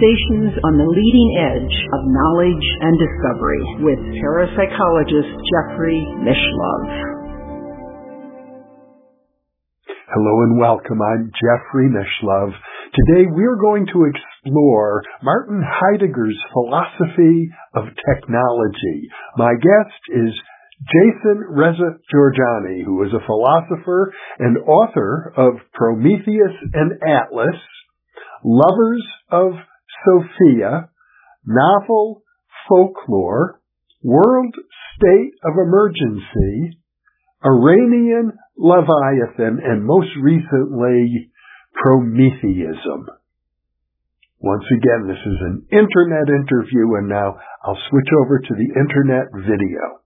Conversations 0.00 0.56
on 0.64 0.78
the 0.80 0.88
leading 0.96 1.30
edge 1.36 1.76
of 1.92 2.00
knowledge 2.08 2.66
and 2.80 2.96
discovery 2.96 3.64
with 3.84 4.00
parapsychologist 4.16 5.28
Jeffrey 5.44 6.00
Mishlove. 6.24 6.88
Hello 10.08 10.40
and 10.40 10.58
welcome. 10.58 11.02
I'm 11.02 11.30
Jeffrey 11.36 11.92
Mishlove. 11.92 12.54
Today 12.96 13.28
we're 13.28 13.60
going 13.60 13.86
to 13.92 14.08
explore 14.08 15.02
Martin 15.22 15.62
Heidegger's 15.62 16.38
philosophy 16.54 17.50
of 17.74 17.84
technology. 18.08 19.08
My 19.36 19.52
guest 19.52 20.00
is 20.16 20.32
Jason 20.88 21.44
Reza 21.50 21.98
Jorjani, 22.14 22.84
who 22.86 23.04
is 23.04 23.12
a 23.12 23.26
philosopher 23.26 24.14
and 24.38 24.56
author 24.66 25.34
of 25.36 25.60
Prometheus 25.74 26.56
and 26.72 26.92
Atlas, 27.02 27.60
Lovers 28.42 29.04
of 29.30 29.52
Sophia, 30.04 30.90
Novel 31.44 32.22
Folklore, 32.68 33.60
World 34.02 34.54
State 34.96 35.32
of 35.44 35.54
Emergency, 35.58 36.78
Iranian 37.44 38.32
Leviathan, 38.56 39.60
and 39.64 39.84
most 39.84 40.10
recently, 40.22 41.30
Prometheism. 41.74 43.08
Once 44.40 44.64
again, 44.72 45.06
this 45.06 45.20
is 45.20 45.38
an 45.40 45.66
internet 45.72 46.28
interview, 46.28 46.96
and 46.96 47.08
now 47.08 47.36
I'll 47.64 47.78
switch 47.90 48.08
over 48.24 48.38
to 48.40 48.54
the 48.54 48.72
internet 48.72 49.28
video. 49.36 50.00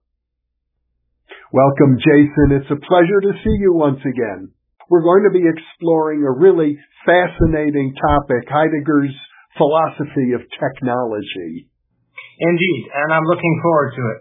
Welcome, 1.52 1.98
Jason. 1.98 2.58
It's 2.58 2.70
a 2.70 2.82
pleasure 2.82 3.20
to 3.22 3.38
see 3.42 3.56
you 3.62 3.74
once 3.74 4.00
again. 4.02 4.50
We're 4.90 5.06
going 5.06 5.22
to 5.24 5.38
be 5.38 5.46
exploring 5.46 6.22
a 6.22 6.38
really 6.38 6.78
fascinating 7.06 7.94
topic, 7.94 8.48
Heidegger's 8.50 9.14
philosophy 9.56 10.34
of 10.34 10.42
technology. 10.50 11.70
Indeed, 12.38 12.82
and 12.94 13.12
I'm 13.14 13.24
looking 13.24 13.60
forward 13.62 13.92
to 13.96 14.02
it. 14.16 14.20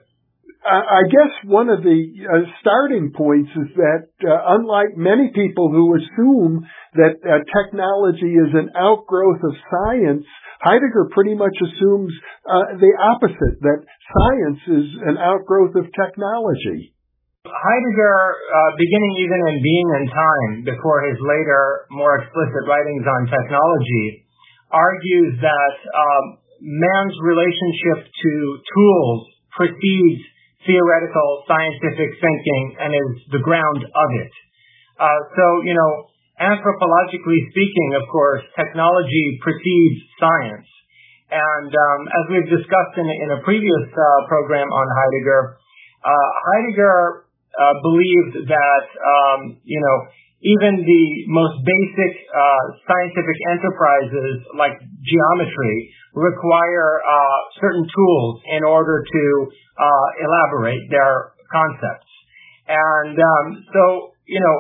I 0.64 1.04
guess 1.12 1.34
one 1.44 1.68
of 1.68 1.84
the 1.84 2.00
uh, 2.24 2.48
starting 2.62 3.12
points 3.12 3.52
is 3.52 3.76
that, 3.76 4.08
uh, 4.24 4.56
unlike 4.56 4.96
many 4.96 5.28
people 5.36 5.68
who 5.68 5.92
assume 6.00 6.64
that 6.96 7.20
uh, 7.20 7.44
technology 7.52 8.32
is 8.32 8.48
an 8.56 8.72
outgrowth 8.72 9.44
of 9.44 9.54
science, 9.68 10.24
Heidegger 10.64 11.12
pretty 11.12 11.36
much 11.36 11.52
assumes 11.60 12.16
uh, 12.48 12.80
the 12.80 12.94
opposite, 12.96 13.60
that 13.60 13.84
science 13.84 14.62
is 14.72 14.88
an 15.04 15.20
outgrowth 15.20 15.76
of 15.76 15.84
technology. 15.92 16.96
Heidegger, 17.44 18.16
uh, 18.32 18.72
beginning 18.80 19.14
even 19.20 19.40
in 19.44 19.56
Being 19.60 19.90
and 20.00 20.08
Time, 20.16 20.54
before 20.64 21.04
his 21.12 21.20
later, 21.20 21.92
more 21.92 22.24
explicit 22.24 22.64
writings 22.72 23.04
on 23.04 23.28
technology, 23.28 24.23
argues 24.74 25.38
that 25.40 25.76
um, 25.94 26.26
man's 26.60 27.16
relationship 27.22 28.10
to 28.10 28.34
tools 28.74 29.20
precedes 29.54 30.26
theoretical 30.66 31.44
scientific 31.46 32.10
thinking 32.18 32.64
and 32.82 32.90
is 32.92 33.12
the 33.32 33.44
ground 33.46 33.82
of 33.86 34.10
it. 34.18 34.34
Uh, 34.98 35.22
so, 35.38 35.46
you 35.64 35.76
know, 35.76 35.92
anthropologically 36.42 37.40
speaking, 37.54 37.90
of 38.02 38.08
course, 38.10 38.42
technology 38.58 39.40
precedes 39.44 40.00
science. 40.18 40.68
And 41.34 41.70
um, 41.70 42.02
as 42.08 42.24
we've 42.30 42.50
discussed 42.50 42.96
in, 42.98 43.08
in 43.10 43.30
a 43.38 43.40
previous 43.42 43.86
uh, 43.90 44.28
program 44.30 44.70
on 44.70 44.88
Heidegger, 44.94 45.58
uh, 46.06 46.30
Heidegger 46.46 47.26
uh, 47.54 47.76
believed 47.82 48.50
that 48.50 48.86
um, 48.98 49.40
you 49.64 49.82
know 49.82 49.98
even 50.44 50.84
the 50.84 51.06
most 51.32 51.56
basic 51.64 52.14
uh, 52.28 52.64
scientific 52.84 53.38
enterprises 53.56 54.44
like 54.60 54.76
geometry 55.08 55.78
require 56.14 57.00
uh, 57.00 57.40
certain 57.64 57.88
tools 57.88 58.44
in 58.52 58.64
order 58.64 59.04
to 59.08 59.24
uh, 59.80 60.08
elaborate 60.20 60.84
their 60.92 61.34
concepts, 61.48 62.12
and 62.68 63.16
um, 63.16 63.46
so 63.72 64.12
you 64.28 64.40
know 64.40 64.58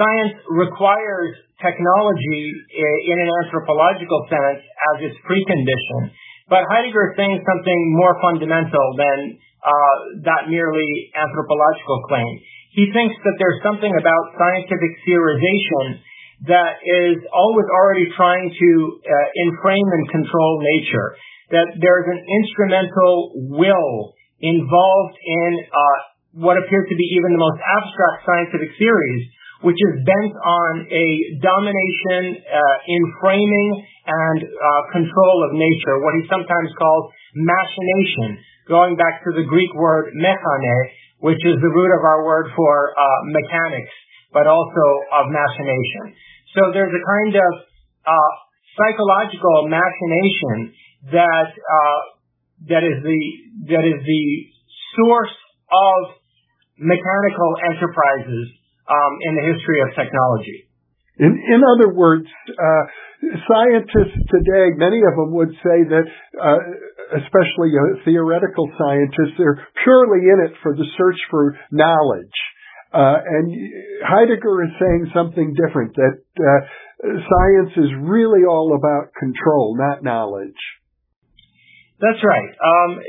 science 0.00 0.34
requires 0.48 1.36
technology 1.60 2.42
in 2.74 3.16
an 3.20 3.30
anthropological 3.46 4.26
sense 4.28 4.60
as 4.64 4.96
its 5.06 5.16
precondition. 5.22 6.10
But 6.48 6.66
Heidegger 6.68 7.12
is 7.12 7.14
saying 7.16 7.40
something 7.40 7.80
more 7.96 8.16
fundamental 8.20 8.86
than 9.00 9.38
uh, 9.64 9.96
that 10.28 10.52
merely 10.52 10.90
anthropological 11.16 12.04
claim. 12.04 12.32
He 12.74 12.90
thinks 12.90 13.14
that 13.14 13.36
there's 13.38 13.62
something 13.62 13.90
about 13.94 14.22
scientific 14.34 14.92
theorization 15.06 16.02
that 16.50 16.82
is 16.82 17.22
always 17.30 17.68
already 17.70 18.10
trying 18.18 18.50
to 18.50 18.70
uh, 18.98 19.42
enframe 19.46 19.88
and 19.94 20.04
control 20.10 20.52
nature, 20.74 21.08
that 21.54 21.68
there's 21.78 22.08
an 22.10 22.20
instrumental 22.20 23.46
will 23.54 24.18
involved 24.42 25.16
in 25.22 25.50
uh, 25.70 25.98
what 26.42 26.58
appears 26.58 26.86
to 26.90 26.96
be 26.98 27.06
even 27.14 27.30
the 27.32 27.38
most 27.38 27.60
abstract 27.62 28.26
scientific 28.26 28.74
theories, 28.74 29.22
which 29.62 29.78
is 29.78 30.02
bent 30.02 30.34
on 30.34 30.72
a 30.90 31.06
domination, 31.40 32.42
uh, 32.42 32.76
enframing, 32.90 33.70
and 34.04 34.38
uh, 34.44 34.82
control 34.92 35.36
of 35.48 35.56
nature, 35.56 36.02
what 36.02 36.12
he 36.18 36.26
sometimes 36.28 36.68
calls 36.76 37.08
machination, 37.38 38.42
going 38.68 38.98
back 38.98 39.22
to 39.24 39.30
the 39.32 39.46
Greek 39.48 39.72
word 39.78 40.12
mechane, 40.12 40.78
which 41.24 41.40
is 41.40 41.56
the 41.56 41.72
root 41.72 41.92
of 41.96 42.04
our 42.04 42.20
word 42.28 42.52
for 42.52 42.92
uh, 42.92 43.20
mechanics, 43.32 43.96
but 44.28 44.44
also 44.44 44.84
of 45.16 45.32
machination. 45.32 46.12
So 46.52 46.68
there's 46.76 46.92
a 46.92 47.00
kind 47.00 47.34
of 47.40 47.52
uh, 48.04 48.32
psychological 48.76 49.72
machination 49.72 50.76
that 51.16 51.48
uh, 51.48 52.00
that 52.68 52.84
is 52.84 53.00
the 53.00 53.20
that 53.72 53.84
is 53.88 53.98
the 54.04 54.24
source 55.00 55.36
of 55.72 56.20
mechanical 56.76 57.50
enterprises 57.72 58.52
um, 58.84 59.12
in 59.24 59.32
the 59.40 59.44
history 59.48 59.80
of 59.80 59.96
technology. 59.96 60.68
In, 61.16 61.30
in 61.30 61.60
other 61.62 61.94
words, 61.94 62.26
uh, 62.50 62.84
scientists 63.46 64.18
today, 64.28 64.74
many 64.74 64.98
of 64.98 65.14
them 65.14 65.30
would 65.32 65.54
say 65.62 65.78
that, 65.86 66.06
uh, 66.42 66.58
especially 67.12 67.72
theoretical 68.04 68.70
scientists, 68.78 69.36
they're 69.36 69.66
purely 69.82 70.24
in 70.24 70.48
it 70.48 70.52
for 70.62 70.74
the 70.76 70.86
search 70.96 71.20
for 71.30 71.58
knowledge. 71.70 72.38
Uh, 72.92 73.18
and 73.18 73.50
Heidegger 74.06 74.64
is 74.64 74.70
saying 74.78 75.10
something 75.12 75.54
different, 75.58 75.94
that 75.96 76.14
uh, 76.38 76.60
science 77.02 77.72
is 77.76 77.90
really 78.00 78.46
all 78.48 78.78
about 78.78 79.12
control, 79.18 79.76
not 79.76 80.04
knowledge. 80.04 80.60
That's 81.98 82.22
right. 82.22 82.52
Um, 82.54 83.00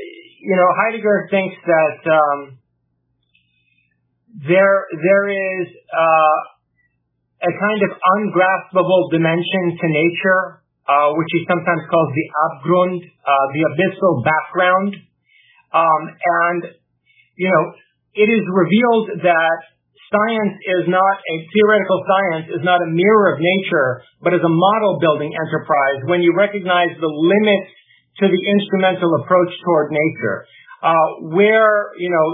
you 0.42 0.56
know, 0.56 0.68
Heidegger 0.74 1.28
thinks 1.30 1.56
that 1.66 1.98
um, 2.10 2.58
there 4.42 4.86
there 4.90 5.26
is 5.28 5.68
uh, 5.90 6.36
a 7.46 7.52
kind 7.52 7.80
of 7.82 7.90
ungraspable 7.94 9.08
dimension 9.10 9.78
to 9.80 9.86
nature, 9.86 10.62
which 11.18 11.30
is 11.34 11.42
sometimes 11.50 11.82
called 11.90 12.10
the 12.14 12.26
Abgrund, 12.30 13.00
uh, 13.02 13.46
the 13.54 13.62
abyssal 13.74 14.22
background. 14.22 14.92
Um, 15.74 16.02
and, 16.14 16.62
you 17.34 17.48
know, 17.50 17.64
it 18.14 18.28
is 18.30 18.44
revealed 18.46 19.20
that 19.26 19.58
science 20.08 20.56
is 20.78 20.84
not 20.86 21.16
a 21.18 21.36
theoretical 21.50 22.00
science 22.06 22.46
is 22.54 22.62
not 22.62 22.78
a 22.80 22.88
mirror 22.88 23.34
of 23.34 23.42
nature, 23.42 24.06
but 24.22 24.32
is 24.32 24.40
a 24.40 24.48
model 24.48 25.02
building 25.02 25.34
enterprise 25.34 26.00
when 26.06 26.22
you 26.22 26.32
recognize 26.38 26.94
the 27.02 27.10
limits 27.10 27.70
to 28.22 28.30
the 28.30 28.42
instrumental 28.56 29.10
approach 29.20 29.52
toward 29.66 29.90
nature, 29.90 30.46
uh, 30.82 31.34
where, 31.34 31.92
you 31.98 32.08
know, 32.08 32.26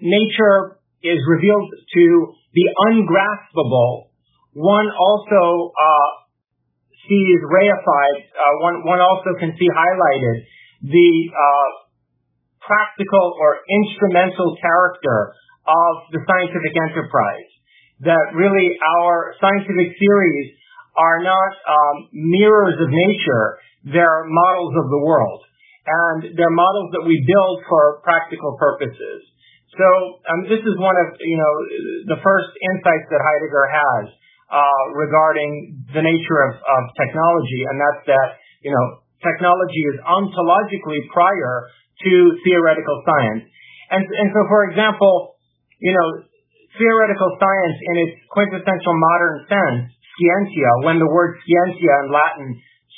nature 0.00 0.80
is 1.04 1.20
revealed 1.28 1.70
to 1.94 2.34
be 2.54 2.64
ungraspable 2.90 4.12
one 4.52 4.88
also 4.92 5.72
uh, 7.02 7.08
sees 7.08 7.40
reified, 7.50 8.18
uh, 8.30 8.54
one, 8.62 8.86
one 8.86 9.00
also 9.00 9.34
can 9.38 9.56
see 9.58 9.68
highlighted 9.68 10.46
the 10.82 11.10
uh, 11.30 11.70
practical 12.62 13.34
or 13.38 13.58
instrumental 13.82 14.56
character 14.60 15.34
of 15.66 15.92
the 16.12 16.20
scientific 16.26 16.74
enterprise. 16.90 17.50
That 18.02 18.34
really 18.34 18.78
our 18.98 19.34
scientific 19.38 19.94
theories 19.98 20.48
are 20.98 21.22
not 21.22 21.52
um, 21.66 22.08
mirrors 22.12 22.74
of 22.80 22.88
nature, 22.90 23.58
they're 23.84 24.24
models 24.26 24.74
of 24.76 24.90
the 24.90 24.98
world. 24.98 25.42
And 25.82 26.38
they're 26.38 26.50
models 26.50 26.94
that 26.94 27.02
we 27.06 27.18
build 27.26 27.62
for 27.68 28.00
practical 28.02 28.54
purposes. 28.58 29.26
So 29.74 29.86
um, 30.30 30.46
this 30.46 30.62
is 30.62 30.74
one 30.78 30.94
of, 30.94 31.18
you 31.18 31.38
know, 31.38 31.54
the 32.14 32.20
first 32.22 32.50
insights 32.74 33.06
that 33.10 33.18
Heidegger 33.18 33.66
has 33.72 34.04
Uh, 34.52 34.84
regarding 35.00 35.80
the 35.96 36.04
nature 36.04 36.40
of, 36.44 36.52
technology, 36.92 37.64
and 37.72 37.80
that's 37.80 38.04
that 38.04 38.28
you 38.60 38.68
know 38.68 39.00
technology 39.24 39.82
is 39.88 39.96
ontologically 40.04 41.00
prior 41.08 41.72
to 42.04 42.12
theoretical 42.44 43.00
science. 43.08 43.48
And, 43.88 44.02
and 44.04 44.28
so, 44.34 44.40
for 44.50 44.68
example, 44.68 45.40
you 45.80 45.94
know, 45.94 46.08
theoretical 46.76 47.30
science 47.38 47.76
in 47.80 47.94
its 48.08 48.14
quintessential 48.28 48.94
modern 48.96 49.36
sense 49.48 49.80
scientia, 50.20 50.70
when 50.84 51.00
the 51.00 51.08
word 51.08 51.40
scientia 51.40 51.94
in 52.04 52.08
Latin 52.12 52.48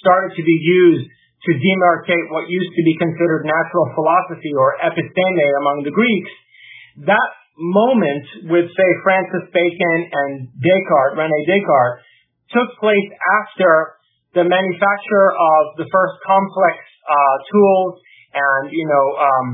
started 0.03 0.35
to 0.35 0.43
be 0.43 0.59
used 0.59 1.07
to 1.07 1.51
demarcate 1.55 2.27
what 2.33 2.49
used 2.49 2.73
to 2.73 2.83
be 2.83 2.95
considered 2.99 3.45
natural 3.45 3.87
philosophy 3.95 4.51
or 4.57 4.75
episteme 4.81 5.49
among 5.61 5.85
the 5.85 5.95
Greeks, 5.95 6.33
that 7.07 7.31
moment 7.59 8.51
with, 8.51 8.67
say, 8.67 8.91
Francis 9.03 9.47
Bacon 9.55 9.99
and 10.11 10.31
Descartes, 10.59 11.15
Rene 11.19 11.41
Descartes, 11.47 12.03
took 12.51 12.69
place 12.79 13.09
after 13.43 13.99
the 14.35 14.45
manufacture 14.45 15.29
of 15.31 15.63
the 15.79 15.87
first 15.87 16.15
complex 16.27 16.77
uh, 17.07 17.37
tools 17.51 18.03
and, 18.35 18.75
you 18.75 18.87
know, 18.87 19.07
um, 19.19 19.47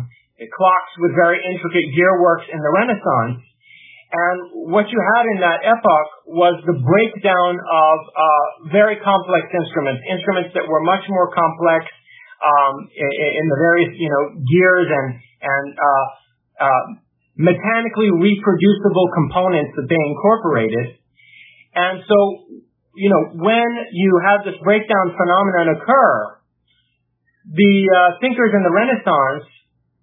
clocks 0.48 0.92
with 1.04 1.12
very 1.12 1.36
intricate 1.36 1.86
gearworks 1.92 2.48
in 2.48 2.60
the 2.64 2.72
Renaissance. 2.72 3.44
And 4.10 4.72
what 4.72 4.90
you 4.90 4.98
had 4.98 5.24
in 5.36 5.38
that 5.44 5.62
epoch 5.62 6.08
was 6.26 6.58
the 6.66 6.74
breakdown 6.82 7.54
of 7.60 7.96
uh, 8.10 8.44
very 8.74 8.98
complex 8.98 9.46
instruments, 9.54 10.02
instruments 10.10 10.50
that 10.58 10.66
were 10.66 10.82
much 10.82 11.06
more 11.06 11.30
complex 11.30 11.86
um, 12.42 12.90
in, 12.90 13.10
in, 13.38 13.46
the 13.46 13.58
various, 13.60 13.92
you 13.94 14.10
know, 14.10 14.22
gears 14.40 14.88
and 14.88 15.08
and 15.40 15.66
uh, 15.78 16.06
uh, 16.58 16.84
mechanically 17.40 18.12
reproducible 18.12 19.08
components 19.16 19.72
that 19.80 19.88
they 19.88 20.02
incorporated. 20.12 21.00
And 21.72 22.04
so, 22.04 22.16
you 22.92 23.08
know, 23.08 23.40
when 23.40 23.70
you 23.96 24.10
have 24.28 24.44
this 24.44 24.60
breakdown 24.60 25.16
phenomenon 25.16 25.80
occur, 25.80 26.36
the 27.48 27.74
uh, 27.88 28.20
thinkers 28.20 28.52
in 28.52 28.60
the 28.60 28.74
Renaissance 28.74 29.48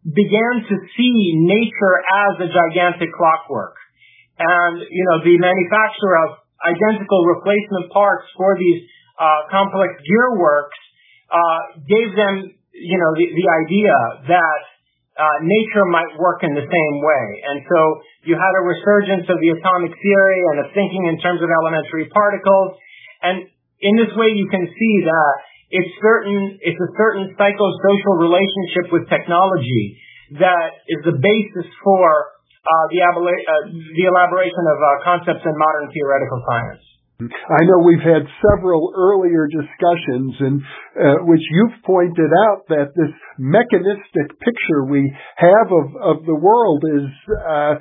began 0.01 0.65
to 0.65 0.75
see 0.97 1.15
nature 1.45 1.95
as 2.09 2.33
a 2.41 2.49
gigantic 2.49 3.13
clockwork 3.13 3.77
and 4.39 4.85
you 4.85 5.03
know 5.09 5.17
the 5.25 5.35
manufacture 5.41 6.13
of 6.25 6.37
identical 6.61 7.25
replacement 7.25 7.89
parts 7.91 8.25
for 8.37 8.55
these 8.57 8.85
uh, 9.17 9.49
complex 9.49 9.97
gearworks 10.05 10.79
uh, 11.33 11.61
gave 11.89 12.13
them 12.13 12.53
you 12.73 12.97
know 12.97 13.11
the, 13.17 13.25
the 13.33 13.47
idea 13.65 13.95
that 14.29 14.61
nature 15.41 15.85
might 15.89 16.13
work 16.21 16.45
in 16.45 16.53
the 16.53 16.65
same 16.65 16.95
way. 17.01 17.25
And 17.49 17.57
so 17.65 17.79
you 18.29 18.37
had 18.37 18.53
a 18.53 18.63
resurgence 18.63 19.25
of 19.29 19.37
the 19.41 19.49
atomic 19.57 19.93
theory 19.97 20.41
and 20.53 20.55
of 20.61 20.67
thinking 20.77 21.09
in 21.09 21.17
terms 21.17 21.41
of 21.41 21.49
elementary 21.49 22.05
particles. 22.13 22.77
And 23.25 23.49
in 23.81 23.93
this 23.97 24.13
way, 24.13 24.33
you 24.37 24.45
can 24.49 24.65
see 24.65 24.95
that 25.09 25.33
it's 25.73 25.93
certain, 25.99 26.61
it's 26.61 26.79
a 26.79 26.91
certain 26.95 27.33
psychosocial 27.33 28.15
relationship 28.21 28.93
with 28.93 29.09
technology 29.09 29.99
that 30.39 30.85
is 30.87 31.01
the 31.03 31.17
basis 31.17 31.67
for 31.83 32.05
uh, 32.67 32.85
the, 32.91 32.99
uh, 32.99 33.15
the 33.71 34.05
elaboration 34.05 34.63
of 34.69 34.77
uh, 34.77 34.87
concepts 35.03 35.43
in 35.43 35.53
modern 35.55 35.87
theoretical 35.91 36.39
science. 36.45 36.83
I 37.19 37.65
know 37.65 37.81
we've 37.83 38.05
had 38.05 38.29
several 38.45 38.93
earlier 38.95 39.47
discussions 39.47 40.35
in 40.39 40.61
uh, 40.93 41.25
which 41.25 41.41
you've 41.49 41.81
pointed 41.83 42.29
out 42.45 42.67
that 42.69 42.93
this 42.95 43.09
mechanistic 43.39 44.37
picture 44.39 44.85
we 44.85 45.11
have 45.37 45.71
of, 45.71 46.17
of 46.19 46.25
the 46.25 46.35
world 46.35 46.83
is 46.85 47.09
uh, 47.41 47.73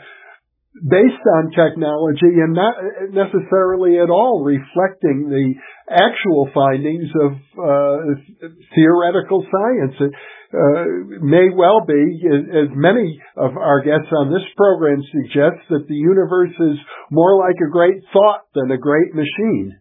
based 0.88 1.25
on 1.37 1.53
technology 1.53 2.41
and 2.41 2.55
not 2.55 2.77
necessarily 3.12 3.99
at 3.99 4.09
all 4.09 4.43
reflecting 4.43 5.29
the 5.29 5.55
actual 5.91 6.49
findings 6.55 7.09
of 7.21 7.32
uh, 7.61 8.49
theoretical 8.75 9.44
science. 9.53 10.12
Uh, 10.54 11.19
may 11.26 11.50
well 11.50 11.82
be, 11.82 12.22
as 12.54 12.70
many 12.75 13.19
of 13.34 13.58
our 13.58 13.82
guests 13.82 14.10
on 14.14 14.31
this 14.31 14.46
program 14.56 15.02
suggest, 15.10 15.58
that 15.70 15.87
the 15.90 15.98
universe 15.98 16.54
is 16.54 16.78
more 17.10 17.34
like 17.38 17.58
a 17.58 17.70
great 17.70 17.98
thought 18.12 18.46
than 18.54 18.70
a 18.70 18.78
great 18.78 19.10
machine. 19.10 19.75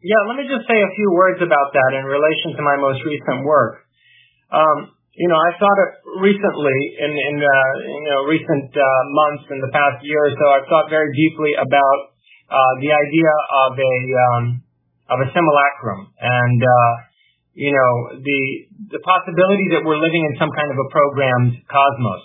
Yeah, 0.00 0.22
let 0.30 0.40
me 0.40 0.46
just 0.48 0.64
say 0.64 0.78
a 0.78 0.92
few 0.96 1.10
words 1.12 1.42
about 1.42 1.74
that 1.74 1.90
in 1.98 2.06
relation 2.06 2.56
to 2.56 2.62
my 2.62 2.78
most 2.80 3.04
recent 3.04 3.44
work. 3.44 3.84
Um, 4.48 4.94
you 5.12 5.28
know, 5.28 5.36
I've 5.36 5.58
thought 5.60 5.76
it 5.76 5.92
recently 6.22 6.78
in 6.96 7.12
in 7.12 7.36
uh, 7.42 7.72
you 7.84 8.08
know 8.08 8.20
recent 8.30 8.72
uh, 8.72 9.02
months 9.10 9.44
in 9.52 9.58
the 9.60 9.68
past 9.74 10.00
year 10.06 10.22
or 10.24 10.32
so. 10.32 10.44
I've 10.54 10.68
thought 10.70 10.88
very 10.88 11.10
deeply 11.12 11.52
about 11.58 11.98
uh, 12.48 12.72
the 12.80 12.88
idea 12.94 13.32
of 13.66 13.70
a 13.76 13.96
um, 14.16 14.42
of 15.10 15.18
a 15.20 15.28
simulacrum 15.34 16.14
and 16.16 16.58
uh, 16.62 17.09
you 17.60 17.76
know, 17.76 18.16
the 18.16 18.40
the 18.96 19.02
possibility 19.04 19.76
that 19.76 19.84
we're 19.84 20.00
living 20.00 20.24
in 20.24 20.32
some 20.40 20.48
kind 20.48 20.72
of 20.72 20.80
a 20.80 20.88
programmed 20.88 21.60
cosmos. 21.68 22.24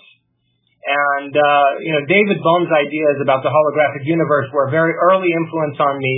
And 0.80 1.32
uh, 1.36 1.68
you 1.84 1.92
know, 1.92 2.02
David 2.08 2.40
Bohm's 2.40 2.72
ideas 2.72 3.20
about 3.20 3.44
the 3.44 3.52
holographic 3.52 4.08
universe 4.08 4.48
were 4.56 4.72
a 4.72 4.72
very 4.72 4.96
early 4.96 5.28
influence 5.28 5.76
on 5.76 6.00
me, 6.00 6.14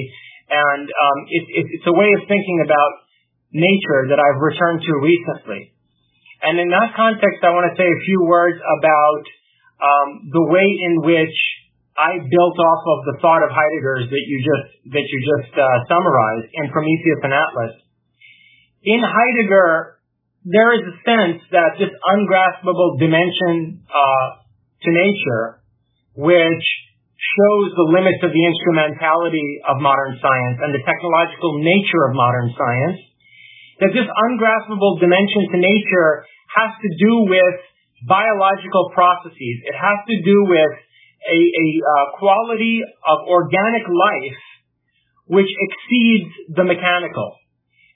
and 0.54 0.86
um, 0.86 1.18
it, 1.34 1.44
it, 1.50 1.64
it's 1.66 1.88
a 1.90 1.96
way 1.98 2.14
of 2.14 2.30
thinking 2.30 2.62
about 2.62 2.92
nature 3.50 4.06
that 4.14 4.22
I've 4.22 4.38
returned 4.38 4.86
to 4.86 4.92
recently. 5.02 5.74
And 6.46 6.62
in 6.62 6.70
that 6.70 6.94
context, 6.94 7.42
I 7.42 7.50
want 7.50 7.66
to 7.66 7.74
say 7.74 7.90
a 7.90 8.00
few 8.06 8.22
words 8.22 8.62
about 8.62 9.24
um, 9.82 10.08
the 10.30 10.46
way 10.46 10.68
in 10.68 11.02
which 11.02 11.34
I 11.98 12.22
built 12.22 12.56
off 12.62 12.82
of 12.86 12.98
the 13.10 13.16
thought 13.18 13.42
of 13.42 13.50
Heidegger's 13.50 14.06
that 14.14 14.24
you 14.30 14.38
just 14.46 14.94
that 14.94 15.06
you 15.10 15.18
just 15.26 15.58
uh, 15.58 15.66
summarized 15.90 16.54
in 16.54 16.70
Prometheus 16.70 17.18
and 17.26 17.34
Atlas 17.34 17.87
in 18.82 19.00
Heidegger, 19.02 19.98
there 20.46 20.70
is 20.78 20.84
a 20.86 20.94
sense 21.02 21.42
that 21.50 21.76
this 21.82 21.90
ungraspable 21.90 22.96
dimension 23.02 23.82
uh, 23.90 24.26
to 24.86 24.88
nature, 24.94 25.60
which 26.14 26.66
shows 27.18 27.74
the 27.74 27.88
limits 27.90 28.22
of 28.22 28.30
the 28.30 28.44
instrumentality 28.46 29.58
of 29.66 29.82
modern 29.82 30.14
science 30.22 30.62
and 30.62 30.70
the 30.70 30.82
technological 30.86 31.58
nature 31.58 32.02
of 32.06 32.14
modern 32.14 32.54
science, 32.54 32.98
that 33.82 33.90
this 33.90 34.06
ungraspable 34.06 35.02
dimension 35.02 35.50
to 35.50 35.58
nature 35.58 36.10
has 36.54 36.70
to 36.78 36.90
do 37.02 37.26
with 37.26 37.56
biological 38.06 38.94
processes. 38.94 39.56
It 39.66 39.74
has 39.74 39.98
to 40.06 40.16
do 40.22 40.38
with 40.46 40.74
a, 41.26 41.38
a 41.38 41.66
uh, 41.82 41.90
quality 42.22 42.78
of 42.86 43.26
organic 43.26 43.84
life 43.90 44.42
which 45.26 45.50
exceeds 45.50 46.54
the 46.54 46.64
mechanical 46.64 47.36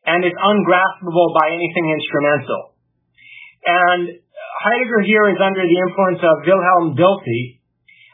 and 0.07 0.25
is 0.27 0.35
ungraspable 0.35 1.29
by 1.39 1.55
anything 1.55 1.87
instrumental. 1.95 2.75
And 3.63 4.03
Heidegger 4.63 5.03
here 5.07 5.27
is 5.31 5.39
under 5.39 5.63
the 5.63 5.79
influence 5.89 6.23
of 6.23 6.43
Wilhelm 6.47 6.99
Dilthey, 6.99 7.63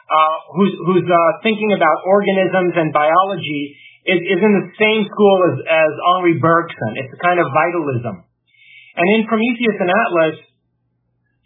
uh, 0.08 0.36
who's, 0.56 0.72
who's 0.88 1.08
uh, 1.08 1.18
thinking 1.44 1.72
about 1.76 2.04
organisms 2.04 2.72
and 2.76 2.92
biology 2.92 3.76
is, 4.08 4.20
is 4.24 4.40
in 4.40 4.52
the 4.56 4.66
same 4.80 5.04
school 5.08 5.36
as, 5.52 5.56
as 5.68 5.92
Henri 6.12 6.40
Bergson. 6.40 6.92
It's 6.96 7.12
a 7.12 7.20
kind 7.20 7.36
of 7.36 7.48
vitalism. 7.52 8.24
And 8.96 9.06
in 9.20 9.28
Prometheus 9.28 9.76
and 9.80 9.90
Atlas, 9.92 10.36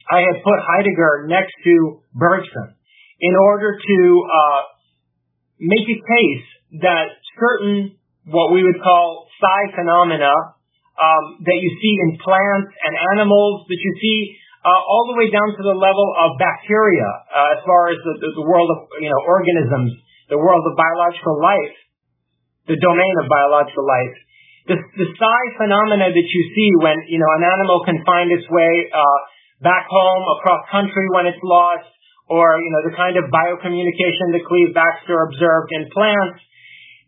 I 0.07 0.23
had 0.23 0.43
put 0.43 0.59
Heidegger 0.63 1.27
next 1.27 1.55
to 1.67 2.03
Bergson 2.15 2.75
in 3.23 3.35
order 3.35 3.79
to 3.79 3.99
uh, 4.27 4.61
make 5.59 5.87
a 5.87 5.99
case 5.99 6.47
that 6.83 7.07
certain 7.39 7.99
what 8.27 8.53
we 8.55 8.63
would 8.63 8.79
call 8.83 9.27
psi 9.43 9.61
phenomena 9.75 10.31
um, 10.95 11.43
that 11.43 11.59
you 11.59 11.71
see 11.83 11.95
in 11.99 12.11
plants 12.23 12.71
and 12.71 12.95
animals, 13.19 13.67
that 13.67 13.81
you 13.81 13.93
see 13.99 14.19
uh, 14.63 14.71
all 14.71 15.11
the 15.11 15.19
way 15.19 15.27
down 15.35 15.51
to 15.51 15.63
the 15.67 15.75
level 15.75 16.09
of 16.15 16.39
bacteria, 16.39 17.11
uh, 17.35 17.59
as 17.59 17.61
far 17.67 17.91
as 17.91 17.99
the, 17.99 18.15
the, 18.39 18.47
world 18.47 18.71
of 18.71 18.79
you 19.03 19.11
know 19.11 19.21
organisms, 19.27 19.91
the 20.31 20.39
world 20.39 20.63
of 20.63 20.79
biological 20.79 21.43
life, 21.43 21.77
the 22.71 22.79
domain 22.79 23.15
of 23.19 23.27
biological 23.27 23.83
life. 23.83 24.15
The, 24.71 24.79
the 24.79 25.09
psi 25.19 25.41
phenomena 25.59 26.15
that 26.15 26.29
you 26.31 26.43
see 26.55 26.71
when 26.79 26.95
you 27.11 27.19
know 27.19 27.31
an 27.35 27.43
animal 27.43 27.83
can 27.83 27.99
find 28.07 28.31
its 28.31 28.47
way 28.47 28.87
uh, 28.95 29.19
back 29.59 29.91
home 29.91 30.25
across 30.39 30.63
country 30.71 31.11
when 31.11 31.27
it's 31.27 31.43
lost, 31.43 31.91
or 32.31 32.63
you 32.63 32.71
know 32.71 32.87
the 32.87 32.95
kind 32.95 33.19
of 33.19 33.27
biocommunication 33.35 34.31
that 34.39 34.47
Cleve 34.47 34.71
Backster 34.71 35.19
observed 35.27 35.75
in 35.75 35.91
plants 35.91 36.39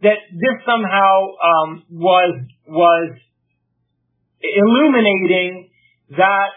that 0.04 0.20
this 0.30 0.56
somehow 0.68 1.32
um, 1.40 1.68
was 1.88 2.32
was 2.68 3.08
illuminating 4.44 5.72
that 6.12 6.52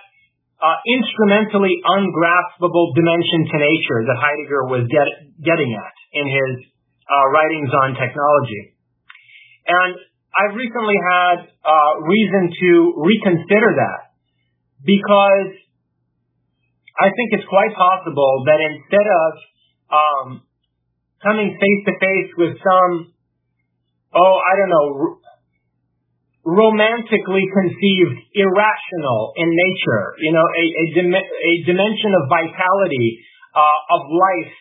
uh, 0.60 0.78
instrumentally 0.84 1.80
ungraspable 1.80 2.92
dimension 2.92 3.48
to 3.48 3.56
nature 3.56 4.00
that 4.04 4.18
Heidegger 4.20 4.64
was 4.68 4.84
get, 4.92 5.08
getting 5.40 5.72
at 5.80 5.96
in 6.12 6.26
his 6.28 6.54
uh, 7.08 7.26
writings 7.32 7.72
on 7.72 7.96
technology. 7.96 8.76
And 9.68 9.96
I've 10.36 10.56
recently 10.58 11.00
had 11.00 11.38
uh, 11.64 11.92
reason 12.04 12.52
to 12.52 12.70
reconsider 13.00 13.72
that 13.80 14.12
because 14.84 15.56
I 17.00 17.14
think 17.14 17.38
it's 17.38 17.48
quite 17.48 17.72
possible 17.78 18.44
that 18.50 18.60
instead 18.60 19.08
of 19.08 19.32
um, 19.94 20.28
coming 21.22 21.54
face 21.56 21.82
to 21.86 21.94
face 22.02 22.32
with 22.38 22.54
some 22.60 23.14
oh, 24.18 24.36
I 24.42 24.54
don't 24.58 24.74
know, 24.74 24.90
romantically 26.48 27.46
conceived, 27.54 28.18
irrational 28.34 29.34
in 29.36 29.48
nature, 29.52 30.16
you 30.24 30.32
know, 30.32 30.48
a, 30.48 30.64
a, 30.64 30.86
dim- 30.96 31.14
a 31.14 31.54
dimension 31.68 32.12
of 32.18 32.32
vitality, 32.32 33.20
uh, 33.54 33.96
of 34.00 34.02
life 34.10 34.54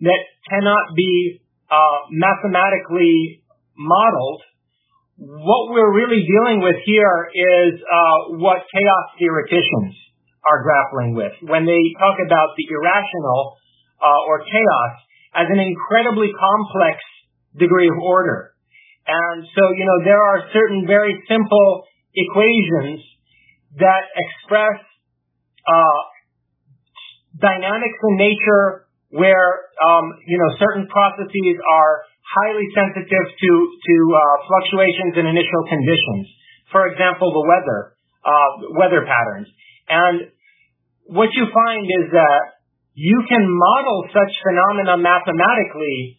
that 0.00 0.22
cannot 0.48 0.96
be 0.96 1.40
uh, 1.70 2.08
mathematically 2.10 3.42
modeled, 3.76 4.42
what 5.18 5.72
we're 5.72 5.92
really 5.92 6.24
dealing 6.24 6.60
with 6.60 6.76
here 6.84 7.28
is 7.32 7.80
uh, 7.80 8.36
what 8.36 8.64
chaos 8.68 9.06
theoreticians 9.18 9.96
are 10.44 10.62
grappling 10.62 11.16
with 11.16 11.32
when 11.48 11.64
they 11.64 11.82
talk 11.98 12.16
about 12.20 12.52
the 12.56 12.64
irrational 12.68 13.56
uh, 14.00 14.28
or 14.28 14.44
chaos 14.44 14.94
as 15.34 15.46
an 15.48 15.60
incredibly 15.60 16.32
complex 16.32 17.00
degree 17.56 17.88
of 17.88 17.98
order. 18.00 18.55
And 19.06 19.46
so, 19.54 19.62
you 19.74 19.86
know, 19.86 19.98
there 20.04 20.20
are 20.20 20.50
certain 20.52 20.84
very 20.86 21.14
simple 21.30 21.86
equations 22.14 23.06
that 23.78 24.02
express 24.14 24.82
uh, 25.66 26.00
dynamics 27.38 27.98
in 28.02 28.14
nature 28.18 28.88
where, 29.10 29.70
um, 29.78 30.18
you 30.26 30.38
know, 30.38 30.50
certain 30.58 30.86
processes 30.90 31.56
are 31.70 32.02
highly 32.26 32.66
sensitive 32.74 33.26
to, 33.38 33.50
to 33.78 33.96
uh, 34.10 34.20
fluctuations 34.50 35.14
in 35.14 35.24
initial 35.30 35.62
conditions. 35.70 36.26
For 36.72 36.90
example, 36.90 37.30
the 37.30 37.46
weather, 37.46 37.94
uh, 38.26 38.50
weather 38.74 39.06
patterns. 39.06 39.46
And 39.88 40.34
what 41.06 41.30
you 41.38 41.46
find 41.54 41.86
is 41.86 42.10
that 42.10 42.58
you 42.94 43.22
can 43.28 43.44
model 43.46 44.10
such 44.10 44.32
phenomena 44.42 44.98
mathematically, 44.98 46.18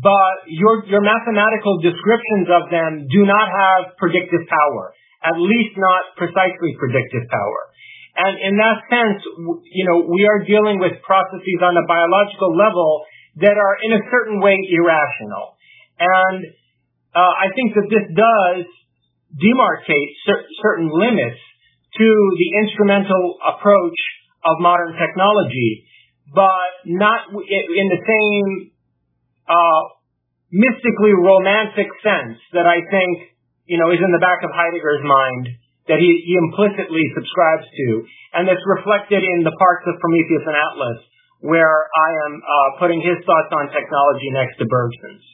but 0.00 0.48
your, 0.48 0.88
your 0.88 1.04
mathematical 1.04 1.76
descriptions 1.84 2.48
of 2.48 2.72
them 2.72 3.04
do 3.12 3.28
not 3.28 3.44
have 3.44 3.98
predictive 4.00 4.48
power, 4.48 4.96
at 5.20 5.36
least 5.36 5.76
not 5.76 6.16
precisely 6.16 6.72
predictive 6.80 7.28
power. 7.28 7.60
And 8.12 8.36
in 8.40 8.54
that 8.56 8.78
sense, 8.88 9.20
you 9.68 9.84
know, 9.88 10.08
we 10.08 10.24
are 10.24 10.44
dealing 10.44 10.80
with 10.80 11.00
processes 11.04 11.60
on 11.60 11.76
a 11.76 11.84
biological 11.84 12.56
level 12.56 13.04
that 13.40 13.56
are 13.56 13.76
in 13.84 13.92
a 13.96 14.02
certain 14.12 14.40
way 14.40 14.56
irrational. 14.68 15.56
And 16.00 16.44
uh, 17.12 17.32
I 17.40 17.52
think 17.52 17.76
that 17.76 17.88
this 17.88 18.06
does 18.16 18.64
demarcate 19.36 20.12
cer- 20.28 20.48
certain 20.60 20.88
limits 20.92 21.40
to 21.96 22.08
the 22.36 22.48
instrumental 22.64 23.36
approach 23.44 24.00
of 24.44 24.60
modern 24.60 24.96
technology, 24.96 25.84
but 26.32 26.84
not 26.84 27.28
in 27.32 27.86
the 27.88 28.00
same 28.04 28.71
mystically 30.52 31.14
romantic 31.16 31.88
sense 32.04 32.38
that 32.52 32.68
I 32.68 32.84
think 32.86 33.36
you 33.64 33.80
know 33.80 33.88
is 33.90 34.00
in 34.00 34.12
the 34.12 34.22
back 34.22 34.44
of 34.44 34.50
Heidegger's 34.52 35.04
mind 35.04 35.48
that 35.90 35.98
he, 35.98 36.10
he 36.22 36.38
implicitly 36.38 37.02
subscribes 37.10 37.66
to, 37.66 37.86
and 38.38 38.46
that's 38.46 38.62
reflected 38.78 39.18
in 39.18 39.42
the 39.42 39.54
parts 39.58 39.82
of 39.90 39.98
Prometheus 39.98 40.46
and 40.46 40.54
Atlas 40.54 41.02
where 41.42 41.90
I 41.90 42.10
am 42.30 42.32
uh, 42.38 42.68
putting 42.78 43.02
his 43.02 43.18
thoughts 43.26 43.50
on 43.50 43.66
technology 43.74 44.30
next 44.30 44.62
to 44.62 44.64
Bergson's. 44.64 45.26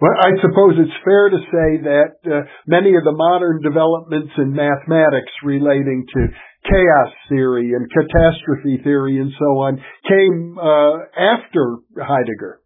Well, 0.00 0.16
I 0.16 0.32
suppose 0.40 0.78
it's 0.78 1.04
fair 1.04 1.28
to 1.28 1.40
say 1.44 1.68
that 1.84 2.14
uh, 2.24 2.48
many 2.66 2.96
of 2.96 3.04
the 3.04 3.12
modern 3.12 3.60
developments 3.60 4.32
in 4.38 4.54
mathematics 4.54 5.34
relating 5.44 6.06
to 6.06 6.20
chaos 6.64 7.12
theory 7.28 7.74
and 7.74 7.84
catastrophe 7.90 8.80
theory 8.82 9.20
and 9.20 9.30
so 9.36 9.60
on 9.60 9.76
came 10.08 10.56
uh, 10.56 11.04
after 11.18 11.82
Heidegger. 11.98 12.59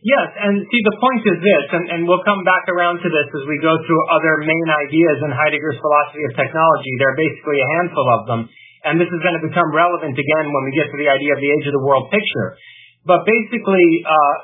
Yes, 0.00 0.32
and 0.32 0.64
see, 0.64 0.82
the 0.88 0.96
point 0.96 1.22
is 1.28 1.38
this, 1.44 1.64
and, 1.76 1.84
and 1.92 2.00
we'll 2.08 2.24
come 2.24 2.40
back 2.40 2.64
around 2.72 3.04
to 3.04 3.08
this 3.12 3.28
as 3.36 3.44
we 3.44 3.60
go 3.60 3.76
through 3.84 4.02
other 4.16 4.40
main 4.48 4.68
ideas 4.88 5.20
in 5.28 5.28
Heidegger's 5.28 5.76
philosophy 5.76 6.24
of 6.24 6.32
technology. 6.40 6.92
There 6.96 7.12
are 7.12 7.20
basically 7.20 7.60
a 7.60 7.68
handful 7.76 8.08
of 8.08 8.20
them. 8.24 8.40
And 8.88 8.96
this 8.96 9.12
is 9.12 9.20
going 9.20 9.36
to 9.36 9.44
become 9.44 9.68
relevant 9.76 10.16
again 10.16 10.46
when 10.48 10.62
we 10.64 10.72
get 10.72 10.88
to 10.88 10.96
the 10.96 11.04
idea 11.04 11.36
of 11.36 11.40
the 11.44 11.52
age 11.52 11.66
of 11.68 11.76
the 11.76 11.84
world 11.84 12.08
picture. 12.08 12.56
But 13.04 13.28
basically, 13.28 13.88
uh, 14.08 14.34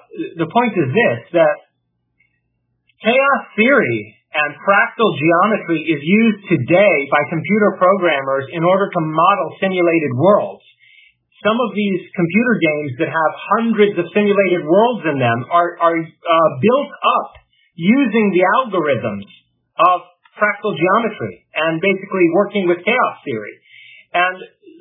the 0.45 0.49
point 0.53 0.77
is 0.77 0.93
this, 0.93 1.41
that 1.41 1.57
chaos 3.01 3.43
theory 3.57 4.13
and 4.37 4.61
fractal 4.61 5.09
geometry 5.17 5.81
is 5.89 6.05
used 6.05 6.53
today 6.53 6.97
by 7.09 7.23
computer 7.33 7.81
programmers 7.81 8.53
in 8.53 8.61
order 8.61 8.93
to 8.93 9.01
model 9.01 9.57
simulated 9.57 10.13
worlds. 10.21 10.66
Some 11.47 11.59
of 11.63 11.71
these 11.79 12.03
computer 12.11 12.55
games 12.59 12.91
that 13.07 13.11
have 13.15 13.33
hundreds 13.55 13.95
of 13.95 14.11
simulated 14.11 14.67
worlds 14.67 15.07
in 15.07 15.23
them 15.23 15.39
are, 15.47 15.79
are 15.79 15.95
uh, 15.95 16.51
built 16.59 16.91
up 16.91 17.39
using 17.79 18.35
the 18.35 18.43
algorithms 18.59 19.31
of 19.79 20.11
fractal 20.35 20.75
geometry 20.75 21.47
and 21.55 21.79
basically 21.79 22.27
working 22.35 22.67
with 22.67 22.83
chaos 22.83 23.17
theory. 23.23 23.55
And 24.11 24.37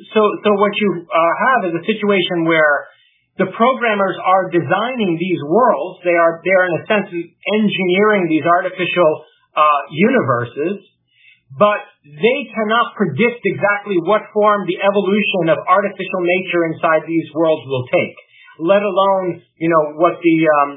so, 0.10 0.22
so 0.42 0.50
what 0.58 0.74
you 0.82 1.06
uh, 1.06 1.34
have 1.54 1.62
is 1.70 1.74
a 1.78 1.84
situation 1.86 2.50
where 2.50 2.90
the 3.38 3.52
programmers 3.52 4.18
are 4.26 4.50
designing 4.50 5.20
these 5.20 5.42
worlds. 5.46 6.02
They 6.02 6.18
are, 6.18 6.42
they 6.42 6.56
are 6.56 6.66
in 6.66 6.74
a 6.82 6.84
sense 6.88 7.08
engineering 7.62 8.26
these 8.32 8.48
artificial 8.48 9.12
uh, 9.54 9.82
universes, 9.92 10.88
but 11.54 11.82
they 12.04 12.40
cannot 12.50 12.98
predict 12.98 13.46
exactly 13.46 14.02
what 14.02 14.26
form 14.34 14.66
the 14.66 14.82
evolution 14.82 15.54
of 15.54 15.62
artificial 15.70 16.22
nature 16.26 16.66
inside 16.74 17.06
these 17.06 17.30
worlds 17.38 17.64
will 17.70 17.86
take. 17.94 18.16
Let 18.58 18.82
alone, 18.82 19.44
you 19.60 19.70
know, 19.70 20.00
what 20.00 20.18
the 20.24 20.38
um, 20.48 20.70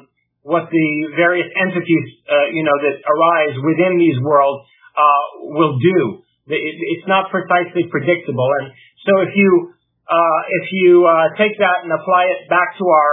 what 0.42 0.70
the 0.72 0.88
various 1.12 1.50
entities, 1.60 2.06
uh, 2.24 2.48
you 2.56 2.64
know, 2.64 2.76
that 2.80 2.96
arise 3.04 3.54
within 3.60 4.00
these 4.00 4.16
worlds 4.24 4.64
uh, 4.96 5.24
will 5.52 5.76
do. 5.76 6.24
It's 6.48 7.04
not 7.04 7.28
precisely 7.28 7.84
predictable. 7.92 8.48
And 8.64 8.72
so 9.04 9.12
if 9.28 9.36
you, 9.36 9.76
uh, 10.08 10.40
if 10.48 10.66
you 10.72 11.04
uh, 11.04 11.36
take 11.36 11.52
that 11.60 11.84
and 11.84 11.92
apply 11.92 12.32
it 12.32 12.48
back 12.48 12.80
to 12.80 12.84
our 12.88 13.12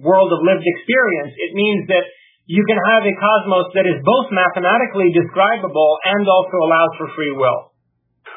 world 0.00 0.32
of 0.32 0.40
lived 0.40 0.64
experience, 0.64 1.36
it 1.36 1.52
means 1.52 1.84
that 1.92 2.08
you 2.44 2.62
can 2.68 2.76
have 2.76 3.02
a 3.04 3.14
cosmos 3.16 3.72
that 3.72 3.88
is 3.88 4.04
both 4.04 4.28
mathematically 4.28 5.08
describable 5.16 5.96
and 6.04 6.28
also 6.28 6.56
allows 6.60 6.92
for 7.00 7.08
free 7.16 7.32
will. 7.32 7.72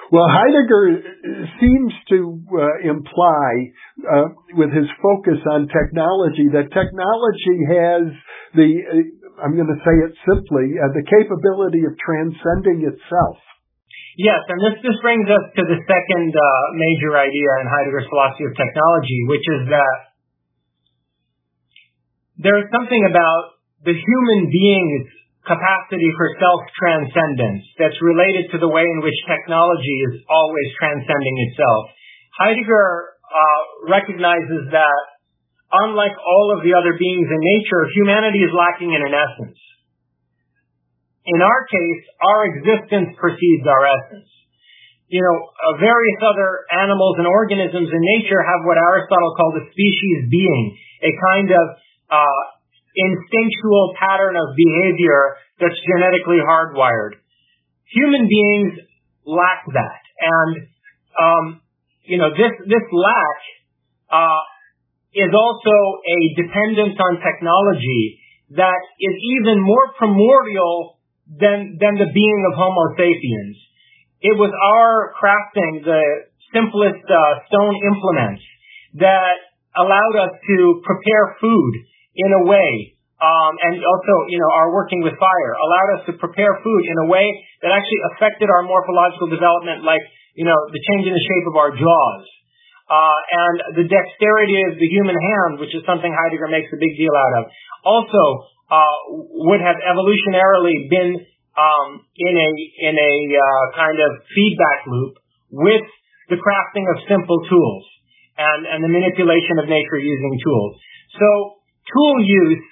Well, 0.07 0.27
Heidegger 0.31 1.03
seems 1.59 1.91
to 2.15 2.39
uh, 2.47 2.87
imply, 2.87 3.47
uh, 4.07 4.27
with 4.55 4.71
his 4.71 4.87
focus 5.03 5.35
on 5.51 5.67
technology, 5.67 6.47
that 6.55 6.71
technology 6.71 7.57
has 7.67 8.03
the, 8.55 8.69
uh, 8.87 9.43
I'm 9.43 9.59
going 9.59 9.67
to 9.67 9.81
say 9.83 9.95
it 10.07 10.15
simply, 10.23 10.79
uh, 10.79 10.95
the 10.95 11.03
capability 11.03 11.83
of 11.83 11.91
transcending 11.99 12.87
itself. 12.87 13.43
Yes, 14.15 14.39
and 14.47 14.59
this, 14.63 14.79
this 14.79 14.97
brings 15.03 15.27
us 15.27 15.43
to 15.59 15.63
the 15.67 15.79
second 15.83 16.31
uh, 16.31 16.47
major 16.79 17.11
idea 17.19 17.51
in 17.59 17.67
Heidegger's 17.67 18.07
philosophy 18.07 18.47
of 18.47 18.55
technology, 18.55 19.19
which 19.27 19.45
is 19.59 19.61
that 19.75 19.97
there 22.39 22.57
is 22.63 22.71
something 22.71 23.03
about 23.11 23.56
the 23.85 23.93
human 23.93 24.41
being's 24.49 25.05
capacity 25.47 26.11
for 26.19 26.27
self-transcendence 26.37 27.63
that's 27.79 27.97
related 28.03 28.51
to 28.51 28.57
the 28.59 28.67
way 28.67 28.83
in 28.83 28.99
which 28.99 29.15
technology 29.25 29.97
is 30.11 30.13
always 30.27 30.67
transcending 30.75 31.37
itself. 31.49 31.83
Heidegger 32.35 33.15
uh, 33.23 33.63
recognizes 33.87 34.69
that 34.75 35.03
unlike 35.71 36.15
all 36.19 36.55
of 36.55 36.63
the 36.63 36.75
other 36.75 36.95
beings 36.99 37.27
in 37.27 37.41
nature, 37.41 37.87
humanity 37.95 38.43
is 38.43 38.51
lacking 38.51 38.91
in 38.91 39.01
an 39.03 39.15
essence. 39.15 39.59
In 41.27 41.39
our 41.43 41.61
case, 41.67 42.03
our 42.23 42.39
existence 42.55 43.09
precedes 43.19 43.67
our 43.67 43.83
essence. 43.83 44.31
You 45.07 45.23
know, 45.23 45.37
uh, 45.39 45.79
various 45.79 46.19
other 46.23 46.67
animals 46.71 47.15
and 47.19 47.27
organisms 47.27 47.87
in 47.87 48.01
nature 48.19 48.43
have 48.43 48.67
what 48.67 48.75
Aristotle 48.75 49.35
called 49.35 49.55
a 49.59 49.65
species 49.71 50.27
being, 50.27 50.75
a 51.03 51.11
kind 51.31 51.49
of 51.51 51.65
uh, 52.11 52.43
instinctual 52.97 53.93
pattern 53.99 54.35
of 54.35 54.57
behavior 54.57 55.37
that's 55.61 55.77
genetically 55.85 56.41
hardwired. 56.41 57.21
Human 57.93 58.27
beings 58.27 58.73
lack 59.25 59.63
that, 59.73 60.01
and 60.19 60.53
um, 61.15 61.45
you 62.03 62.17
know 62.17 62.29
this 62.31 62.53
this 62.65 62.85
lack 62.91 63.39
uh, 64.11 64.41
is 65.13 65.31
also 65.33 65.75
a 66.03 66.17
dependence 66.35 66.97
on 66.99 67.21
technology 67.21 68.19
that 68.55 68.81
is 68.99 69.15
even 69.39 69.59
more 69.59 69.91
primordial 69.97 70.99
than, 71.27 71.75
than 71.79 71.99
the 71.99 72.07
being 72.13 72.41
of 72.47 72.55
Homo 72.55 72.95
sapiens. 72.95 73.57
It 74.21 74.35
was 74.39 74.49
our 74.49 75.13
crafting 75.19 75.83
the 75.83 76.03
simplest 76.55 77.03
uh, 77.03 77.43
stone 77.51 77.75
implements 77.91 78.43
that 79.03 79.37
allowed 79.75 80.15
us 80.15 80.33
to 80.39 80.81
prepare 80.85 81.37
food 81.41 81.73
in 82.17 82.29
a 82.33 82.43
way, 82.49 82.97
um, 83.17 83.53
and 83.65 83.81
also, 83.81 84.13
you 84.29 84.37
know, 84.37 84.49
our 84.53 84.69
working 84.69 85.01
with 85.01 85.17
fire 85.17 85.53
allowed 85.57 85.89
us 85.97 86.01
to 86.09 86.13
prepare 86.21 86.53
food 86.61 86.83
in 86.85 86.97
a 87.01 87.07
way 87.09 87.25
that 87.65 87.73
actually 87.73 88.01
affected 88.13 88.45
our 88.49 88.61
morphological 88.61 89.29
development, 89.29 89.81
like, 89.81 90.05
you 90.37 90.45
know, 90.45 90.57
the 90.69 90.81
change 90.93 91.09
in 91.09 91.13
the 91.17 91.25
shape 91.25 91.45
of 91.49 91.57
our 91.57 91.73
jaws. 91.73 92.23
Uh, 92.87 93.19
and 93.49 93.83
the 93.83 93.85
dexterity 93.89 94.63
of 94.69 94.79
the 94.79 94.89
human 94.93 95.17
hand, 95.17 95.59
which 95.59 95.73
is 95.75 95.83
something 95.83 96.07
Heidegger 96.07 96.47
makes 96.47 96.71
a 96.71 96.79
big 96.79 96.93
deal 96.95 97.11
out 97.11 97.33
of, 97.41 97.43
also 97.83 98.23
uh, 98.71 98.97
would 99.43 99.59
have 99.59 99.75
evolutionarily 99.81 100.87
been 100.87 101.19
um, 101.57 102.05
in 102.15 102.35
a 102.37 102.49
in 102.87 102.95
a 102.95 103.13
uh, 103.33 103.65
kind 103.75 103.97
of 103.97 104.11
feedback 104.29 104.87
loop 104.87 105.19
with 105.51 105.83
the 106.29 106.37
crafting 106.37 106.85
of 106.95 107.01
simple 107.09 107.43
tools 107.49 107.83
and 108.37 108.69
and 108.69 108.79
the 108.85 108.91
manipulation 108.93 109.57
of 109.59 109.65
nature 109.67 109.99
using 109.99 110.33
tools. 110.45 110.73
So 111.17 111.56
tool 111.93 112.15
use, 112.23 112.63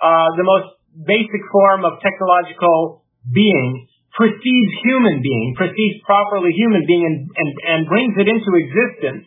uh, 0.00 0.28
the 0.36 0.46
most 0.46 0.76
basic 1.06 1.42
form 1.50 1.84
of 1.84 2.00
technological 2.02 3.04
being 3.32 3.88
precedes 4.12 4.72
human 4.84 5.24
being, 5.24 5.56
precedes 5.56 6.04
properly 6.04 6.52
human 6.52 6.84
being 6.84 7.04
and, 7.04 7.18
and, 7.32 7.50
and 7.64 7.78
brings 7.88 8.12
it 8.20 8.28
into 8.28 8.50
existence. 8.60 9.24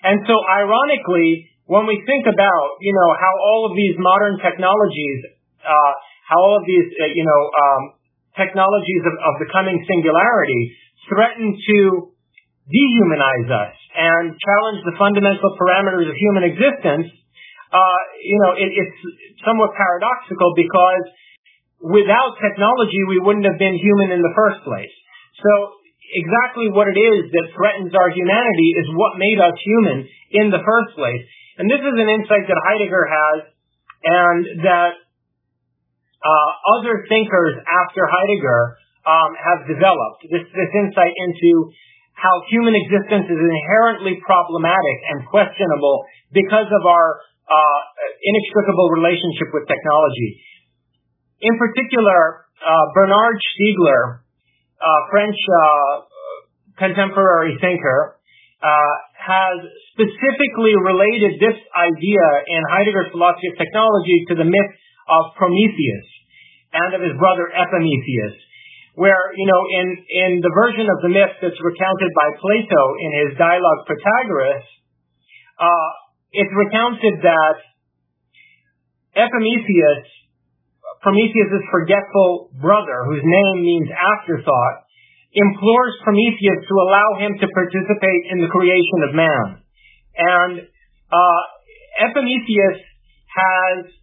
And 0.00 0.24
so 0.24 0.34
ironically, 0.48 1.52
when 1.68 1.84
we 1.84 2.00
think 2.06 2.24
about, 2.24 2.66
you 2.80 2.94
know, 2.94 3.10
how 3.18 3.34
all 3.42 3.68
of 3.68 3.76
these 3.76 3.96
modern 3.98 4.40
technologies, 4.40 5.18
uh, 5.60 5.92
how 6.30 6.38
all 6.40 6.56
of 6.56 6.64
these, 6.64 6.86
uh, 6.96 7.12
you 7.12 7.26
know, 7.26 7.42
um, 7.52 7.82
technologies 8.38 9.02
of, 9.04 9.14
of 9.20 9.34
the 9.42 9.48
coming 9.52 9.76
singularity 9.84 10.62
threaten 11.10 11.52
to 11.52 11.78
dehumanize 12.70 13.50
us 13.50 13.74
and 13.94 14.24
challenge 14.34 14.80
the 14.86 14.96
fundamental 14.98 15.50
parameters 15.58 16.08
of 16.08 16.16
human 16.16 16.44
existence, 16.44 17.08
uh, 17.72 18.00
you 18.22 18.38
know, 18.42 18.52
it, 18.54 18.70
it's 18.70 18.98
somewhat 19.42 19.74
paradoxical 19.74 20.54
because 20.54 21.04
without 21.82 22.38
technology, 22.38 23.02
we 23.10 23.18
wouldn't 23.18 23.46
have 23.46 23.58
been 23.58 23.76
human 23.76 24.14
in 24.14 24.22
the 24.22 24.34
first 24.34 24.62
place. 24.62 24.94
So 25.42 25.76
exactly 26.14 26.70
what 26.70 26.86
it 26.86 26.98
is 26.98 27.30
that 27.34 27.46
threatens 27.52 27.92
our 27.92 28.10
humanity 28.14 28.68
is 28.78 28.86
what 28.94 29.18
made 29.18 29.38
us 29.42 29.56
human 29.58 29.98
in 30.30 30.46
the 30.54 30.62
first 30.62 30.94
place. 30.94 31.22
And 31.58 31.66
this 31.66 31.80
is 31.80 31.96
an 31.96 32.08
insight 32.08 32.46
that 32.46 32.58
Heidegger 32.68 33.04
has 33.08 33.38
and 34.06 34.40
that 34.62 34.92
uh, 36.22 36.50
other 36.78 37.04
thinkers 37.08 37.54
after 37.64 38.06
Heidegger 38.06 38.78
um, 39.06 39.30
have 39.38 39.60
developed. 39.66 40.26
This, 40.30 40.46
this 40.50 40.72
insight 40.74 41.14
into 41.14 41.72
how 42.16 42.42
human 42.48 42.74
existence 42.74 43.28
is 43.28 43.40
inherently 43.40 44.18
problematic 44.24 44.98
and 45.12 45.28
questionable 45.28 46.08
because 46.32 46.66
of 46.66 46.82
our 46.88 47.20
inextricable 47.48 48.90
relationship 48.90 49.54
with 49.54 49.64
technology. 49.70 50.42
In 51.40 51.54
particular, 51.60 52.48
uh, 52.58 52.86
Bernard 52.96 53.38
Stiegler, 53.38 54.24
French 55.10 55.36
uh, 55.36 55.62
contemporary 56.78 57.56
thinker, 57.60 58.18
uh, 58.62 58.94
has 59.14 59.56
specifically 59.92 60.72
related 60.80 61.36
this 61.38 61.58
idea 61.76 62.24
in 62.46 62.60
Heidegger's 62.72 63.12
philosophy 63.12 63.52
of 63.52 63.56
technology 63.60 64.24
to 64.32 64.34
the 64.40 64.48
myth 64.48 64.72
of 65.12 65.36
Prometheus 65.36 66.08
and 66.72 66.90
of 66.96 67.00
his 67.04 67.14
brother 67.20 67.52
Epimetheus, 67.52 68.36
where, 68.96 69.32
you 69.36 69.46
know, 69.46 69.62
in, 69.76 69.86
in 70.08 70.30
the 70.40 70.52
version 70.56 70.88
of 70.88 70.98
the 71.04 71.12
myth 71.12 71.34
that's 71.40 71.60
recounted 71.60 72.10
by 72.16 72.28
Plato 72.40 72.82
in 72.96 73.10
his 73.24 73.30
dialogue 73.36 73.80
Protagoras, 73.84 74.64
uh, 75.60 75.90
it's 76.36 76.52
recounted 76.52 77.24
that 77.24 77.56
Epimetheus 79.16 80.16
Prometheus' 81.06 81.62
forgetful 81.70 82.50
brother, 82.58 83.06
whose 83.06 83.22
name 83.22 83.62
means 83.62 83.86
afterthought, 83.94 84.90
implores 85.30 85.94
Prometheus 86.02 86.66
to 86.66 86.74
allow 86.82 87.08
him 87.22 87.38
to 87.38 87.46
participate 87.46 88.22
in 88.34 88.42
the 88.42 88.50
creation 88.50 89.00
of 89.06 89.14
man. 89.14 89.46
And 90.18 90.54
uh, 91.06 91.42
Epimetheus 92.10 92.82
has 93.30 93.94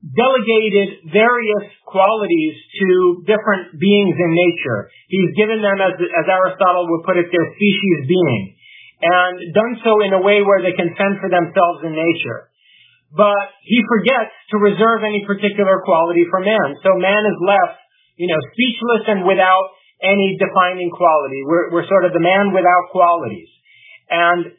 delegated 0.00 1.12
various 1.12 1.66
qualities 1.84 2.54
to 2.80 3.20
different 3.28 3.76
beings 3.76 4.16
in 4.16 4.30
nature. 4.32 4.88
He's 5.12 5.36
given 5.36 5.60
them, 5.60 5.84
as, 5.84 6.00
as 6.00 6.26
Aristotle 6.32 6.88
would 6.96 7.04
put 7.04 7.20
it, 7.20 7.28
their 7.28 7.48
species 7.60 8.08
being, 8.08 8.55
and 9.02 9.34
done 9.52 9.76
so 9.84 10.00
in 10.00 10.12
a 10.16 10.22
way 10.22 10.40
where 10.40 10.64
they 10.64 10.72
can 10.72 10.94
fend 10.96 11.20
for 11.20 11.28
themselves 11.28 11.84
in 11.84 11.92
nature 11.92 12.48
but 13.16 13.54
he 13.62 13.80
forgets 13.86 14.34
to 14.50 14.58
reserve 14.58 15.06
any 15.06 15.22
particular 15.24 15.80
quality 15.86 16.26
for 16.28 16.44
man. 16.44 16.74
So 16.82 16.98
man 16.98 17.22
is 17.22 17.38
left, 17.40 17.78
you 18.20 18.26
know, 18.26 18.40
speechless 18.52 19.04
and 19.06 19.20
without 19.22 19.72
any 20.02 20.36
defining 20.36 20.90
quality. 20.90 21.40
We're, 21.46 21.70
we're 21.72 21.88
sort 21.88 22.04
of 22.04 22.12
the 22.12 22.20
man 22.20 22.50
without 22.50 22.90
qualities. 22.90 23.48
And 24.10 24.52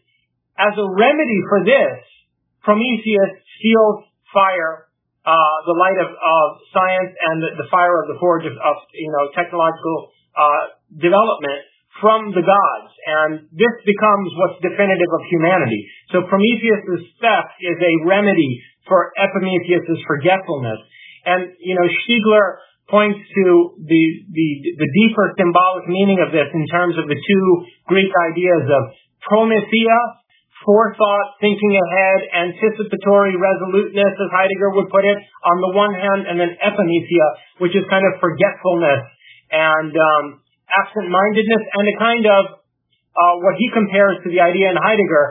as 0.58 0.74
a 0.74 0.88
remedy 0.88 1.40
for 1.50 1.62
this, 1.68 2.02
Prometheus 2.64 3.46
steals 3.60 4.10
fire, 4.34 4.90
uh, 5.22 5.58
the 5.70 5.78
light 5.78 6.00
of, 6.02 6.10
of 6.10 6.46
science 6.74 7.14
and 7.14 7.36
the, 7.44 7.50
the, 7.64 7.68
fire 7.70 8.02
of 8.02 8.10
the 8.10 8.18
forge 8.20 8.44
of, 8.48 8.56
of 8.58 8.76
you 8.96 9.12
know, 9.12 9.30
technological, 9.36 10.12
uh, 10.34 10.74
development 10.98 11.62
from 12.02 12.34
the 12.34 12.44
gods. 12.46 12.92
And 13.08 13.32
this 13.54 13.76
becomes 13.86 14.28
what's 14.38 14.60
definitive 14.62 15.12
of 15.12 15.22
humanity. 15.32 15.82
So 16.14 16.18
Prometheus' 16.28 17.10
theft 17.22 17.56
is 17.62 17.78
a 17.80 17.94
remedy 18.06 18.52
for 18.86 19.12
Epimetheus' 19.18 20.02
forgetfulness. 20.08 20.80
And, 21.28 21.52
you 21.60 21.76
know, 21.76 21.88
Stiegler 22.06 22.64
points 22.88 23.20
to 23.20 23.44
the, 23.84 24.04
the, 24.32 24.48
the 24.80 24.90
deeper 24.96 25.36
symbolic 25.36 25.86
meaning 25.92 26.24
of 26.24 26.32
this 26.32 26.48
in 26.48 26.66
terms 26.72 26.96
of 26.96 27.12
the 27.12 27.20
two 27.20 27.46
Greek 27.92 28.12
ideas 28.32 28.64
of 28.64 28.84
prometheia, 29.28 30.00
forethought, 30.64 31.36
thinking 31.44 31.74
ahead, 31.76 32.48
anticipatory 32.48 33.36
resoluteness, 33.36 34.14
as 34.16 34.30
Heidegger 34.32 34.72
would 34.80 34.88
put 34.88 35.04
it, 35.04 35.20
on 35.20 35.58
the 35.60 35.72
one 35.76 35.94
hand, 35.96 36.22
and 36.32 36.40
then 36.40 36.56
epimetheia, 36.64 37.28
which 37.60 37.76
is 37.76 37.84
kind 37.92 38.08
of 38.08 38.20
forgetfulness 38.24 39.04
and 39.52 39.92
um, 39.96 40.26
absent-mindedness 40.84 41.64
and 41.74 41.86
a 41.90 41.96
kind 41.98 42.26
of 42.26 42.44
uh, 43.18 43.36
what 43.42 43.58
he 43.58 43.68
compares 43.74 44.22
to 44.22 44.30
the 44.30 44.42
idea 44.42 44.70
in 44.70 44.78
Heidegger 44.78 45.26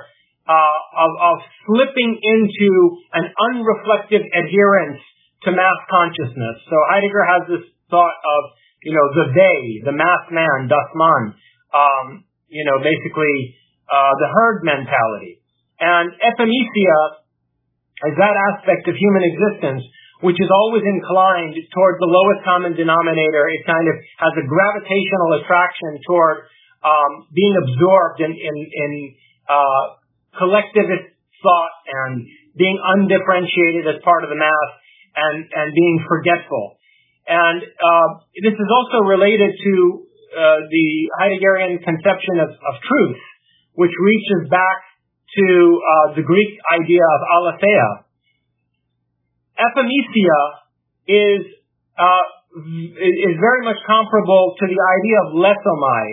uh, 0.46 0.78
of, 1.06 1.10
of 1.22 1.36
slipping 1.66 2.18
into 2.18 2.70
an 3.14 3.30
unreflective 3.30 4.26
adherence 4.26 5.02
to 5.46 5.54
mass 5.54 5.78
consciousness. 5.86 6.56
So 6.66 6.76
Heidegger 6.90 7.24
has 7.26 7.42
this 7.46 7.64
thought 7.90 8.18
of, 8.18 8.40
you 8.82 8.94
know, 8.94 9.06
the 9.14 9.26
they, 9.30 9.60
the 9.86 9.94
mass 9.94 10.26
man, 10.34 10.66
das 10.66 10.90
man, 10.94 11.22
um, 11.74 12.06
you 12.50 12.66
know, 12.66 12.82
basically 12.82 13.58
uh, 13.86 14.12
the 14.18 14.28
herd 14.34 14.66
mentality. 14.66 15.42
And 15.78 16.10
epimetheia 16.18 17.00
is 18.10 18.14
that 18.18 18.34
aspect 18.54 18.88
of 18.88 18.94
human 18.96 19.24
existence 19.28 19.84
which 20.24 20.40
is 20.40 20.48
always 20.48 20.84
inclined 20.86 21.52
toward 21.74 22.00
the 22.00 22.08
lowest 22.08 22.40
common 22.44 22.72
denominator. 22.72 23.42
It 23.52 23.62
kind 23.68 23.84
of 23.84 23.96
has 23.96 24.34
a 24.40 24.44
gravitational 24.48 25.42
attraction 25.42 26.00
toward 26.08 26.48
um, 26.80 27.28
being 27.34 27.54
absorbed 27.60 28.20
in, 28.24 28.32
in, 28.32 28.56
in 28.56 28.92
uh, 29.44 30.00
collectivist 30.38 31.12
thought 31.42 31.74
and 31.84 32.24
being 32.56 32.80
undifferentiated 32.80 33.84
as 33.84 34.00
part 34.00 34.24
of 34.24 34.32
the 34.32 34.40
mass 34.40 34.70
and, 35.16 35.44
and 35.52 35.68
being 35.76 36.00
forgetful. 36.08 36.80
And 37.26 37.60
uh, 37.60 38.08
this 38.40 38.54
is 38.54 38.70
also 38.72 39.04
related 39.04 39.52
to 39.52 39.74
uh, 40.32 40.60
the 40.68 40.88
Heideggerian 41.20 41.82
conception 41.82 42.40
of, 42.40 42.50
of 42.54 42.74
truth, 42.86 43.20
which 43.74 43.92
reaches 44.00 44.48
back 44.48 44.80
to 45.36 45.44
uh, 45.44 46.06
the 46.16 46.24
Greek 46.24 46.56
idea 46.72 47.02
of 47.02 47.20
aletheia, 47.28 48.05
epimetheia 49.56 50.42
is 51.08 51.42
uh, 51.96 52.26
is 52.56 53.34
very 53.36 53.62
much 53.64 53.76
comparable 53.84 54.56
to 54.56 54.64
the 54.64 54.80
idea 54.80 55.16
of 55.24 55.28
lethomai. 55.36 56.04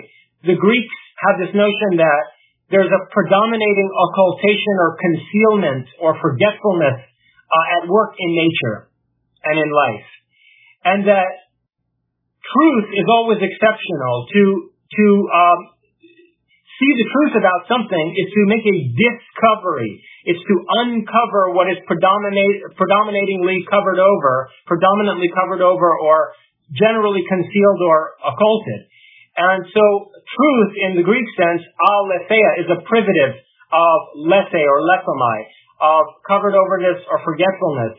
The 0.44 0.56
Greeks 0.60 0.96
have 1.24 1.40
this 1.40 1.52
notion 1.56 2.00
that 2.00 2.22
there's 2.68 2.90
a 2.90 3.02
predominating 3.12 3.88
occultation 3.92 4.74
or 4.80 4.96
concealment 5.00 5.86
or 6.00 6.16
forgetfulness 6.20 7.00
uh, 7.00 7.76
at 7.80 7.88
work 7.88 8.16
in 8.18 8.30
nature 8.36 8.88
and 9.44 9.56
in 9.60 9.70
life, 9.72 10.08
and 10.84 10.98
that 11.08 11.32
truth 12.44 12.88
is 12.96 13.06
always 13.08 13.40
exceptional. 13.40 14.28
To 14.32 14.42
to 14.72 15.04
um, 15.32 15.58
see 16.78 16.92
the 16.98 17.08
truth 17.10 17.34
about 17.38 17.70
something 17.70 18.06
is 18.18 18.28
to 18.34 18.42
make 18.50 18.66
a 18.66 18.78
discovery. 18.94 20.02
It's 20.26 20.42
to 20.42 20.56
uncover 20.86 21.54
what 21.54 21.70
is 21.70 21.78
predominate, 21.86 22.66
predominatingly 22.74 23.62
covered 23.70 24.02
over, 24.02 24.50
predominantly 24.66 25.30
covered 25.30 25.62
over, 25.62 25.88
or 25.94 26.34
generally 26.74 27.22
concealed 27.28 27.80
or 27.84 28.18
occulted. 28.24 28.90
And 29.36 29.66
so 29.70 29.84
truth 30.14 30.72
in 30.88 30.90
the 30.98 31.04
Greek 31.06 31.26
sense, 31.34 31.62
aletheia, 31.78 32.50
is 32.62 32.68
a 32.70 32.82
privative 32.86 33.34
of 33.74 33.98
lethe 34.26 34.62
or 34.62 34.78
lethomai, 34.86 35.38
of 35.82 36.02
covered 36.26 36.54
overness 36.54 37.02
or 37.10 37.18
forgetfulness. 37.26 37.98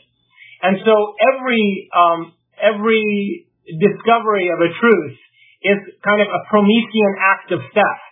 And 0.63 0.79
so 0.83 0.93
every, 1.19 1.91
um, 1.91 2.19
every 2.57 3.47
discovery 3.67 4.47
of 4.49 4.59
a 4.63 4.71
truth 4.79 5.17
is 5.63 5.79
kind 6.03 6.21
of 6.23 6.29
a 6.31 6.41
Promethean 6.49 7.13
act 7.19 7.51
of 7.51 7.59
theft 7.75 8.04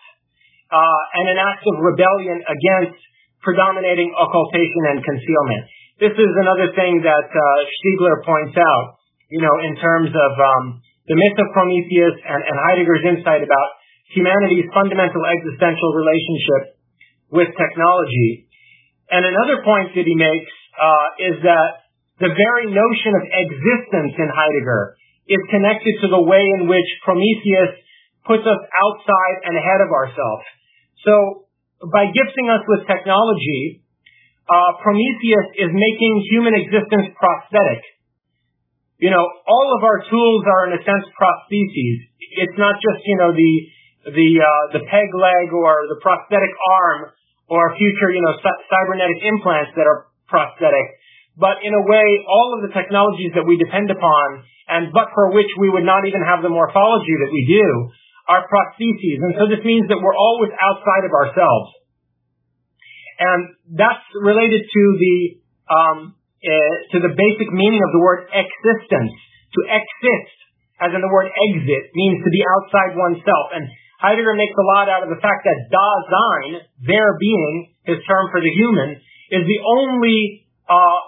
and 0.80 1.26
an 1.34 1.40
act 1.40 1.64
of 1.70 1.78
rebellion 1.80 2.42
against 2.42 2.98
predominating 3.46 4.10
occultation 4.18 4.82
and 4.96 4.98
concealment. 5.06 5.64
This 6.02 6.16
is 6.18 6.32
another 6.42 6.74
thing 6.74 7.06
that 7.06 7.28
uh, 7.30 7.44
Stiegler 7.70 8.26
points 8.26 8.58
out, 8.58 8.98
you 9.30 9.40
know, 9.44 9.56
in 9.62 9.78
terms 9.78 10.10
of 10.10 10.32
um, 10.40 10.82
the 11.06 11.16
myth 11.20 11.38
of 11.38 11.48
Prometheus 11.54 12.16
and, 12.26 12.42
and 12.42 12.56
Heidegger's 12.58 13.06
insight 13.06 13.46
about 13.46 13.70
humanity's 14.16 14.66
fundamental 14.74 15.22
existential 15.30 15.92
relationship 15.94 16.64
with 17.30 17.50
technology. 17.54 18.50
And 19.14 19.26
another 19.26 19.62
point 19.62 19.94
that 19.94 20.06
he 20.08 20.16
makes 20.18 20.54
uh, 20.74 21.08
is 21.22 21.36
that 21.46 21.84
The 22.22 22.30
very 22.30 22.70
notion 22.70 23.12
of 23.18 23.24
existence 23.26 24.14
in 24.22 24.30
Heidegger 24.30 24.96
is 25.26 25.42
connected 25.50 25.94
to 26.06 26.08
the 26.14 26.22
way 26.22 26.46
in 26.62 26.70
which 26.70 26.86
Prometheus 27.02 27.74
puts 28.24 28.46
us 28.46 28.62
outside 28.70 29.38
and 29.50 29.58
ahead 29.58 29.82
of 29.82 29.90
ourselves. 29.90 30.46
So 31.04 31.48
by 31.92 32.08
gifting 32.12 32.48
us 32.48 32.64
with 32.68 32.88
technology, 32.88 33.84
uh, 34.48 34.72
Prometheus 34.84 35.48
is 35.60 35.72
making 35.72 36.14
human 36.32 36.56
existence 36.56 37.12
prosthetic. 37.16 37.84
You 39.00 39.12
know, 39.12 39.24
all 39.24 39.68
of 39.76 39.84
our 39.84 40.00
tools 40.08 40.44
are 40.48 40.72
in 40.72 40.80
a 40.80 40.82
sense 40.84 41.06
prostheses. 41.16 42.08
It's 42.40 42.56
not 42.56 42.80
just, 42.80 43.04
you 43.04 43.18
know, 43.20 43.32
the, 43.36 43.54
the, 44.16 44.30
uh, 44.40 44.64
the 44.80 44.84
peg 44.88 45.10
leg 45.12 45.52
or 45.52 45.92
the 45.92 46.00
prosthetic 46.00 46.52
arm 46.72 47.12
or 47.52 47.76
future, 47.76 48.12
you 48.16 48.24
know, 48.24 48.36
cybernetic 48.40 49.20
implants 49.28 49.76
that 49.76 49.84
are 49.84 50.08
prosthetic. 50.32 50.88
But 51.36 51.66
in 51.68 51.76
a 51.76 51.84
way, 51.84 52.08
all 52.30 52.56
of 52.56 52.64
the 52.64 52.72
technologies 52.72 53.36
that 53.36 53.44
we 53.44 53.60
depend 53.60 53.92
upon 53.92 54.48
and 54.68 54.96
but 54.96 55.12
for 55.12 55.36
which 55.36 55.52
we 55.60 55.68
would 55.68 55.84
not 55.84 56.08
even 56.08 56.24
have 56.24 56.40
the 56.40 56.52
morphology 56.52 57.16
that 57.20 57.32
we 57.32 57.44
do 57.50 57.68
are 58.28 58.48
prostheses. 58.48 59.20
And 59.20 59.34
so 59.36 59.44
this 59.52 59.64
means 59.68 59.88
that 59.92 60.00
we're 60.00 60.16
always 60.16 60.52
outside 60.56 61.04
of 61.04 61.12
ourselves. 61.12 61.70
And 63.20 63.42
that's 63.76 64.04
related 64.20 64.64
to 64.64 64.84
the, 64.98 65.18
um, 65.70 65.98
uh, 66.44 66.76
to 66.92 66.98
the 67.04 67.14
basic 67.14 67.50
meaning 67.52 67.84
of 67.84 67.92
the 67.92 68.02
word 68.02 68.28
existence. 68.32 69.14
To 69.54 69.62
exist, 69.70 70.38
as 70.82 70.90
in 70.96 71.00
the 71.04 71.12
word 71.14 71.30
exit, 71.30 71.84
means 71.94 72.26
to 72.26 72.32
be 72.34 72.42
outside 72.42 72.98
oneself. 72.98 73.54
And 73.54 73.70
Heidegger 74.02 74.34
makes 74.34 74.58
a 74.58 74.66
lot 74.66 74.90
out 74.90 75.06
of 75.06 75.10
the 75.14 75.22
fact 75.22 75.46
that 75.46 75.58
Dasein, 75.72 76.66
there 76.84 77.16
being, 77.22 77.72
his 77.86 78.02
term 78.04 78.28
for 78.34 78.42
the 78.42 78.52
human, 78.52 79.00
is 79.32 79.44
the 79.46 79.62
only 79.64 80.44
uh, 80.68 81.00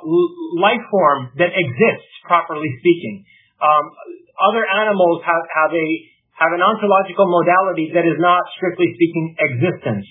life 0.62 0.84
form 0.92 1.34
that 1.36 1.52
exists, 1.52 2.12
properly 2.24 2.70
speaking. 2.80 3.26
Um, 3.60 3.92
other 4.40 4.64
animals 4.64 5.24
have, 5.26 5.44
have 5.44 5.74
a 5.74 5.90
have 6.36 6.52
an 6.52 6.60
ontological 6.60 7.28
modality 7.32 7.92
that 7.96 8.04
is 8.04 8.20
not, 8.20 8.44
strictly 8.60 8.92
speaking, 8.96 9.36
existence. 9.40 10.08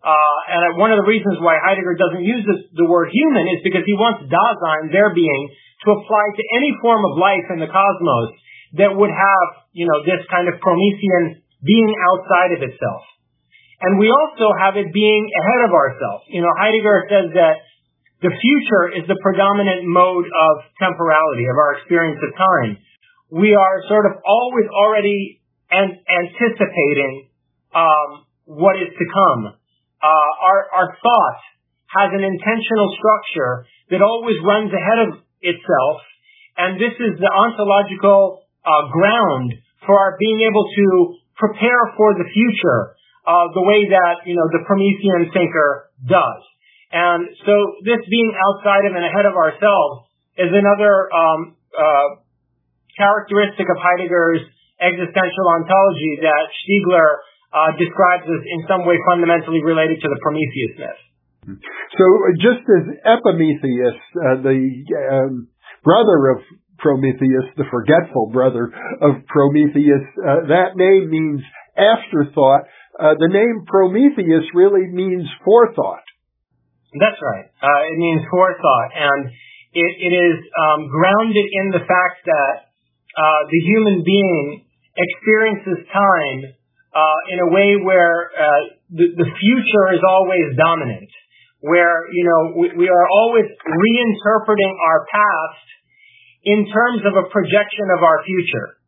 Uh, 0.00 0.38
and 0.48 0.80
one 0.80 0.88
of 0.88 0.96
the 0.96 1.04
reasons 1.04 1.36
why 1.44 1.60
Heidegger 1.60 1.92
doesn't 2.00 2.24
use 2.24 2.40
this, 2.48 2.72
the 2.72 2.88
word 2.88 3.12
human 3.12 3.44
is 3.52 3.60
because 3.60 3.84
he 3.84 3.92
wants 3.92 4.24
Dasein, 4.24 4.88
there 4.88 5.12
being, 5.12 5.42
to 5.84 5.92
apply 5.92 6.24
to 6.36 6.42
any 6.56 6.72
form 6.80 7.04
of 7.04 7.20
life 7.20 7.46
in 7.52 7.60
the 7.60 7.68
cosmos 7.68 8.30
that 8.80 8.92
would 8.96 9.12
have, 9.12 9.46
you 9.76 9.84
know, 9.84 10.00
this 10.08 10.24
kind 10.32 10.48
of 10.48 10.56
Promethean 10.64 11.44
being 11.60 11.90
outside 12.08 12.56
of 12.56 12.60
itself. 12.64 13.04
And 13.80 14.00
we 14.00 14.08
also 14.08 14.52
have 14.56 14.76
it 14.76 14.92
being 14.92 15.24
ahead 15.40 15.68
of 15.68 15.72
ourselves. 15.72 16.24
You 16.28 16.44
know, 16.44 16.52
Heidegger 16.56 17.08
says 17.08 17.28
that 17.36 17.56
the 18.20 18.32
future 18.32 18.84
is 19.00 19.04
the 19.08 19.16
predominant 19.24 19.88
mode 19.88 20.28
of 20.28 20.52
temporality, 20.76 21.48
of 21.48 21.56
our 21.56 21.80
experience 21.80 22.20
of 22.20 22.32
time. 22.36 22.72
We 23.32 23.56
are 23.56 23.76
sort 23.88 24.04
of 24.04 24.20
always 24.20 24.68
already 24.68 25.39
and 25.70 26.02
anticipating 26.02 27.30
um, 27.74 28.26
what 28.44 28.76
is 28.76 28.90
to 28.90 29.06
come. 29.06 29.54
Uh, 30.02 30.30
our, 30.42 30.60
our 30.74 30.88
thought 30.98 31.40
has 31.86 32.10
an 32.14 32.24
intentional 32.24 32.88
structure 32.98 33.66
that 33.90 34.02
always 34.02 34.36
runs 34.42 34.70
ahead 34.72 35.00
of 35.06 35.10
itself, 35.42 35.98
and 36.56 36.80
this 36.80 36.94
is 36.98 37.18
the 37.18 37.30
ontological 37.30 38.42
uh, 38.66 38.90
ground 38.90 39.54
for 39.86 39.94
our 39.94 40.16
being 40.18 40.42
able 40.44 40.66
to 40.66 40.86
prepare 41.36 41.94
for 41.96 42.14
the 42.14 42.28
future 42.28 42.94
uh, 43.26 43.48
the 43.54 43.64
way 43.64 43.88
that 43.88 44.26
you 44.26 44.36
know 44.36 44.48
the 44.52 44.62
Promethean 44.66 45.32
thinker 45.32 45.90
does. 46.04 46.42
And 46.90 47.30
so 47.46 47.54
this 47.86 48.02
being 48.10 48.34
outside 48.34 48.84
of 48.90 48.98
and 48.98 49.04
ahead 49.06 49.24
of 49.24 49.34
ourselves 49.38 50.10
is 50.36 50.50
another 50.50 51.06
um, 51.14 51.54
uh, 51.70 52.08
characteristic 52.98 53.66
of 53.70 53.78
Heidegger's 53.78 54.42
existential 54.80 55.46
ontology 55.60 56.24
that 56.24 56.44
Stiegler 56.64 57.22
uh, 57.52 57.70
describes 57.76 58.24
as 58.24 58.42
in 58.42 58.60
some 58.66 58.88
way 58.88 58.96
fundamentally 59.06 59.62
related 59.62 60.00
to 60.00 60.08
the 60.08 60.18
Prometheus 60.24 60.74
myth. 60.80 61.00
So 61.96 62.04
just 62.40 62.62
as 62.64 62.84
Epimetheus, 63.04 63.98
uh, 64.16 64.44
the 64.44 64.60
um, 65.08 65.48
brother 65.82 66.36
of 66.36 66.44
Prometheus, 66.78 67.48
the 67.56 67.68
forgetful 67.70 68.30
brother 68.32 68.72
of 69.00 69.26
Prometheus, 69.26 70.04
uh, 70.20 70.48
that 70.48 70.76
name 70.76 71.10
means 71.10 71.40
afterthought. 71.76 72.64
Uh, 72.98 73.14
the 73.18 73.28
name 73.28 73.64
Prometheus 73.66 74.44
really 74.54 74.86
means 74.92 75.26
forethought. 75.44 76.04
That's 76.92 77.20
right. 77.22 77.46
Uh, 77.62 77.82
it 77.86 77.96
means 77.96 78.22
forethought, 78.30 78.90
and 78.94 79.30
it, 79.72 79.92
it 80.02 80.12
is 80.12 80.36
um, 80.58 80.90
grounded 80.90 81.46
in 81.52 81.70
the 81.70 81.84
fact 81.86 82.26
that 82.26 82.54
uh, 83.14 83.40
the 83.46 83.60
human 83.62 84.02
being 84.02 84.66
experiences 84.96 85.86
time 85.92 86.40
uh, 86.90 87.18
in 87.30 87.38
a 87.38 87.48
way 87.54 87.78
where 87.78 88.30
uh, 88.34 88.62
the, 88.90 89.06
the 89.14 89.28
future 89.38 89.86
is 89.94 90.02
always 90.02 90.56
dominant, 90.58 91.10
where 91.62 92.10
you 92.10 92.24
know 92.26 92.40
we, 92.58 92.66
we 92.74 92.86
are 92.88 93.06
always 93.22 93.46
reinterpreting 93.46 94.72
our 94.74 95.06
past 95.06 95.66
in 96.42 96.66
terms 96.66 97.04
of 97.04 97.14
a 97.14 97.28
projection 97.28 97.86
of 97.94 98.02
our 98.02 98.24
future. 98.24 98.80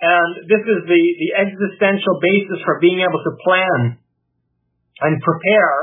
And 0.00 0.48
this 0.48 0.64
is 0.64 0.80
the, 0.88 1.02
the 1.20 1.30
existential 1.44 2.16
basis 2.24 2.64
for 2.64 2.80
being 2.80 3.04
able 3.04 3.20
to 3.20 3.32
plan 3.44 4.00
and 5.04 5.12
prepare 5.20 5.76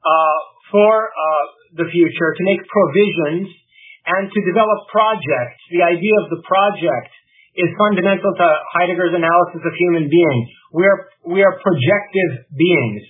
uh, 0.00 0.38
for 0.72 1.12
uh, 1.12 1.44
the 1.76 1.86
future, 1.92 2.30
to 2.32 2.42
make 2.48 2.64
provisions, 2.64 3.52
and 4.06 4.32
to 4.32 4.38
develop 4.48 4.88
projects. 4.88 5.60
The 5.68 5.84
idea 5.84 6.16
of 6.24 6.32
the 6.32 6.40
project 6.40 7.12
is 7.60 7.70
fundamental 7.76 8.32
to 8.32 8.46
Heidegger's 8.72 9.12
analysis 9.12 9.60
of 9.60 9.72
human 9.76 10.08
beings. 10.08 10.46
We 10.72 10.84
are, 10.88 10.98
we 11.28 11.40
are 11.44 11.54
projective 11.60 12.48
beings 12.56 13.02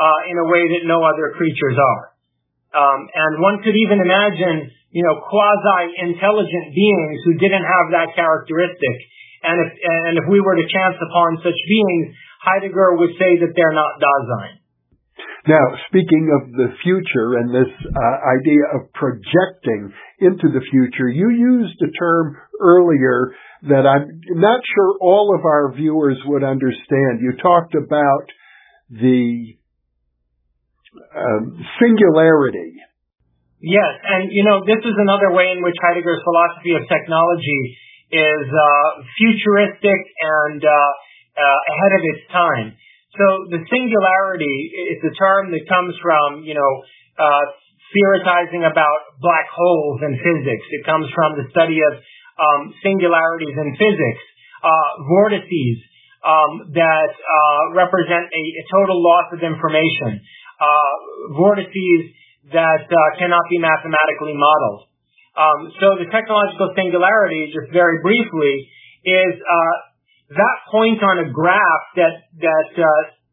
uh, 0.00 0.30
in 0.32 0.36
a 0.40 0.46
way 0.48 0.64
that 0.78 0.88
no 0.88 1.04
other 1.04 1.36
creatures 1.36 1.76
are. 1.76 2.04
Um, 2.72 3.00
and 3.12 3.32
one 3.44 3.60
could 3.60 3.76
even 3.76 4.00
imagine, 4.00 4.72
you 4.92 5.04
know, 5.04 5.20
quasi-intelligent 5.24 6.66
beings 6.72 7.16
who 7.28 7.34
didn't 7.36 7.64
have 7.64 7.86
that 7.92 8.16
characteristic. 8.16 8.96
And 9.44 9.56
if, 9.60 9.70
and 9.76 10.12
if 10.18 10.26
we 10.28 10.40
were 10.40 10.56
to 10.56 10.66
chance 10.72 10.96
upon 10.96 11.44
such 11.44 11.56
beings, 11.68 12.06
Heidegger 12.44 12.96
would 12.96 13.12
say 13.18 13.40
that 13.44 13.52
they're 13.52 13.76
not 13.76 14.00
Dasein. 14.00 14.58
Now, 15.48 15.64
speaking 15.88 16.28
of 16.28 16.52
the 16.52 16.76
future 16.84 17.40
and 17.40 17.48
this 17.48 17.72
uh, 17.72 18.16
idea 18.36 18.64
of 18.76 18.92
projecting 18.92 19.94
into 20.20 20.52
the 20.52 20.60
future, 20.60 21.08
you 21.08 21.30
used 21.30 21.72
the 21.80 21.90
term 21.96 22.36
earlier 22.60 23.34
that 23.62 23.86
I'm 23.86 24.20
not 24.38 24.60
sure 24.74 24.98
all 25.00 25.34
of 25.34 25.44
our 25.44 25.72
viewers 25.74 26.18
would 26.26 26.44
understand. 26.44 27.20
You 27.20 27.34
talked 27.42 27.74
about 27.74 28.26
the 28.90 29.58
um, 31.14 31.58
singularity. 31.80 32.78
Yes, 33.58 33.92
and 34.06 34.30
you 34.30 34.44
know, 34.46 34.62
this 34.62 34.78
is 34.78 34.94
another 34.94 35.34
way 35.34 35.50
in 35.50 35.62
which 35.62 35.74
Heidegger's 35.82 36.22
philosophy 36.22 36.78
of 36.78 36.86
technology 36.86 37.78
is 38.14 38.46
uh, 38.46 38.88
futuristic 39.18 40.00
and 40.22 40.62
uh, 40.62 40.70
uh, 40.70 41.58
ahead 41.74 41.92
of 41.98 42.02
its 42.14 42.22
time. 42.30 42.68
So 43.18 43.50
the 43.50 43.60
singularity 43.66 44.56
is 44.94 45.02
a 45.02 45.12
term 45.18 45.50
that 45.50 45.66
comes 45.66 45.98
from, 45.98 46.46
you 46.46 46.54
know, 46.54 46.72
uh, 47.18 47.44
theorizing 47.90 48.62
about 48.62 49.18
black 49.18 49.48
holes 49.50 50.00
in 50.06 50.14
physics. 50.14 50.66
It 50.70 50.86
comes 50.86 51.10
from 51.10 51.40
the 51.40 51.50
study 51.50 51.82
of 51.82 51.98
um, 52.38 52.74
singularities 52.82 53.54
in 53.54 53.68
physics, 53.76 54.22
uh, 54.62 54.88
vortices 55.06 55.76
um, 56.22 56.74
that 56.74 57.12
uh, 57.14 57.62
represent 57.78 58.26
a, 58.26 58.42
a, 58.42 58.64
total 58.74 58.98
loss 58.98 59.30
of 59.34 59.40
information, 59.42 60.18
uh, 60.58 60.94
vortices 61.38 62.10
that 62.50 62.86
uh, 62.90 62.98
cannot 63.18 63.46
be 63.50 63.58
mathematically 63.58 64.34
modeled. 64.34 64.90
Um, 65.38 65.70
so 65.78 65.94
the 66.02 66.10
technological 66.10 66.74
singularity, 66.74 67.54
just 67.54 67.70
very 67.70 68.02
briefly, 68.02 68.66
is 69.06 69.34
uh, 69.38 69.74
that 70.34 70.56
point 70.74 70.98
on 70.98 71.22
a 71.22 71.30
graph 71.30 71.84
that 71.94 72.26
that 72.42 72.70
uh, 72.74 72.88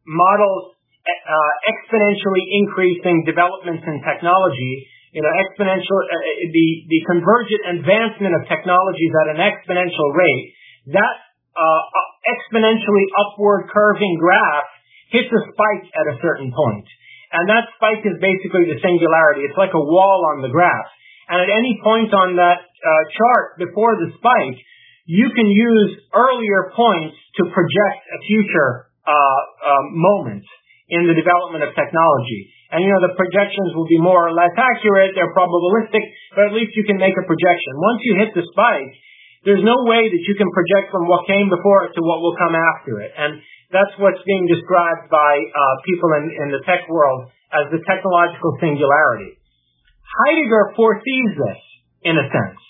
models 0.06 0.78
exponentially 1.06 2.42
increasing 2.50 3.22
developments 3.26 3.82
in 3.86 4.02
technology 4.02 4.86
you 5.16 5.24
know, 5.24 5.32
exponential, 5.40 5.96
uh, 5.96 6.12
uh, 6.12 6.52
the, 6.52 6.68
the 6.92 7.00
convergent 7.08 7.80
advancement 7.80 8.36
of 8.36 8.44
technologies 8.52 9.12
at 9.24 9.32
an 9.32 9.40
exponential 9.40 10.12
rate, 10.12 10.52
that 10.92 11.16
uh, 11.56 11.82
exponentially 12.28 13.06
upward 13.24 13.64
curving 13.72 14.20
graph 14.20 14.68
hits 15.08 15.32
a 15.32 15.42
spike 15.56 15.88
at 15.88 16.06
a 16.12 16.20
certain 16.20 16.52
point. 16.52 16.84
And 17.32 17.48
that 17.48 17.64
spike 17.80 18.04
is 18.04 18.20
basically 18.20 18.68
the 18.68 18.76
singularity. 18.84 19.48
It's 19.48 19.56
like 19.56 19.72
a 19.72 19.80
wall 19.80 20.36
on 20.36 20.44
the 20.44 20.52
graph. 20.52 20.88
And 21.32 21.40
at 21.40 21.48
any 21.48 21.80
point 21.80 22.12
on 22.12 22.36
that 22.36 22.60
uh, 22.60 23.02
chart 23.16 23.56
before 23.56 23.96
the 23.96 24.12
spike, 24.20 24.60
you 25.08 25.32
can 25.32 25.48
use 25.48 25.96
earlier 26.12 26.76
points 26.76 27.16
to 27.40 27.42
project 27.56 28.00
a 28.04 28.18
future 28.20 28.92
uh, 29.08 29.10
uh, 29.10 29.82
moment 29.96 30.44
in 30.92 31.08
the 31.08 31.16
development 31.16 31.64
of 31.64 31.72
technology. 31.72 32.52
And 32.74 32.82
you 32.82 32.90
know, 32.90 33.02
the 33.06 33.14
projections 33.14 33.74
will 33.78 33.86
be 33.86 34.02
more 34.02 34.26
or 34.26 34.34
less 34.34 34.50
accurate, 34.58 35.14
they're 35.14 35.30
probabilistic, 35.30 36.02
but 36.34 36.50
at 36.50 36.56
least 36.56 36.74
you 36.74 36.82
can 36.82 36.98
make 36.98 37.14
a 37.14 37.22
projection. 37.22 37.72
Once 37.78 38.00
you 38.02 38.12
hit 38.18 38.30
the 38.34 38.42
spike, 38.50 38.90
there's 39.46 39.62
no 39.62 39.86
way 39.86 40.10
that 40.10 40.22
you 40.26 40.34
can 40.34 40.50
project 40.50 40.90
from 40.90 41.06
what 41.06 41.30
came 41.30 41.46
before 41.46 41.86
it 41.86 41.94
to 41.94 42.02
what 42.02 42.18
will 42.18 42.34
come 42.34 42.58
after 42.58 42.98
it. 43.06 43.14
And 43.14 43.38
that's 43.70 43.94
what's 44.02 44.18
being 44.26 44.50
described 44.50 45.06
by 45.06 45.32
uh, 45.38 45.74
people 45.86 46.10
in, 46.18 46.24
in 46.34 46.48
the 46.50 46.62
tech 46.66 46.90
world 46.90 47.30
as 47.54 47.70
the 47.70 47.78
technological 47.86 48.58
singularity. 48.58 49.38
Heidegger 50.02 50.74
foresees 50.74 51.30
this, 51.38 51.60
in 52.02 52.18
a 52.18 52.26
sense. 52.26 52.62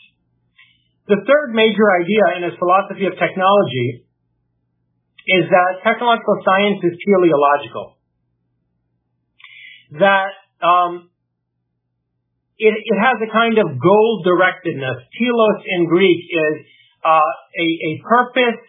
The 1.09 1.25
third 1.25 1.57
major 1.57 1.89
idea 1.97 2.25
in 2.37 2.41
his 2.53 2.57
philosophy 2.61 3.09
of 3.09 3.17
technology 3.17 4.05
is 5.27 5.49
that 5.49 5.81
technological 5.81 6.37
science 6.45 6.85
is 6.85 6.95
teleological 7.01 7.96
that 9.93 10.33
um, 10.65 11.11
it, 12.59 12.75
it 12.75 12.99
has 12.99 13.21
a 13.21 13.31
kind 13.31 13.59
of 13.59 13.79
goal 13.79 14.25
directedness. 14.25 14.99
Telos 15.13 15.61
in 15.65 15.87
Greek 15.87 16.21
is 16.25 16.57
uh, 17.05 17.31
a, 17.61 17.67
a 17.67 17.93
purpose, 18.03 18.61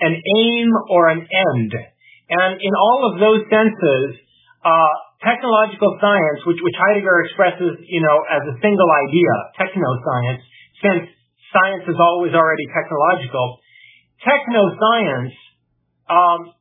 an 0.00 0.14
aim, 0.14 0.68
or 0.90 1.08
an 1.08 1.22
end. 1.22 1.72
And 2.30 2.60
in 2.60 2.74
all 2.74 3.12
of 3.12 3.20
those 3.20 3.42
senses, 3.50 4.18
uh, 4.64 4.94
technological 5.22 5.98
science, 6.00 6.44
which, 6.46 6.58
which 6.62 6.74
Heidegger 6.76 7.26
expresses, 7.26 7.86
you 7.86 8.02
know, 8.02 8.18
as 8.28 8.42
a 8.50 8.54
single 8.60 8.90
idea, 9.08 9.32
technoscience, 9.56 10.42
since 10.82 11.04
science 11.54 11.84
is 11.88 11.98
always 11.98 12.34
already 12.34 12.66
technological, 12.70 13.58
technoscience 14.20 15.34
um, 16.10 16.52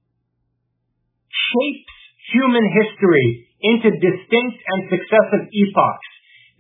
shapes 1.29 1.95
human 2.31 2.65
history 2.77 3.48
into 3.61 3.91
distinct 3.91 4.57
and 4.59 4.79
successive 4.87 5.43
epochs 5.51 6.09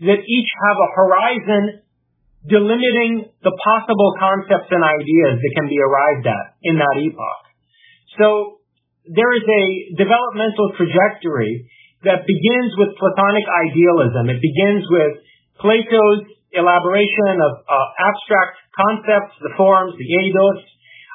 that 0.03 0.19
each 0.23 0.51
have 0.67 0.77
a 0.79 0.89
horizon 0.95 1.63
delimiting 2.47 3.27
the 3.43 3.51
possible 3.51 4.15
concepts 4.15 4.71
and 4.71 4.79
ideas 4.79 5.43
that 5.43 5.53
can 5.59 5.67
be 5.67 5.79
arrived 5.79 6.27
at 6.27 6.55
in 6.63 6.79
that 6.79 6.95
epoch. 6.95 7.43
So 8.15 8.59
there 9.03 9.31
is 9.35 9.43
a 9.43 9.65
developmental 9.99 10.71
trajectory 10.79 11.67
that 12.07 12.23
begins 12.23 12.71
with 12.79 12.95
Platonic 12.95 13.43
idealism. 13.43 14.31
It 14.31 14.39
begins 14.39 14.87
with 14.87 15.13
Plato's 15.59 16.31
elaboration 16.55 17.33
of 17.43 17.51
uh, 17.67 17.75
abstract 17.99 18.55
concepts, 18.71 19.35
the 19.43 19.51
forms, 19.59 19.99
the 19.99 20.07
eidos, 20.07 20.63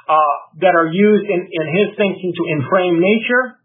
uh, 0.05 0.37
that 0.61 0.77
are 0.77 0.93
used 0.93 1.25
in, 1.25 1.41
in 1.49 1.67
his 1.73 1.97
thinking 1.97 2.33
to 2.37 2.43
enframe 2.53 3.01
nature 3.01 3.64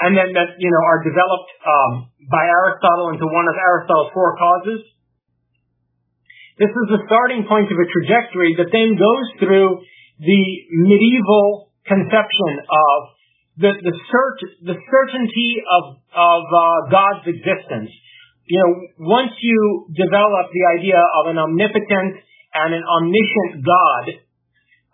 and 0.00 0.12
then 0.12 0.28
that 0.36 0.60
you 0.60 0.70
know 0.70 0.82
are 0.84 1.00
developed 1.04 1.50
um, 1.64 1.92
by 2.28 2.44
Aristotle 2.44 3.16
into 3.16 3.26
one 3.28 3.48
of 3.48 3.56
Aristotle's 3.56 4.12
four 4.12 4.36
causes. 4.36 4.80
This 6.56 6.72
is 6.72 6.86
the 6.88 7.04
starting 7.04 7.44
point 7.44 7.68
of 7.68 7.76
a 7.76 7.88
trajectory 7.88 8.56
that 8.56 8.72
then 8.72 8.96
goes 8.96 9.26
through 9.40 9.84
the 10.20 10.42
medieval 10.88 11.72
conception 11.84 12.52
of 12.64 12.98
the 13.56 13.72
the, 13.72 13.94
cert, 14.08 14.38
the 14.64 14.76
certainty 14.76 15.50
of 15.64 15.84
of 16.12 16.42
uh, 16.48 16.60
God's 16.92 17.24
existence. 17.28 17.92
You 18.46 18.62
know, 18.62 18.72
once 19.16 19.34
you 19.42 19.90
develop 19.96 20.52
the 20.54 20.64
idea 20.78 21.00
of 21.00 21.34
an 21.34 21.38
omnipotent 21.40 22.22
and 22.54 22.70
an 22.72 22.84
omniscient 22.84 23.64
God, 23.64 24.04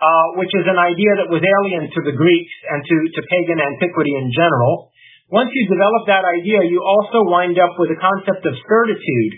uh, 0.02 0.26
which 0.40 0.50
is 0.56 0.66
an 0.66 0.80
idea 0.80 1.12
that 1.22 1.28
was 1.30 1.44
alien 1.44 1.86
to 1.86 2.00
the 2.02 2.16
Greeks 2.16 2.54
and 2.70 2.80
to, 2.82 2.96
to 3.12 3.20
pagan 3.28 3.60
antiquity 3.60 4.14
in 4.18 4.32
general, 4.34 4.90
once 5.32 5.48
you 5.56 5.64
develop 5.72 6.04
that 6.12 6.28
idea, 6.28 6.68
you 6.68 6.84
also 6.84 7.24
wind 7.24 7.56
up 7.56 7.72
with 7.80 7.88
a 7.88 7.96
concept 7.96 8.44
of 8.44 8.52
certitude 8.68 9.32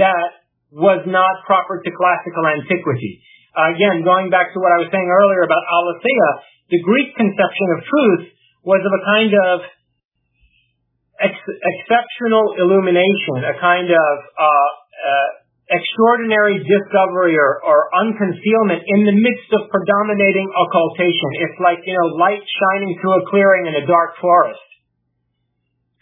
that 0.00 0.48
was 0.72 1.04
not 1.04 1.44
proper 1.44 1.84
to 1.84 1.90
classical 1.92 2.48
antiquity. 2.48 3.20
Again, 3.52 4.00
going 4.00 4.32
back 4.32 4.56
to 4.56 4.58
what 4.60 4.72
I 4.72 4.80
was 4.80 4.88
saying 4.88 5.04
earlier 5.04 5.44
about 5.44 5.60
aletheia, 5.68 6.30
the 6.72 6.80
Greek 6.80 7.12
conception 7.12 7.68
of 7.76 7.78
truth 7.84 8.24
was 8.64 8.80
of 8.80 8.92
a 8.96 9.02
kind 9.12 9.32
of 9.36 9.56
ex- 11.20 11.56
exceptional 11.60 12.56
illumination, 12.56 13.44
a 13.44 13.56
kind 13.60 13.92
of 13.92 14.14
uh, 14.40 14.40
uh, 14.40 15.28
extraordinary 15.68 16.64
discovery 16.64 17.36
or, 17.36 17.60
or 17.60 17.92
unconcealment 17.92 18.82
in 18.88 19.00
the 19.04 19.16
midst 19.16 19.50
of 19.52 19.68
predominating 19.68 20.48
occultation. 20.48 21.28
It's 21.44 21.60
like, 21.60 21.84
you 21.84 21.92
know, 21.92 22.16
light 22.16 22.42
shining 22.42 22.96
through 23.00 23.20
a 23.20 23.24
clearing 23.28 23.68
in 23.68 23.74
a 23.80 23.84
dark 23.84 24.16
forest. 24.16 24.64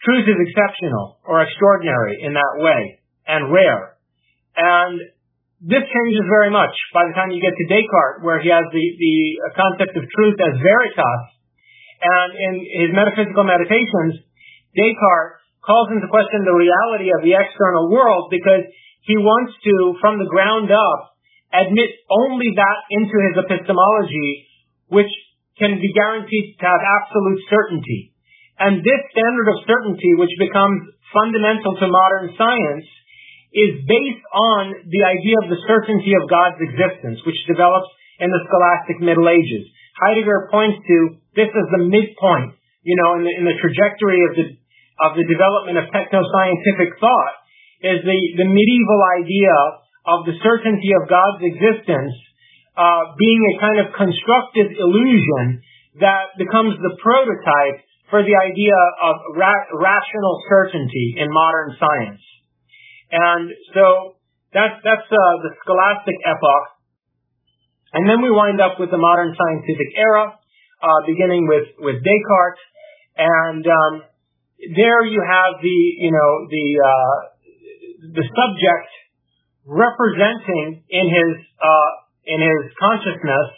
Truth 0.05 0.25
is 0.29 0.37
exceptional 0.37 1.17
or 1.25 1.41
extraordinary 1.41 2.21
in 2.21 2.37
that 2.37 2.61
way 2.61 3.01
and 3.25 3.49
rare. 3.49 3.97
And 4.53 5.01
this 5.65 5.81
changes 5.81 6.25
very 6.29 6.53
much 6.53 6.71
by 6.93 7.09
the 7.09 7.13
time 7.17 7.33
you 7.33 7.41
get 7.41 7.57
to 7.57 7.65
Descartes, 7.65 8.21
where 8.21 8.37
he 8.37 8.53
has 8.53 8.69
the, 8.69 8.85
the 9.01 9.15
concept 9.57 9.97
of 9.97 10.05
truth 10.13 10.37
as 10.37 10.61
veritas. 10.61 11.23
And 12.05 12.29
in 12.37 12.53
his 12.85 12.89
metaphysical 12.93 13.43
meditations, 13.49 14.21
Descartes 14.77 15.41
calls 15.65 15.89
into 15.89 16.05
question 16.05 16.45
the 16.45 16.53
reality 16.53 17.09
of 17.09 17.25
the 17.25 17.33
external 17.33 17.89
world 17.89 18.29
because 18.29 18.69
he 19.09 19.17
wants 19.17 19.57
to, 19.65 19.97
from 19.97 20.21
the 20.21 20.29
ground 20.29 20.69
up, 20.69 21.17
admit 21.49 21.89
only 22.13 22.53
that 22.53 22.79
into 22.93 23.17
his 23.25 23.35
epistemology 23.41 24.45
which 24.89 25.09
can 25.57 25.79
be 25.79 25.89
guaranteed 25.97 26.59
to 26.59 26.65
have 26.67 26.83
absolute 26.83 27.41
certainty. 27.49 28.14
And 28.59 28.79
this 28.79 29.01
standard 29.11 29.47
of 29.51 29.67
certainty, 29.67 30.15
which 30.15 30.31
becomes 30.39 30.95
fundamental 31.11 31.75
to 31.75 31.87
modern 31.91 32.35
science, 32.39 32.87
is 33.55 33.83
based 33.87 34.25
on 34.31 34.61
the 34.87 35.03
idea 35.03 35.35
of 35.43 35.47
the 35.51 35.59
certainty 35.67 36.11
of 36.15 36.27
God's 36.27 36.59
existence, 36.59 37.23
which 37.23 37.39
develops 37.47 37.87
in 38.19 38.31
the 38.31 38.43
scholastic 38.47 38.99
Middle 38.99 39.27
Ages. 39.27 39.67
Heidegger 39.99 40.51
points 40.51 40.79
to 40.83 41.19
this 41.35 41.51
as 41.51 41.67
the 41.71 41.83
midpoint, 41.87 42.59
you 42.83 42.95
know, 42.99 43.19
in 43.19 43.23
the, 43.23 43.31
in 43.31 43.43
the 43.47 43.57
trajectory 43.59 44.23
of 44.27 44.33
the 44.35 44.45
of 44.95 45.11
the 45.19 45.27
development 45.27 45.75
of 45.75 45.91
techno-scientific 45.91 46.95
thought, 47.03 47.35
is 47.83 47.99
the, 48.07 48.19
the 48.39 48.47
medieval 48.47 49.01
idea 49.19 49.51
of 50.07 50.23
the 50.23 50.39
certainty 50.39 50.95
of 50.95 51.11
God's 51.11 51.43
existence 51.43 52.15
uh, 52.79 53.11
being 53.19 53.41
a 53.43 53.59
kind 53.59 53.77
of 53.83 53.91
constructive 53.91 54.71
illusion 54.71 55.59
that 55.99 56.35
becomes 56.39 56.79
the 56.79 56.95
prototype 57.03 57.83
for 58.15 58.23
the 58.23 58.31
idea 58.31 58.79
of 59.03 59.35
ra- 59.35 59.67
rational 59.75 60.39
certainty 60.47 61.19
in 61.19 61.27
modern 61.27 61.75
science. 61.75 62.23
And 63.11 63.51
so 63.75 64.15
that's, 64.55 64.79
that's 64.87 65.03
uh, 65.11 65.35
the 65.43 65.51
scholastic 65.59 66.15
epoch. 66.23 66.65
And 67.91 68.07
then 68.07 68.23
we 68.23 68.31
wind 68.31 68.63
up 68.63 68.79
with 68.79 68.87
the 68.87 68.97
modern 68.97 69.35
scientific 69.35 69.99
era, 69.99 70.31
uh, 70.31 70.99
beginning 71.03 71.43
with, 71.51 71.75
with 71.83 71.99
Descartes. 72.07 72.63
And 73.19 73.67
um, 73.67 73.93
there 74.63 75.03
you 75.03 75.19
have 75.19 75.59
the, 75.59 75.79
you 75.99 76.15
know, 76.15 76.31
the, 76.47 76.67
uh, 76.79 77.15
the 78.15 78.23
subject 78.31 78.89
representing 79.67 80.87
in 80.87 81.05
his, 81.11 81.31
uh, 81.59 81.91
in 82.31 82.39
his 82.39 82.63
consciousness 82.79 83.51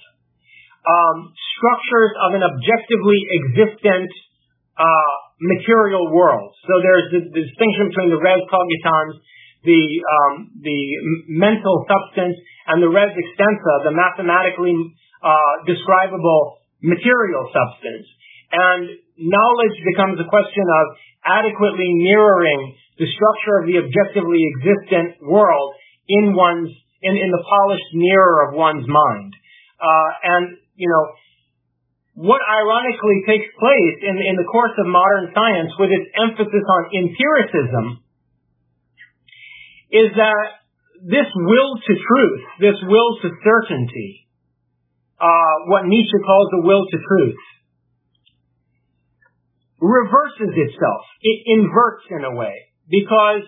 um, 0.82 1.30
structures 1.54 2.13
of 2.26 2.30
an 2.34 2.41
objectively 2.41 3.22
existent 3.38 4.10
uh, 4.78 5.13
material 5.42 6.13
world. 6.13 6.54
So 6.66 6.74
there's 6.82 7.08
the, 7.13 7.22
the, 7.34 7.44
distinction 7.46 7.90
between 7.90 8.10
the 8.13 8.22
res 8.22 8.42
cogitans, 8.50 9.13
the 9.66 9.82
um, 10.06 10.34
the 10.62 10.80
mental 11.34 11.86
substance, 11.90 12.38
and 12.70 12.82
the 12.82 12.90
res 12.90 13.13
extensa, 13.13 13.74
the 13.90 13.94
mathematically 13.94 14.78
uh, 15.22 15.66
describable 15.66 16.62
material 16.82 17.50
substance. 17.50 18.06
And 18.54 18.84
knowledge 19.18 19.78
becomes 19.84 20.22
a 20.22 20.28
question 20.30 20.66
of 20.66 20.86
adequately 21.26 21.90
mirroring 22.06 22.78
the 22.98 23.10
structure 23.12 23.56
of 23.62 23.66
the 23.68 23.78
objectively 23.82 24.42
existent 24.56 25.22
world 25.26 25.74
in 26.08 26.34
one's 26.34 26.72
in, 27.02 27.13
in 27.13 27.30
the 27.30 27.44
polished 27.46 27.92
mirror 27.94 28.50
of 28.50 28.58
one's 28.58 28.88
mind. 28.88 29.34
Uh, 29.78 30.10
and 30.24 30.58
you 30.78 30.90
know, 30.90 31.04
what 32.18 32.42
ironically 32.42 33.22
takes 33.30 33.46
place 33.62 33.98
in, 34.02 34.18
in 34.18 34.36
the 34.42 34.48
course 34.50 34.74
of 34.82 34.90
modern 34.90 35.30
science 35.38 35.70
with 35.78 35.94
its 35.94 36.10
emphasis 36.18 36.66
on 36.66 36.84
empiricism 36.90 38.02
is 39.94 40.10
that 40.18 40.66
this 41.06 41.30
will 41.30 41.78
to 41.78 41.94
truth, 41.94 42.42
this 42.58 42.80
will 42.90 43.22
to 43.22 43.30
certainty, 43.46 44.26
uh, 45.22 45.70
what 45.70 45.86
Nietzsche 45.86 46.18
calls 46.26 46.50
the 46.58 46.66
will 46.66 46.90
to 46.90 46.98
truth, 46.98 47.42
reverses 49.78 50.58
itself. 50.58 51.06
It 51.22 51.38
inverts 51.54 52.10
in 52.10 52.26
a 52.26 52.34
way 52.34 52.74
because 52.90 53.46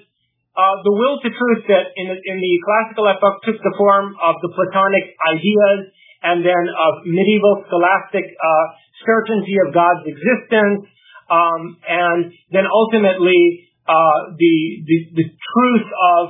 uh, 0.54 0.76
the 0.86 0.94
will 0.94 1.18
to 1.26 1.30
truth 1.34 1.66
that 1.74 1.90
in, 1.98 2.06
in 2.06 2.38
the 2.38 2.54
classical 2.62 3.10
epoch 3.10 3.42
took 3.50 3.58
the 3.58 3.74
form 3.82 4.14
of 4.22 4.38
the 4.46 4.54
Platonic 4.54 5.18
ideas 5.26 5.90
and 6.24 6.44
then 6.44 6.64
of 6.76 7.08
medieval 7.08 7.64
scholastic 7.68 8.26
uh, 8.28 8.66
certainty 9.06 9.56
of 9.66 9.74
God's 9.74 10.04
existence, 10.04 10.88
um, 11.32 11.78
and 11.88 12.34
then 12.52 12.66
ultimately 12.68 13.70
uh, 13.88 14.36
the, 14.36 14.56
the, 14.86 14.98
the 15.24 15.28
truth 15.32 15.88
of 15.88 16.24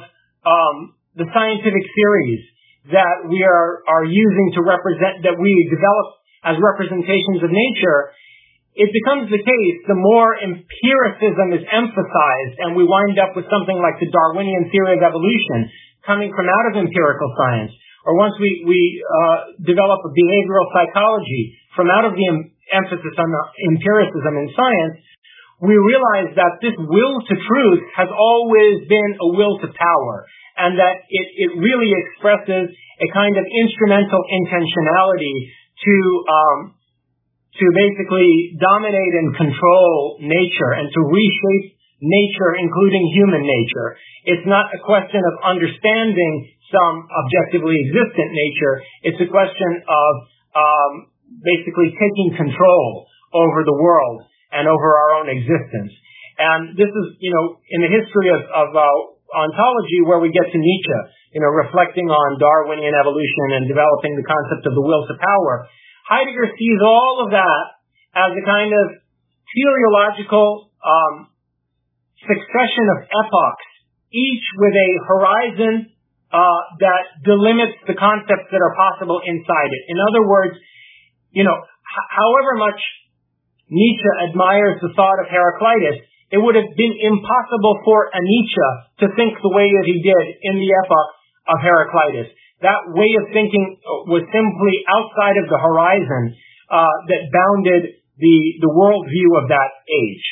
um, 0.45 0.75
the 1.17 1.27
scientific 1.33 1.85
theories 1.95 2.43
that 2.87 3.27
we 3.27 3.43
are 3.43 3.83
are 3.85 4.05
using 4.07 4.47
to 4.55 4.61
represent 4.63 5.21
that 5.27 5.35
we 5.35 5.51
develop 5.67 6.07
as 6.47 6.55
representations 6.57 7.43
of 7.43 7.51
nature. 7.51 8.15
It 8.79 8.87
becomes 8.95 9.27
the 9.27 9.43
case 9.43 9.77
the 9.91 9.99
more 9.99 10.39
empiricism 10.39 11.51
is 11.51 11.63
emphasized, 11.67 12.55
and 12.63 12.79
we 12.79 12.87
wind 12.87 13.19
up 13.19 13.35
with 13.35 13.49
something 13.51 13.75
like 13.75 13.99
the 13.99 14.07
Darwinian 14.07 14.71
theory 14.71 14.95
of 14.95 15.03
evolution 15.03 15.67
coming 16.07 16.31
from 16.31 16.47
out 16.47 16.65
of 16.71 16.73
empirical 16.79 17.29
science, 17.35 17.75
or 18.05 18.15
once 18.15 18.35
we 18.39 18.63
we 18.63 18.79
uh, 19.03 19.37
develop 19.63 19.99
a 20.03 20.11
behavioral 20.11 20.67
psychology 20.71 21.57
from 21.75 21.91
out 21.91 22.05
of 22.05 22.15
the 22.15 22.25
em- 22.27 22.51
emphasis 22.71 23.15
on 23.17 23.29
the 23.29 23.43
empiricism 23.75 24.33
in 24.39 24.47
science, 24.55 24.95
we 25.59 25.75
realize 25.75 26.31
that 26.39 26.63
this 26.63 26.75
will 26.79 27.15
to 27.27 27.35
truth 27.35 27.83
has 27.95 28.07
always 28.07 28.87
been 28.87 29.11
a 29.19 29.27
will 29.35 29.59
to 29.59 29.67
power 29.75 30.23
and 30.55 30.79
that 30.79 31.03
it, 31.07 31.27
it 31.35 31.51
really 31.59 31.91
expresses 31.91 32.71
a 32.71 33.07
kind 33.15 33.35
of 33.35 33.43
instrumental 33.47 34.23
intentionality 34.27 35.51
to 35.83 35.95
um, 36.27 36.59
to 37.59 37.65
basically 37.75 38.55
dominate 38.55 39.13
and 39.19 39.35
control 39.35 40.19
nature 40.23 40.71
and 40.79 40.87
to 40.87 41.01
reshape 41.11 41.75
nature, 41.99 42.51
including 42.55 43.03
human 43.11 43.43
nature. 43.43 43.99
It's 44.23 44.47
not 44.47 44.71
a 44.71 44.79
question 44.79 45.19
of 45.19 45.33
understanding 45.43 46.55
some 46.69 46.95
objectively 47.09 47.75
existent 47.89 48.29
nature. 48.33 48.73
It's 49.09 49.21
a 49.21 49.29
question 49.29 49.71
of 49.85 50.11
um, 50.53 50.91
basically 51.41 51.93
taking 51.93 52.37
control 52.37 53.09
over 53.33 53.61
the 53.65 53.77
world 53.77 54.25
and 54.53 54.65
over 54.65 54.87
our 54.97 55.09
own 55.21 55.27
existence. 55.29 55.93
And 56.39 56.73
this 56.73 56.89
is, 56.89 57.07
you 57.19 57.33
know, 57.35 57.59
in 57.69 57.83
the 57.83 57.91
history 57.91 58.31
of, 58.31 58.41
of 58.47 58.67
uh, 58.73 58.83
ontology 59.35 60.01
where 60.07 60.23
we 60.23 60.31
get 60.31 60.47
to 60.49 60.57
Nietzsche, 60.57 60.99
you 61.35 61.41
know, 61.41 61.51
reflecting 61.51 62.09
on 62.09 62.39
Darwinian 62.41 62.95
evolution 62.95 63.59
and 63.59 63.69
developing 63.69 64.17
the 64.17 64.25
concept 64.25 64.65
of 64.65 64.73
the 64.73 64.81
will 64.81 65.05
to 65.05 65.15
power. 65.19 65.67
Heidegger 66.09 66.49
sees 66.57 66.79
all 66.81 67.27
of 67.27 67.29
that 67.35 67.65
as 68.17 68.31
a 68.33 68.43
kind 68.45 68.73
of 68.73 68.85
teleological 69.53 70.73
um, 70.81 71.29
succession 72.25 72.85
of 72.97 73.05
epochs, 73.05 73.69
each 74.09 74.45
with 74.57 74.73
a 74.73 74.91
horizon 75.05 75.73
uh, 76.29 76.61
that 76.79 77.03
delimits 77.25 77.77
the 77.89 77.97
concepts 77.97 78.53
that 78.53 78.61
are 78.61 78.75
possible 78.77 79.21
inside 79.25 79.69
it. 79.73 79.83
In 79.89 79.97
other 79.97 80.23
words, 80.29 80.55
you 81.33 81.43
know, 81.43 81.57
h- 81.57 82.09
however 82.13 82.57
much 82.57 82.77
Nietzsche 83.69 84.11
admires 84.29 84.81
the 84.81 84.93
thought 84.93 85.17
of 85.21 85.29
Heraclitus, 85.29 86.05
it 86.29 86.37
would 86.37 86.53
have 86.53 86.69
been 86.77 86.95
impossible 87.01 87.81
for 87.85 88.09
a 88.13 88.21
Nietzsche 88.21 88.69
to 89.01 89.05
think 89.17 89.41
the 89.41 89.53
way 89.53 89.69
that 89.73 89.85
he 89.89 89.97
did 90.05 90.25
in 90.45 90.61
the 90.61 90.69
epoch 90.85 91.09
of 91.49 91.57
Heraclitus. 91.61 92.29
That 92.61 92.93
way 92.93 93.09
of 93.17 93.33
thinking 93.33 93.81
was 94.05 94.21
simply 94.29 94.75
outside 94.85 95.37
of 95.41 95.49
the 95.49 95.57
horizon 95.57 96.37
uh, 96.69 96.95
that 97.09 97.21
bounded 97.33 97.97
the, 98.21 98.37
the 98.61 98.69
worldview 98.69 99.41
of 99.41 99.49
that 99.49 99.71
age. 99.89 100.25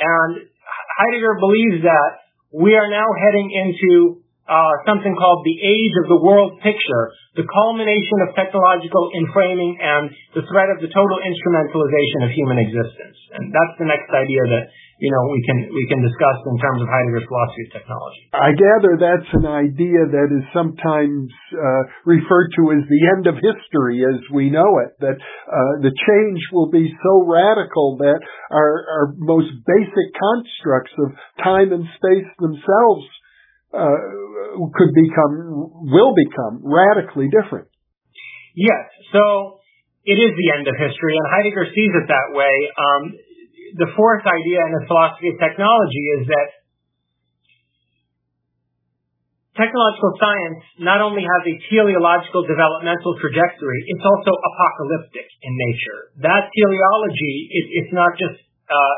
And 0.00 0.48
Heidegger 0.96 1.36
believes 1.36 1.84
that 1.84 2.10
we 2.54 2.76
are 2.76 2.88
now 2.88 3.08
heading 3.18 3.50
into 3.50 4.21
uh, 4.50 4.74
something 4.82 5.14
called 5.14 5.46
the 5.46 5.58
age 5.62 5.94
of 6.02 6.10
the 6.10 6.18
world 6.18 6.58
picture, 6.66 7.14
the 7.38 7.46
culmination 7.46 8.18
of 8.26 8.34
technological 8.34 9.08
enframing 9.14 9.78
and 9.78 10.10
the 10.34 10.42
threat 10.50 10.68
of 10.74 10.82
the 10.82 10.90
total 10.90 11.18
instrumentalization 11.22 12.26
of 12.26 12.30
human 12.34 12.58
existence. 12.58 13.18
And 13.38 13.54
that's 13.54 13.76
the 13.78 13.86
next 13.86 14.10
idea 14.10 14.42
that 14.42 14.64
you 14.98 15.10
know 15.10 15.22
we 15.30 15.40
can 15.46 15.58
we 15.70 15.84
can 15.86 16.02
discuss 16.02 16.38
in 16.46 16.58
terms 16.58 16.82
of 16.82 16.90
Heidegger's 16.90 17.26
philosophy 17.30 17.62
of 17.66 17.70
technology. 17.70 18.22
I 18.34 18.50
gather 18.54 18.92
that's 18.98 19.30
an 19.38 19.46
idea 19.46 20.10
that 20.10 20.28
is 20.34 20.44
sometimes 20.50 21.30
uh, 21.54 21.82
referred 22.02 22.50
to 22.58 22.62
as 22.74 22.82
the 22.86 23.02
end 23.14 23.24
of 23.30 23.38
history 23.38 24.02
as 24.02 24.20
we 24.34 24.50
know 24.50 24.82
it. 24.82 24.98
That 25.00 25.18
uh, 25.18 25.72
the 25.86 25.94
change 25.94 26.42
will 26.50 26.70
be 26.70 26.90
so 27.02 27.26
radical 27.30 27.98
that 28.02 28.20
our, 28.50 28.72
our 28.90 29.06
most 29.18 29.54
basic 29.64 30.08
constructs 30.18 30.94
of 30.98 31.14
time 31.42 31.70
and 31.70 31.86
space 31.94 32.30
themselves 32.42 33.06
uh, 33.72 33.98
could 34.76 34.92
become, 34.92 35.88
will 35.88 36.14
become 36.14 36.60
radically 36.62 37.28
different. 37.32 37.68
Yes. 38.54 38.84
So 39.12 39.60
it 40.04 40.18
is 40.18 40.32
the 40.34 40.48
end 40.52 40.68
of 40.68 40.74
history, 40.76 41.14
and 41.16 41.26
Heidegger 41.30 41.66
sees 41.72 41.92
it 41.94 42.06
that 42.08 42.36
way. 42.36 42.54
Um, 42.76 43.02
the 43.78 43.88
fourth 43.96 44.24
idea 44.28 44.60
in 44.66 44.70
his 44.76 44.84
philosophy 44.88 45.32
of 45.32 45.36
technology 45.40 46.04
is 46.20 46.22
that 46.28 46.48
technological 49.56 50.12
science 50.16 50.64
not 50.80 51.00
only 51.04 51.24
has 51.24 51.42
a 51.44 51.54
teleological 51.68 52.44
developmental 52.48 53.16
trajectory, 53.20 53.80
it's 53.88 54.04
also 54.04 54.32
apocalyptic 54.32 55.28
in 55.44 55.52
nature. 55.52 56.00
That 56.24 56.48
teleology, 56.52 57.36
it, 57.52 57.64
it's 57.84 57.92
not 57.92 58.16
just 58.16 58.40
uh, 58.68 58.96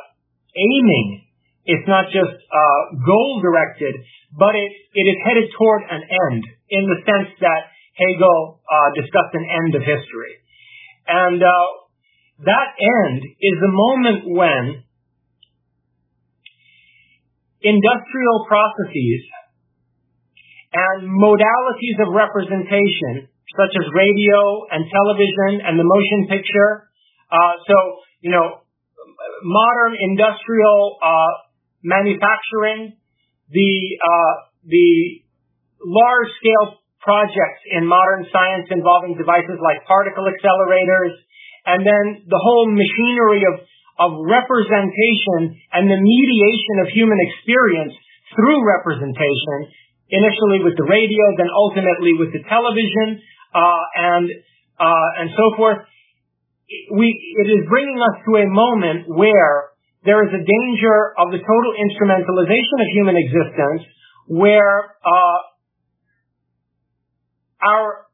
aiming 0.55 1.24
it's 1.65 1.89
not 1.89 2.13
just 2.13 2.37
uh, 2.53 2.81
goal 3.01 3.41
directed, 3.41 3.97
but 4.37 4.53
it, 4.53 4.71
it 4.93 5.07
is 5.09 5.19
headed 5.25 5.49
toward 5.57 5.83
an 5.89 6.03
end 6.05 6.43
in 6.69 6.85
the 6.85 6.99
sense 7.09 7.33
that 7.41 7.73
Hegel 7.97 8.61
uh, 8.69 8.89
discussed 9.01 9.33
an 9.33 9.47
end 9.49 9.73
of 9.75 9.83
history. 9.83 10.35
And 11.09 11.41
uh, 11.41 11.67
that 12.45 12.69
end 12.77 13.21
is 13.41 13.57
the 13.61 13.73
moment 13.73 14.21
when 14.29 14.65
industrial 17.63 18.39
processes 18.45 19.23
and 20.75 21.09
modalities 21.09 21.97
of 22.03 22.13
representation, 22.13 23.31
such 23.57 23.73
as 23.79 23.87
radio 23.95 24.67
and 24.69 24.85
television 24.91 25.65
and 25.65 25.79
the 25.79 25.87
motion 25.87 26.27
picture, 26.29 26.91
uh, 27.31 27.55
so, 27.65 27.77
you 28.21 28.31
know, 28.31 28.61
modern 29.45 29.95
industrial 30.01 30.99
uh, 31.01 31.44
manufacturing, 31.85 32.97
the 33.53 33.73
uh, 34.01 34.35
the 34.65 35.21
large 35.85 36.31
scale 36.41 36.81
projects 37.05 37.61
in 37.69 37.85
modern 37.85 38.25
science 38.33 38.73
involving 38.73 39.21
devices 39.21 39.61
like 39.61 39.85
particle 39.85 40.25
accelerators, 40.25 41.13
and 41.69 41.85
then 41.85 42.25
the 42.25 42.41
whole 42.41 42.73
machinery 42.73 43.45
of 43.45 43.61
of 44.01 44.11
representation 44.27 45.55
and 45.71 45.87
the 45.87 46.01
mediation 46.01 46.83
of 46.83 46.91
human 46.91 47.21
experience 47.31 47.95
through 48.35 48.59
representation, 48.67 49.71
initially 50.11 50.65
with 50.67 50.75
the 50.75 50.83
radio, 50.83 51.23
then 51.39 51.47
ultimately 51.53 52.17
with 52.19 52.35
the 52.35 52.43
television, 52.49 53.23
uh, 53.55 53.85
and 53.95 54.27
uh, 54.81 55.21
and 55.21 55.31
so 55.37 55.55
forth. 55.61 55.85
We 56.91 57.13
it 57.13 57.49
is 57.61 57.69
bringing 57.69 58.01
us 58.01 58.25
to 58.25 58.41
a 58.41 58.49
moment 58.49 59.07
where 59.07 59.74
there 60.05 60.21
is 60.29 60.33
a 60.37 60.43
danger 60.45 60.97
of 61.17 61.33
the 61.33 61.41
total 61.41 61.73
instrumentalization 61.81 62.77
of 62.77 62.89
human 62.93 63.17
existence 63.17 63.83
where 64.29 64.97
uh, 65.01 65.39
our 67.65 68.05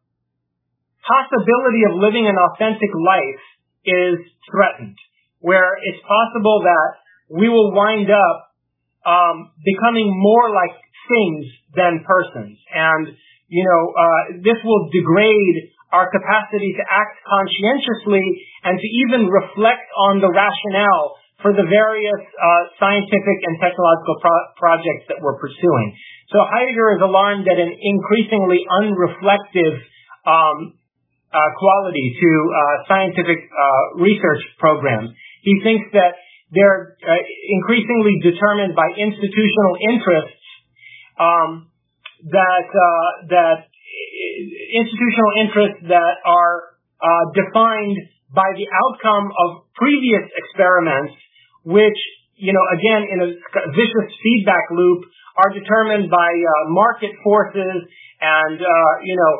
possibility 1.02 1.82
of 1.90 1.98
living 1.98 2.30
an 2.30 2.38
authentic 2.38 2.90
life 2.94 3.44
is 3.84 4.16
threatened, 4.46 4.98
where 5.42 5.74
it's 5.82 6.02
possible 6.06 6.62
that 6.62 6.90
we 7.30 7.48
will 7.48 7.74
wind 7.74 8.06
up 8.10 8.38
um, 9.06 9.50
becoming 9.64 10.10
more 10.14 10.54
like 10.54 10.76
things 11.10 11.46
than 11.74 12.04
persons. 12.06 12.58
And, 12.70 13.16
you 13.48 13.64
know, 13.66 13.82
uh, 13.90 14.22
this 14.44 14.58
will 14.62 14.90
degrade 14.94 15.74
our 15.90 16.06
capacity 16.10 16.70
to 16.78 16.84
act 16.86 17.18
conscientiously 17.26 18.22
and 18.62 18.78
to 18.78 18.88
even 19.06 19.26
reflect 19.26 19.90
on 19.98 20.22
the 20.22 20.30
rationale 20.30 21.18
for 21.42 21.56
the 21.56 21.64
various 21.64 22.22
uh, 22.36 22.62
scientific 22.76 23.38
and 23.48 23.54
technological 23.60 24.16
pro- 24.20 24.48
projects 24.60 25.08
that 25.08 25.18
we're 25.20 25.40
pursuing. 25.40 25.96
So 26.28 26.44
Heidegger 26.44 26.96
is 26.96 27.02
alarmed 27.02 27.48
at 27.48 27.58
an 27.58 27.72
increasingly 27.72 28.62
unreflective 28.68 29.74
um, 30.28 30.80
uh, 31.30 31.38
quality 31.56 32.16
to 32.18 32.30
uh, 32.30 32.60
scientific 32.90 33.38
uh, 33.38 34.02
research 34.02 34.42
programs. 34.58 35.10
He 35.42 35.62
thinks 35.62 35.86
that 35.94 36.18
they're 36.50 36.98
increasingly 37.62 38.18
determined 38.26 38.74
by 38.74 38.90
institutional 38.98 39.74
interests 39.86 40.42
um, 41.14 41.70
that 42.26 42.66
uh, 42.66 43.10
that 43.30 43.70
institutional 44.74 45.32
interests 45.38 45.86
that 45.86 46.18
are 46.26 46.74
defined 47.38 47.96
by 48.34 48.50
the 48.58 48.66
outcome 48.66 49.30
of 49.30 49.70
previous 49.78 50.26
experiments 50.34 51.14
which, 51.64 51.98
you 52.36 52.52
know, 52.52 52.64
again, 52.72 53.02
in 53.08 53.18
a 53.22 53.28
vicious 53.72 54.08
feedback 54.22 54.70
loop, 54.70 55.04
are 55.36 55.52
determined 55.54 56.10
by 56.10 56.30
uh, 56.30 56.52
market 56.68 57.12
forces 57.22 57.86
and, 58.20 58.56
uh, 58.60 58.92
you 59.02 59.16
know, 59.16 59.32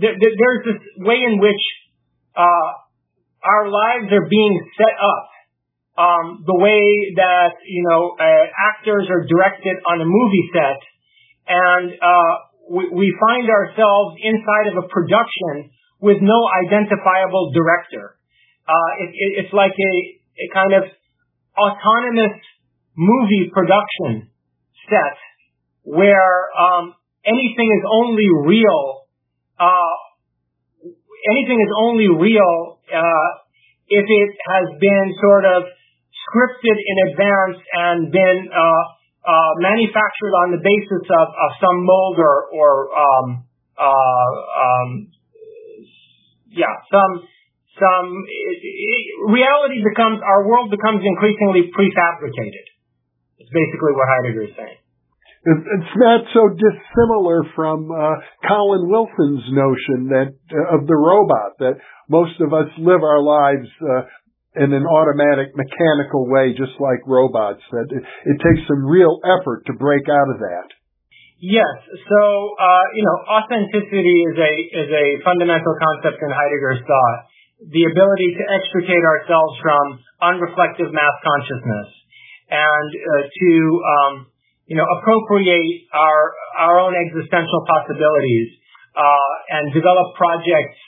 th- 0.00 0.16
th- 0.20 0.36
there's 0.38 0.62
this 0.64 0.80
way 1.04 1.18
in 1.20 1.40
which 1.40 1.62
uh, 2.36 2.68
our 3.44 3.68
lives 3.68 4.12
are 4.12 4.28
being 4.28 4.54
set 4.76 4.94
up 5.00 5.28
um, 5.96 6.44
the 6.44 6.56
way 6.56 7.16
that 7.16 7.56
you 7.64 7.84
know 7.88 8.16
uh, 8.20 8.44
actors 8.76 9.08
are 9.08 9.24
directed 9.24 9.76
on 9.88 10.00
a 10.00 10.04
movie 10.04 10.46
set, 10.52 10.80
and 11.48 11.86
uh, 11.96 12.34
we, 12.68 12.84
we 12.92 13.08
find 13.16 13.48
ourselves 13.48 14.20
inside 14.20 14.76
of 14.76 14.84
a 14.84 14.86
production 14.88 15.72
with 16.00 16.20
no 16.20 16.36
identifiable 16.68 17.52
director. 17.56 18.20
Uh, 18.68 18.90
it, 19.00 19.10
it, 19.14 19.30
it's 19.44 19.54
like 19.54 19.72
a, 19.72 19.94
a 20.36 20.46
kind 20.52 20.74
of 20.74 20.84
autonomous 21.58 22.38
movie 22.96 23.50
production 23.52 24.30
set 24.88 25.16
where 25.82 26.50
um, 26.56 26.94
anything 27.24 27.68
is 27.70 27.84
only 27.90 28.28
real. 28.44 29.06
Uh, 29.58 29.94
anything 31.30 31.60
is 31.60 31.72
only 31.78 32.08
real 32.08 32.78
uh, 32.92 33.28
if 33.88 34.04
it 34.04 34.30
has 34.50 34.66
been 34.80 35.14
sort 35.20 35.44
of 35.44 35.62
scripted 36.26 36.74
in 36.74 36.96
advance 37.10 37.58
and 37.72 38.12
been 38.12 38.48
uh, 38.50 38.84
uh, 39.26 39.52
manufactured 39.58 40.34
on 40.42 40.50
the 40.50 40.62
basis 40.62 41.04
of, 41.06 41.28
of 41.28 41.50
some 41.60 41.84
mold 41.84 42.18
or, 42.18 42.50
or 42.50 42.70
um, 42.94 43.44
uh, 43.78 44.30
um, 44.58 45.08
yeah, 46.50 46.74
some 46.90 47.26
some 47.76 48.06
it, 48.24 48.58
it, 48.64 49.04
reality 49.28 49.84
becomes 49.84 50.20
our 50.24 50.48
world 50.48 50.72
becomes 50.72 51.04
increasingly 51.04 51.68
prefabricated. 51.72 52.66
It's 53.38 53.52
basically 53.52 53.92
what 53.94 54.06
Heidegger 54.08 54.44
is 54.48 54.54
saying. 54.56 54.80
It's 55.46 55.94
not 55.94 56.26
so 56.34 56.50
dissimilar 56.50 57.46
from 57.54 57.86
uh, 57.86 58.18
Colin 58.50 58.90
Wilson's 58.90 59.46
notion 59.54 60.10
that 60.10 60.34
uh, 60.50 60.74
of 60.74 60.90
the 60.90 60.98
robot 60.98 61.54
that 61.62 61.78
most 62.10 62.34
of 62.42 62.50
us 62.50 62.66
live 62.82 63.06
our 63.06 63.22
lives 63.22 63.70
uh, 63.78 64.10
in 64.58 64.74
an 64.74 64.82
automatic, 64.82 65.54
mechanical 65.54 66.26
way, 66.26 66.50
just 66.50 66.74
like 66.82 66.98
robots. 67.06 67.62
That 67.70 67.94
it, 67.94 68.02
it 68.02 68.36
takes 68.42 68.66
some 68.66 68.82
real 68.90 69.22
effort 69.22 69.70
to 69.70 69.72
break 69.78 70.10
out 70.10 70.28
of 70.34 70.42
that. 70.42 70.66
Yes. 71.38 71.78
So, 71.94 72.20
uh, 72.58 72.84
you 72.98 73.04
know, 73.04 73.16
authenticity 73.38 74.18
is 74.26 74.36
a 74.40 74.52
is 74.82 74.90
a 74.90 75.06
fundamental 75.22 75.78
concept 75.78 76.26
in 76.26 76.30
Heidegger's 76.32 76.82
thought. 76.82 77.35
The 77.56 77.84
ability 77.88 78.28
to 78.36 78.44
extricate 78.60 79.00
ourselves 79.00 79.54
from 79.64 79.84
unreflective 80.20 80.92
mass 80.92 81.16
consciousness 81.24 81.88
and 82.52 82.88
uh, 82.92 83.22
to 83.26 83.52
um, 83.80 84.12
you 84.68 84.76
know 84.76 84.84
appropriate 85.00 85.88
our 85.92 86.20
our 86.60 86.74
own 86.84 86.92
existential 86.92 87.64
possibilities 87.64 88.60
uh, 88.92 89.56
and 89.56 89.72
develop 89.72 90.14
projects 90.16 90.78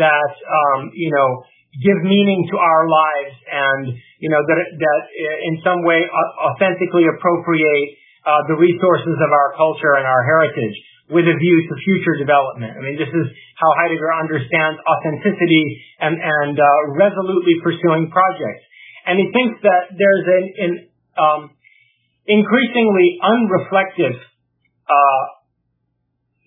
that 0.00 0.32
um, 0.48 0.90
you 0.96 1.12
know 1.12 1.44
give 1.82 1.98
meaning 2.06 2.46
to 2.50 2.56
our 2.58 2.86
lives 2.86 3.34
and, 3.50 3.82
you 4.22 4.30
know, 4.30 4.38
that, 4.38 4.60
that 4.78 5.02
in 5.50 5.58
some 5.66 5.82
way 5.82 6.06
authentically 6.06 7.02
appropriate 7.10 7.88
uh, 8.22 8.46
the 8.46 8.54
resources 8.54 9.16
of 9.18 9.30
our 9.34 9.58
culture 9.58 9.98
and 9.98 10.06
our 10.06 10.22
heritage 10.22 10.78
with 11.10 11.28
a 11.28 11.36
view 11.36 11.56
to 11.68 11.74
future 11.84 12.16
development. 12.16 12.72
I 12.76 12.80
mean, 12.80 12.96
this 12.96 13.12
is 13.12 13.26
how 13.60 13.70
Heidegger 13.76 14.08
understands 14.16 14.80
authenticity 14.80 15.64
and, 16.00 16.16
and 16.16 16.56
uh, 16.56 16.66
resolutely 16.96 17.60
pursuing 17.60 18.08
projects. 18.08 18.64
And 19.04 19.20
he 19.20 19.28
thinks 19.28 19.60
that 19.68 19.92
there's 19.92 20.26
an, 20.26 20.44
an 20.56 20.72
um, 21.20 21.40
increasingly 22.24 23.20
unreflective, 23.20 24.16
uh, 24.16 25.22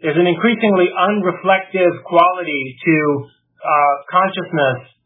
there's 0.02 0.18
an 0.18 0.26
increasingly 0.30 0.90
unreflective 0.90 1.94
quality 2.06 2.64
to 2.86 2.98
uh, 3.62 3.94
consciousness 4.10 4.98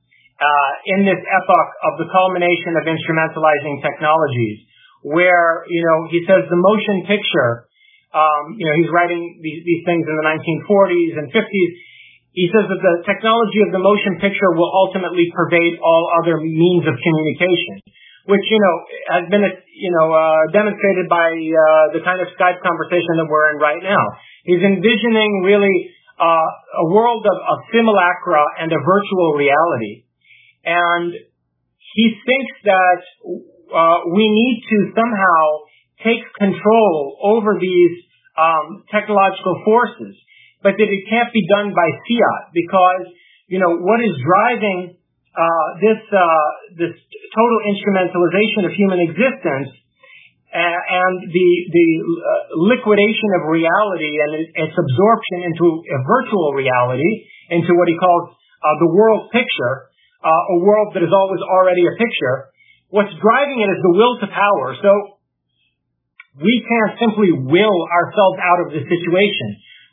uh, 0.41 0.71
in 0.97 1.05
this 1.05 1.19
epoch 1.19 1.71
of 1.91 1.93
the 2.01 2.07
culmination 2.11 2.75
of 2.75 2.83
instrumentalizing 2.87 3.79
technologies, 3.83 4.67
where 5.03 5.63
you 5.69 5.81
know 5.85 6.07
he 6.09 6.23
says 6.27 6.43
the 6.49 6.59
motion 6.59 7.07
picture. 7.07 7.67
Um, 8.11 8.59
you 8.59 8.67
know, 8.67 8.75
he's 8.75 8.91
writing 8.91 9.39
these, 9.39 9.63
these 9.63 9.83
things 9.87 10.03
in 10.03 10.15
the 10.19 10.27
1940s 10.27 11.13
and 11.19 11.27
50s. 11.31 11.71
He 12.31 12.47
says 12.51 12.63
that 12.67 12.79
the 12.79 12.95
technology 13.03 13.59
of 13.67 13.75
the 13.75 13.81
motion 13.83 14.19
picture 14.19 14.51
will 14.55 14.71
ultimately 14.71 15.27
pervade 15.35 15.79
all 15.83 16.11
other 16.23 16.39
means 16.39 16.87
of 16.87 16.95
communication, 16.95 17.83
which 18.31 18.45
you 18.47 18.59
know 18.59 18.75
has 19.19 19.23
been 19.27 19.43
you 19.43 19.91
know 19.91 20.15
uh, 20.15 20.47
demonstrated 20.55 21.11
by 21.11 21.27
uh, 21.27 21.91
the 21.91 21.99
kind 22.07 22.23
of 22.23 22.31
Skype 22.39 22.63
conversation 22.63 23.19
that 23.19 23.27
we're 23.27 23.51
in 23.51 23.59
right 23.59 23.83
now. 23.83 24.03
He's 24.47 24.63
envisioning 24.63 25.43
really 25.43 25.91
uh, 26.15 26.47
a 26.83 26.85
world 26.87 27.27
of, 27.27 27.35
of 27.35 27.57
simulacra 27.75 28.63
and 28.63 28.71
a 28.71 28.79
virtual 28.79 29.35
reality 29.35 30.07
and 30.63 31.13
he 31.93 32.05
thinks 32.25 32.55
that 32.63 33.01
uh, 33.73 33.97
we 34.13 34.25
need 34.29 34.57
to 34.69 34.77
somehow 34.93 35.41
take 36.03 36.21
control 36.37 37.17
over 37.21 37.57
these 37.59 37.95
um, 38.37 38.83
technological 38.91 39.61
forces, 39.65 40.15
but 40.61 40.77
that 40.77 40.89
it 40.89 41.03
can't 41.09 41.31
be 41.33 41.43
done 41.49 41.73
by 41.73 41.87
fiat 42.05 42.43
because 42.53 43.05
you 43.47 43.59
know 43.59 43.81
what 43.81 43.99
is 43.99 44.13
driving 44.21 44.95
uh, 45.31 45.67
this 45.79 46.01
uh, 46.11 46.49
this 46.75 46.93
total 47.35 47.59
instrumentalization 47.71 48.67
of 48.67 48.71
human 48.75 48.99
existence 48.99 49.71
and 50.51 51.15
the 51.31 51.49
the 51.71 51.87
uh, 52.03 52.43
liquidation 52.67 53.29
of 53.39 53.47
reality 53.47 54.11
and 54.19 54.31
its 54.51 54.75
absorption 54.75 55.47
into 55.47 55.79
a 55.79 55.99
virtual 56.03 56.51
reality, 56.51 57.27
into 57.49 57.71
what 57.79 57.87
he 57.87 57.95
calls 57.95 58.35
uh, 58.35 58.75
the 58.83 58.91
world 58.91 59.31
picture, 59.31 59.87
uh, 60.19 60.27
a 60.27 60.57
world 60.59 60.91
that 60.93 61.03
is 61.03 61.13
always 61.15 61.39
already 61.39 61.87
a 61.87 61.95
picture. 61.95 62.51
What's 62.91 63.15
driving 63.23 63.63
it 63.63 63.71
is 63.71 63.79
the 63.79 63.93
will 63.95 64.19
to 64.19 64.27
power. 64.27 64.75
So 64.83 65.20
we 66.39 66.63
can't 66.63 66.95
simply 66.99 67.35
will 67.35 67.79
ourselves 67.91 68.37
out 68.39 68.59
of 68.63 68.67
the 68.71 68.81
situation. 68.87 69.49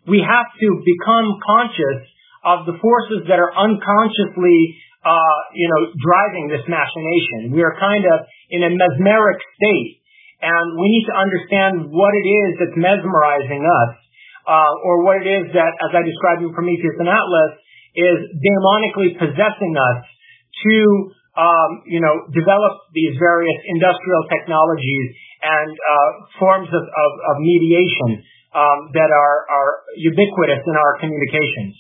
We 0.07 0.22
have 0.22 0.47
to 0.47 0.68
become 0.86 1.43
conscious 1.43 2.07
of 2.47 2.59
the 2.70 2.78
forces 2.78 3.26
that 3.26 3.43
are 3.43 3.51
unconsciously, 3.51 4.78
uh, 5.03 5.39
you 5.59 5.66
know, 5.66 5.80
driving 5.99 6.47
this 6.47 6.62
machination. 6.70 7.51
We 7.51 7.66
are 7.66 7.74
kind 7.74 8.07
of 8.07 8.30
in 8.55 8.62
a 8.62 8.70
mesmeric 8.70 9.43
state, 9.59 9.99
and 10.39 10.78
we 10.78 10.86
need 10.86 11.07
to 11.11 11.16
understand 11.18 11.72
what 11.91 12.14
it 12.14 12.26
is 12.26 12.49
that's 12.62 12.78
mesmerizing 12.78 13.66
us, 13.66 13.93
uh, 14.47 14.86
or 14.86 15.03
what 15.03 15.18
it 15.18 15.26
is 15.26 15.51
that, 15.59 15.72
as 15.82 15.91
I 15.91 16.07
described 16.07 16.47
in 16.47 16.55
Prometheus 16.55 16.97
and 17.03 17.11
Atlas, 17.11 17.53
is 17.99 18.18
demonically 18.39 19.18
possessing 19.18 19.74
us 19.74 20.07
to 20.62 20.76
um, 21.34 21.70
you 21.86 21.99
know 21.99 22.30
develop 22.30 22.86
these 22.95 23.18
various 23.18 23.59
industrial 23.66 24.22
technologies 24.30 25.18
and 25.43 25.70
uh, 25.70 26.11
forms 26.39 26.68
of, 26.68 26.82
mediation 27.39 28.24
um, 28.55 28.91
that 28.95 29.11
are, 29.12 29.39
are 29.47 29.72
ubiquitous 29.97 30.62
in 30.66 30.74
our 30.74 30.99
communications. 30.99 31.76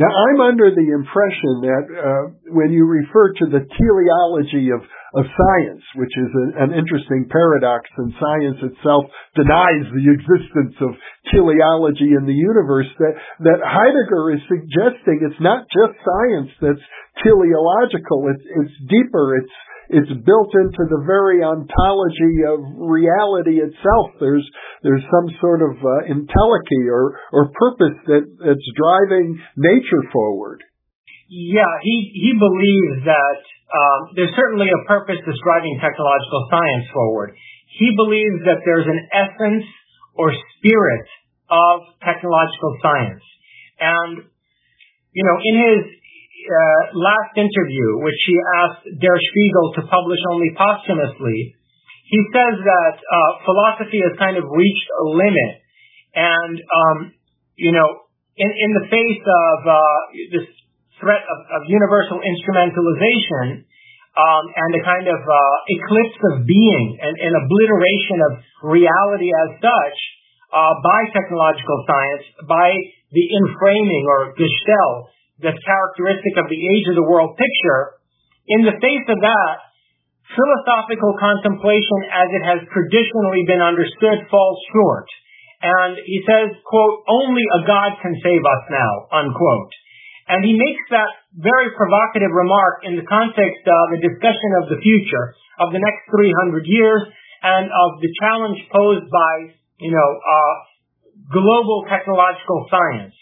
Now, 0.00 0.08
I'm 0.08 0.40
under 0.40 0.72
the 0.72 0.88
impression 0.96 1.60
that 1.60 1.84
uh, 1.92 2.24
when 2.56 2.72
you 2.72 2.88
refer 2.88 3.36
to 3.36 3.46
the 3.52 3.68
teleology 3.68 4.72
of, 4.72 4.80
of 5.12 5.24
science, 5.28 5.84
which 5.92 6.14
is 6.16 6.30
a, 6.32 6.46
an 6.64 6.70
interesting 6.72 7.28
paradox, 7.28 7.84
and 8.00 8.08
science 8.16 8.60
itself 8.64 9.12
denies 9.36 9.84
the 9.92 10.06
existence 10.08 10.72
of 10.80 10.96
teleology 11.28 12.16
in 12.16 12.24
the 12.24 12.32
universe, 12.32 12.88
that, 12.96 13.14
that 13.44 13.60
Heidegger 13.60 14.32
is 14.32 14.42
suggesting 14.48 15.20
it's 15.20 15.42
not 15.42 15.68
just 15.68 15.92
science 16.00 16.52
that's 16.64 16.86
teleological, 17.20 18.30
it's, 18.32 18.46
it's 18.46 18.76
deeper, 18.88 19.36
it's, 19.36 19.56
it's 19.90 20.14
built 20.22 20.52
into 20.54 20.86
the 20.86 21.02
very 21.02 21.42
ontology 21.42 22.46
of 22.46 22.62
reality 22.78 23.58
itself. 23.58 24.14
There's 24.22 24.46
there's 24.86 25.02
some 25.10 25.28
sort 25.42 25.66
of 25.66 25.74
uh, 25.82 26.06
entelechy 26.06 26.86
or 26.86 27.18
or 27.34 27.50
purpose 27.50 27.98
that 28.06 28.24
that's 28.38 28.68
driving 28.78 29.42
nature 29.58 30.04
forward. 30.14 30.62
Yeah, 31.26 31.68
he 31.82 32.10
he 32.14 32.32
believes 32.38 33.06
that 33.06 33.40
um, 33.74 34.00
there's 34.14 34.34
certainly 34.38 34.70
a 34.70 34.82
purpose 34.86 35.18
that's 35.26 35.42
driving 35.42 35.78
technological 35.82 36.46
science 36.50 36.86
forward. 36.94 37.34
He 37.74 37.90
believes 37.98 38.46
that 38.46 38.62
there's 38.62 38.86
an 38.86 39.00
essence 39.10 39.66
or 40.14 40.30
spirit 40.58 41.06
of 41.50 41.98
technological 41.98 42.78
science, 42.78 43.22
and 43.82 44.22
you 45.10 45.24
know, 45.26 45.36
in 45.42 45.54
his 45.66 45.99
last 46.94 47.32
interview, 47.36 48.02
which 48.02 48.20
he 48.26 48.36
asked 48.62 48.84
Der 48.98 49.16
Spiegel 49.18 49.66
to 49.78 49.82
publish 49.86 50.20
only 50.30 50.50
posthumously, 50.56 51.54
he 52.10 52.20
says 52.34 52.56
that 52.58 52.96
uh, 52.98 53.30
philosophy 53.46 54.02
has 54.02 54.18
kind 54.18 54.34
of 54.34 54.44
reached 54.50 54.88
a 54.98 55.04
limit, 55.14 55.52
and 56.14 56.54
um, 56.58 56.98
you 57.54 57.70
know, 57.70 57.88
in, 58.34 58.50
in 58.50 58.70
the 58.82 58.86
face 58.90 59.22
of 59.22 59.56
uh, 59.62 59.78
this 60.34 60.46
threat 60.98 61.22
of, 61.22 61.38
of 61.54 61.60
universal 61.70 62.18
instrumentalization 62.18 63.64
um, 64.18 64.44
and 64.50 64.70
a 64.74 64.82
kind 64.82 65.06
of 65.06 65.20
uh, 65.22 65.38
eclipse 65.70 66.20
of 66.34 66.44
being 66.44 66.98
and, 66.98 67.14
and 67.14 67.32
obliteration 67.46 68.18
of 68.26 68.32
reality 68.74 69.30
as 69.30 69.50
such 69.62 69.98
uh, 70.50 70.74
by 70.82 71.00
technological 71.14 71.78
science, 71.86 72.24
by 72.50 72.74
the 73.14 73.24
enframing 73.38 74.04
or 74.10 74.34
gestell 74.34 75.14
that's 75.42 75.60
characteristic 75.64 76.34
of 76.40 76.46
the 76.48 76.60
age 76.60 76.86
of 76.92 76.96
the 76.96 77.08
world 77.08 77.36
picture, 77.36 78.00
in 78.48 78.64
the 78.64 78.76
face 78.80 79.06
of 79.08 79.18
that, 79.20 79.56
philosophical 80.30 81.18
contemplation 81.18 82.00
as 82.12 82.28
it 82.30 82.44
has 82.46 82.60
traditionally 82.70 83.42
been 83.46 83.62
understood 83.62 84.26
falls 84.30 84.60
short. 84.70 85.08
And 85.60 85.98
he 86.00 86.24
says, 86.24 86.56
quote, 86.64 87.04
only 87.04 87.44
a 87.44 87.60
God 87.68 88.00
can 88.00 88.16
save 88.24 88.40
us 88.40 88.62
now, 88.72 88.92
unquote. 89.12 89.72
And 90.30 90.46
he 90.46 90.54
makes 90.54 90.84
that 90.94 91.10
very 91.36 91.74
provocative 91.74 92.30
remark 92.30 92.86
in 92.86 92.94
the 92.94 93.04
context 93.04 93.64
of 93.66 93.86
a 93.92 94.00
discussion 94.00 94.50
of 94.62 94.70
the 94.70 94.80
future, 94.80 95.34
of 95.58 95.74
the 95.74 95.82
next 95.82 96.06
300 96.14 96.64
years, 96.64 97.02
and 97.42 97.66
of 97.66 98.00
the 98.00 98.10
challenge 98.22 98.62
posed 98.70 99.10
by, 99.10 99.34
you 99.82 99.90
know, 99.90 100.10
uh, 100.22 100.54
global 101.34 101.84
technological 101.90 102.70
science. 102.70 103.16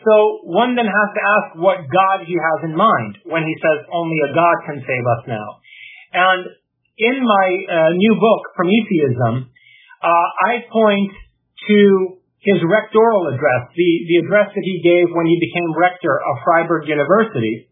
So 0.00 0.40
one 0.48 0.76
then 0.76 0.88
has 0.88 1.10
to 1.12 1.22
ask 1.22 1.46
what 1.60 1.84
God 1.92 2.24
he 2.24 2.32
has 2.32 2.58
in 2.64 2.74
mind 2.76 3.20
when 3.28 3.44
he 3.44 3.54
says 3.60 3.84
only 3.92 4.16
a 4.24 4.32
God 4.32 4.56
can 4.64 4.78
save 4.80 5.04
us 5.04 5.22
now. 5.28 5.48
And 6.16 6.42
in 6.96 7.16
my 7.20 7.48
uh, 7.68 7.90
new 7.92 8.14
book, 8.16 8.42
Prometheism, 8.56 9.52
uh, 10.00 10.28
I 10.48 10.64
point 10.72 11.12
to 11.68 11.78
his 12.40 12.64
rectoral 12.64 13.28
address, 13.28 13.68
the, 13.76 13.90
the 14.08 14.16
address 14.24 14.48
that 14.56 14.64
he 14.64 14.80
gave 14.80 15.12
when 15.12 15.28
he 15.28 15.36
became 15.36 15.76
rector 15.76 16.16
of 16.16 16.40
Freiburg 16.44 16.88
University 16.88 17.68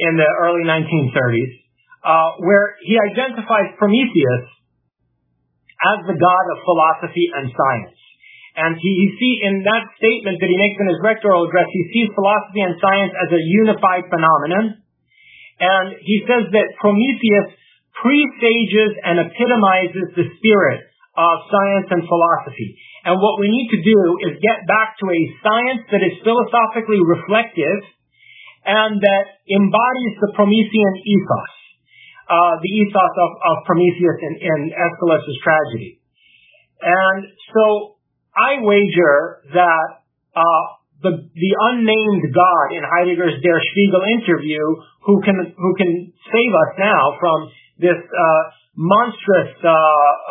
in 0.00 0.16
the 0.16 0.28
early 0.40 0.64
1930s, 0.64 1.52
uh, 2.00 2.40
where 2.40 2.80
he 2.80 2.96
identifies 2.96 3.76
Prometheus 3.76 4.48
as 5.82 5.98
the 6.08 6.16
god 6.16 6.44
of 6.56 6.64
philosophy 6.64 7.28
and 7.36 7.52
science. 7.52 8.01
And 8.52 8.76
he, 8.76 8.90
he 8.92 9.08
see 9.16 9.34
in 9.48 9.64
that 9.64 9.84
statement 9.96 10.36
that 10.36 10.50
he 10.50 10.58
makes 10.60 10.76
in 10.76 10.88
his 10.92 11.00
rectoral 11.00 11.48
address, 11.48 11.72
he 11.72 11.84
sees 11.88 12.12
philosophy 12.12 12.60
and 12.60 12.76
science 12.76 13.12
as 13.16 13.30
a 13.32 13.40
unified 13.40 14.04
phenomenon. 14.12 14.84
And 15.56 15.86
he 16.04 16.20
says 16.28 16.52
that 16.52 16.68
Prometheus 16.76 17.48
presages 17.96 18.92
and 19.04 19.24
epitomizes 19.24 20.12
the 20.16 20.26
spirit 20.36 20.80
of 21.16 21.34
science 21.48 21.88
and 21.92 22.02
philosophy. 22.04 22.76
And 23.04 23.20
what 23.20 23.40
we 23.40 23.48
need 23.48 23.68
to 23.72 23.80
do 23.80 24.00
is 24.28 24.42
get 24.44 24.64
back 24.68 24.96
to 25.00 25.06
a 25.08 25.22
science 25.40 25.82
that 25.92 26.02
is 26.04 26.20
philosophically 26.24 27.00
reflective 27.00 27.80
and 28.64 29.00
that 29.00 29.26
embodies 29.48 30.14
the 30.22 30.30
Promethean 30.38 30.94
ethos, 31.02 31.52
uh, 32.30 32.54
the 32.62 32.72
ethos 32.84 33.14
of, 33.16 33.30
of 33.42 33.56
Prometheus 33.66 34.18
in, 34.22 34.34
in 34.40 34.58
Aeschylus's 34.70 35.38
tragedy. 35.42 36.00
And 36.80 37.26
so 37.54 37.98
I 38.36 38.64
wager 38.64 39.44
that 39.52 39.88
uh, 40.34 40.64
the 41.02 41.12
the 41.28 41.52
unnamed 41.72 42.24
God 42.32 42.66
in 42.72 42.82
Heidegger's 42.84 43.42
Der 43.42 43.58
Spiegel 43.72 44.02
interview, 44.20 44.62
who 45.04 45.20
can 45.20 45.54
who 45.56 45.72
can 45.76 46.12
save 46.32 46.52
us 46.52 46.70
now 46.78 47.18
from 47.20 47.38
this 47.78 47.98
uh, 47.98 48.42
monstrous 48.76 49.52
uh, 49.60 49.72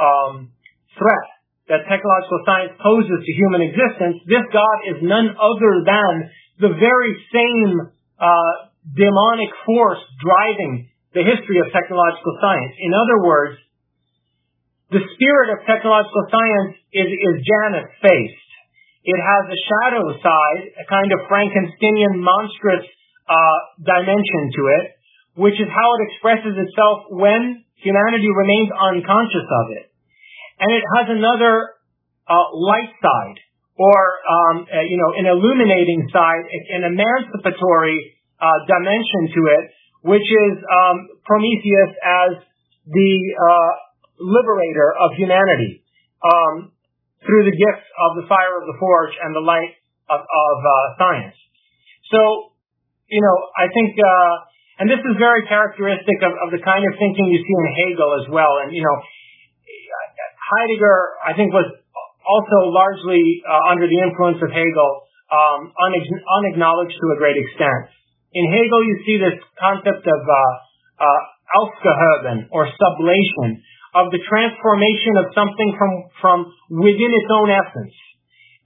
um, 0.01 0.51
threat 0.97 1.27
that 1.69 1.87
technological 1.87 2.41
science 2.43 2.73
poses 2.83 3.19
to 3.23 3.31
human 3.31 3.61
existence, 3.63 4.19
this 4.27 4.43
God 4.51 4.77
is 4.91 4.97
none 5.03 5.31
other 5.39 5.73
than 5.85 6.13
the 6.59 6.73
very 6.75 7.13
same 7.31 7.91
uh, 8.19 8.53
demonic 8.91 9.51
force 9.63 10.03
driving 10.19 10.89
the 11.13 11.23
history 11.23 11.59
of 11.63 11.71
technological 11.71 12.35
science. 12.43 12.75
In 12.75 12.91
other 12.91 13.23
words, 13.23 13.55
the 14.91 15.03
spirit 15.15 15.49
of 15.55 15.63
technological 15.65 16.23
science 16.27 16.75
is, 16.91 17.07
is 17.07 17.35
Janus 17.47 17.89
faced. 18.03 18.49
It 19.07 19.17
has 19.17 19.43
a 19.49 19.59
shadow 19.65 20.05
side, 20.19 20.61
a 20.77 20.85
kind 20.85 21.09
of 21.15 21.25
Frankensteinian 21.25 22.21
monstrous 22.21 22.85
uh, 23.25 23.59
dimension 23.81 24.43
to 24.59 24.61
it, 24.77 24.85
which 25.39 25.57
is 25.57 25.71
how 25.71 25.89
it 25.97 26.01
expresses 26.11 26.53
itself 26.59 27.09
when 27.09 27.63
humanity 27.81 28.29
remains 28.29 28.69
unconscious 28.75 29.47
of 29.47 29.65
it 29.73 29.91
and 30.61 30.69
it 30.69 30.85
has 30.95 31.05
another 31.09 31.73
uh, 32.29 32.47
light 32.53 32.93
side, 33.01 33.37
or 33.75 33.99
um, 34.29 34.69
uh, 34.69 34.85
you 34.85 34.97
know, 35.01 35.09
an 35.17 35.25
illuminating 35.25 36.05
side, 36.13 36.45
an 36.77 36.85
emancipatory 36.85 37.97
uh, 38.37 38.45
dimension 38.69 39.33
to 39.33 39.41
it, 39.57 39.63
which 40.05 40.21
is 40.29 40.53
um, 40.61 41.09
Prometheus 41.25 41.91
as 42.05 42.31
the 42.85 43.13
uh, 43.41 43.71
liberator 44.21 44.93
of 45.01 45.17
humanity 45.17 45.81
um, 46.21 46.71
through 47.25 47.49
the 47.49 47.55
gifts 47.57 47.87
of 48.09 48.21
the 48.21 48.25
fire 48.29 48.61
of 48.61 48.69
the 48.69 48.77
forge 48.77 49.17
and 49.17 49.33
the 49.33 49.41
light 49.41 49.73
of, 50.09 50.21
of 50.21 50.55
uh, 50.61 50.73
science. 51.01 51.37
So, 52.13 52.53
you 53.09 53.21
know, 53.21 53.35
I 53.57 53.65
think. 53.73 53.97
Uh, 53.97 54.51
and 54.81 54.89
this 54.89 54.97
is 54.97 55.13
very 55.21 55.45
characteristic 55.45 56.25
of, 56.25 56.33
of 56.41 56.49
the 56.49 56.57
kind 56.57 56.81
of 56.81 56.97
thinking 56.97 57.29
you 57.29 57.37
see 57.37 57.53
in 57.53 57.67
Hegel 57.85 58.17
as 58.17 58.25
well. 58.33 58.65
And, 58.65 58.73
you 58.73 58.81
know, 58.81 58.97
Heidegger, 60.57 60.97
I 61.21 61.37
think, 61.37 61.53
was 61.53 61.69
also 62.25 62.57
largely 62.73 63.45
uh, 63.45 63.71
under 63.71 63.85
the 63.85 63.99
influence 64.01 64.41
of 64.41 64.49
Hegel, 64.49 64.91
um, 65.29 65.69
unacknowledged 65.77 66.97
to 66.97 67.07
a 67.13 67.17
great 67.21 67.37
extent. 67.37 67.93
In 68.33 68.49
Hegel, 68.49 68.81
you 68.89 68.95
see 69.05 69.17
this 69.21 69.37
concept 69.59 70.01
of 70.01 70.21
uh, 70.25 70.37
uh, 70.97 71.21
Aufgehoben 71.61 72.49
or 72.49 72.65
sublation, 72.65 73.61
of 73.93 74.11
the 74.11 74.21
transformation 74.23 75.13
of 75.19 75.35
something 75.35 75.69
from 75.75 75.91
from 76.23 76.37
within 76.71 77.11
its 77.11 77.29
own 77.31 77.49
essence. 77.51 77.95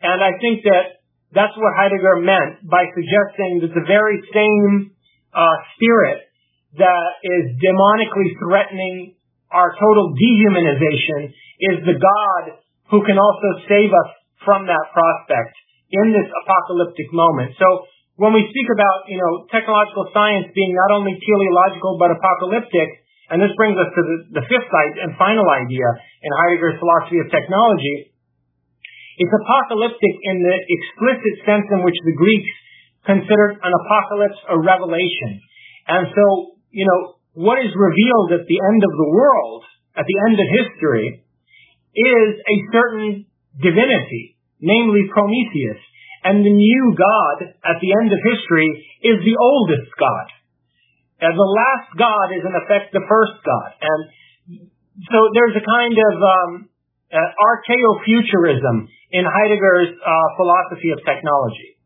And 0.01 0.21
I 0.21 0.37
think 0.37 0.61
that 0.69 1.01
that's 1.33 1.55
what 1.57 1.73
Heidegger 1.75 2.21
meant 2.21 2.63
by 2.69 2.85
suggesting 2.93 3.65
that 3.65 3.73
the 3.73 3.85
very 3.89 4.21
same 4.29 4.95
uh, 5.33 5.57
spirit 5.75 6.29
that 6.77 7.09
is 7.23 7.57
demonically 7.57 8.29
threatening 8.39 9.15
our 9.51 9.73
total 9.79 10.13
dehumanization 10.13 11.31
is 11.59 11.75
the 11.87 11.97
God 11.97 12.43
who 12.91 13.01
can 13.07 13.17
also 13.17 13.49
save 13.65 13.89
us 13.89 14.09
from 14.43 14.67
that 14.67 14.85
prospect 14.93 15.55
in 15.89 16.13
this 16.13 16.27
apocalyptic 16.43 17.09
moment. 17.15 17.55
So 17.57 17.87
when 18.15 18.31
we 18.31 18.47
speak 18.47 18.67
about, 18.71 19.07
you 19.07 19.19
know, 19.19 19.47
technological 19.51 20.11
science 20.11 20.51
being 20.53 20.75
not 20.75 20.91
only 20.95 21.17
teleological 21.17 21.97
but 21.99 22.15
apocalyptic, 22.15 23.04
and 23.33 23.41
this 23.41 23.53
brings 23.57 23.77
us 23.77 23.89
to 23.89 24.01
the, 24.01 24.17
the 24.41 24.45
fifth 24.45 24.69
and 24.69 25.17
final 25.17 25.49
idea 25.49 25.87
in 26.21 26.29
Heidegger's 26.45 26.77
philosophy 26.77 27.17
of 27.21 27.27
technology, 27.33 28.13
it's 29.17 29.33
apocalyptic 29.33 30.15
in 30.27 30.43
the 30.43 30.55
explicit 30.59 31.35
sense 31.47 31.67
in 31.71 31.81
which 31.81 31.97
the 32.03 32.15
Greeks 32.19 32.53
considered 33.07 33.57
an 33.63 33.71
apocalypse 33.71 34.39
a 34.51 34.57
revelation. 34.59 35.41
And 35.87 36.11
so, 36.11 36.57
you 36.69 36.85
know, 36.85 37.15
what 37.33 37.61
is 37.63 37.71
revealed 37.71 38.35
at 38.35 38.45
the 38.45 38.59
end 38.59 38.81
of 38.83 38.93
the 38.93 39.09
world, 39.09 39.63
at 39.95 40.05
the 40.05 40.19
end 40.27 40.37
of 40.37 40.47
history, 40.51 41.07
is 41.95 42.29
a 42.43 42.57
certain 42.75 43.25
divinity, 43.55 44.35
namely 44.59 45.07
Prometheus. 45.09 45.79
And 46.25 46.43
the 46.43 46.51
new 46.51 46.83
God 46.97 47.53
at 47.63 47.77
the 47.79 47.91
end 48.01 48.09
of 48.11 48.19
history 48.19 48.67
is 49.05 49.21
the 49.23 49.37
oldest 49.39 49.89
God. 49.95 50.27
And 51.21 51.31
the 51.33 51.51
last 51.51 51.89
God 51.95 52.27
is 52.35 52.43
in 52.43 52.53
effect 52.53 52.91
the 52.91 53.05
first 53.07 53.39
God. 53.45 53.69
And 53.79 53.99
so 55.11 55.19
there's 55.31 55.55
a 55.55 55.65
kind 55.65 55.95
of 55.95 56.15
um, 56.19 56.51
uh, 57.11 57.19
archaeofuturism 57.19 58.87
in 59.11 59.23
Heidegger's 59.23 59.95
uh, 59.95 60.27
philosophy 60.35 60.91
of 60.91 60.99
technology. 61.07 61.79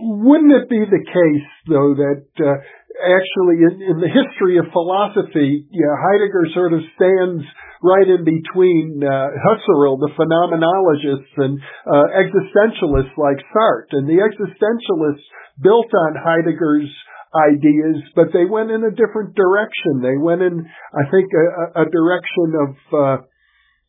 Wouldn't 0.00 0.52
it 0.52 0.70
be 0.70 0.80
the 0.80 1.04
case, 1.04 1.48
though, 1.68 1.92
that 1.92 2.24
uh, 2.40 2.56
actually 3.04 3.60
in, 3.68 3.74
in, 3.84 3.96
the 4.00 4.08
history 4.08 4.56
of 4.56 4.72
philosophy, 4.72 5.68
Heidegger 5.68 6.48
sort 6.56 6.72
of 6.72 6.80
stands 6.96 7.44
right 7.84 8.08
in 8.08 8.24
between 8.24 9.00
uh, 9.00 9.08
Husserl, 9.40 10.00
the 10.00 10.12
phenomenologists, 10.16 11.34
and 11.36 11.60
uh, 11.84 12.06
existentialists 12.16 13.16
like 13.16 13.40
Sartre. 13.52 13.92
And 13.92 14.08
the 14.08 14.20
existentialists 14.24 15.26
built 15.60 15.92
on 15.92 16.16
Heidegger's 16.16 16.88
ideas, 17.34 18.02
but 18.14 18.32
they 18.32 18.44
went 18.44 18.70
in 18.70 18.82
a 18.82 18.90
different 18.90 19.34
direction. 19.34 20.02
They 20.02 20.18
went 20.18 20.42
in, 20.42 20.66
I 20.66 21.04
think, 21.10 21.30
a, 21.30 21.82
a 21.82 21.86
direction 21.86 22.48
of 22.58 22.70
uh, 22.90 23.16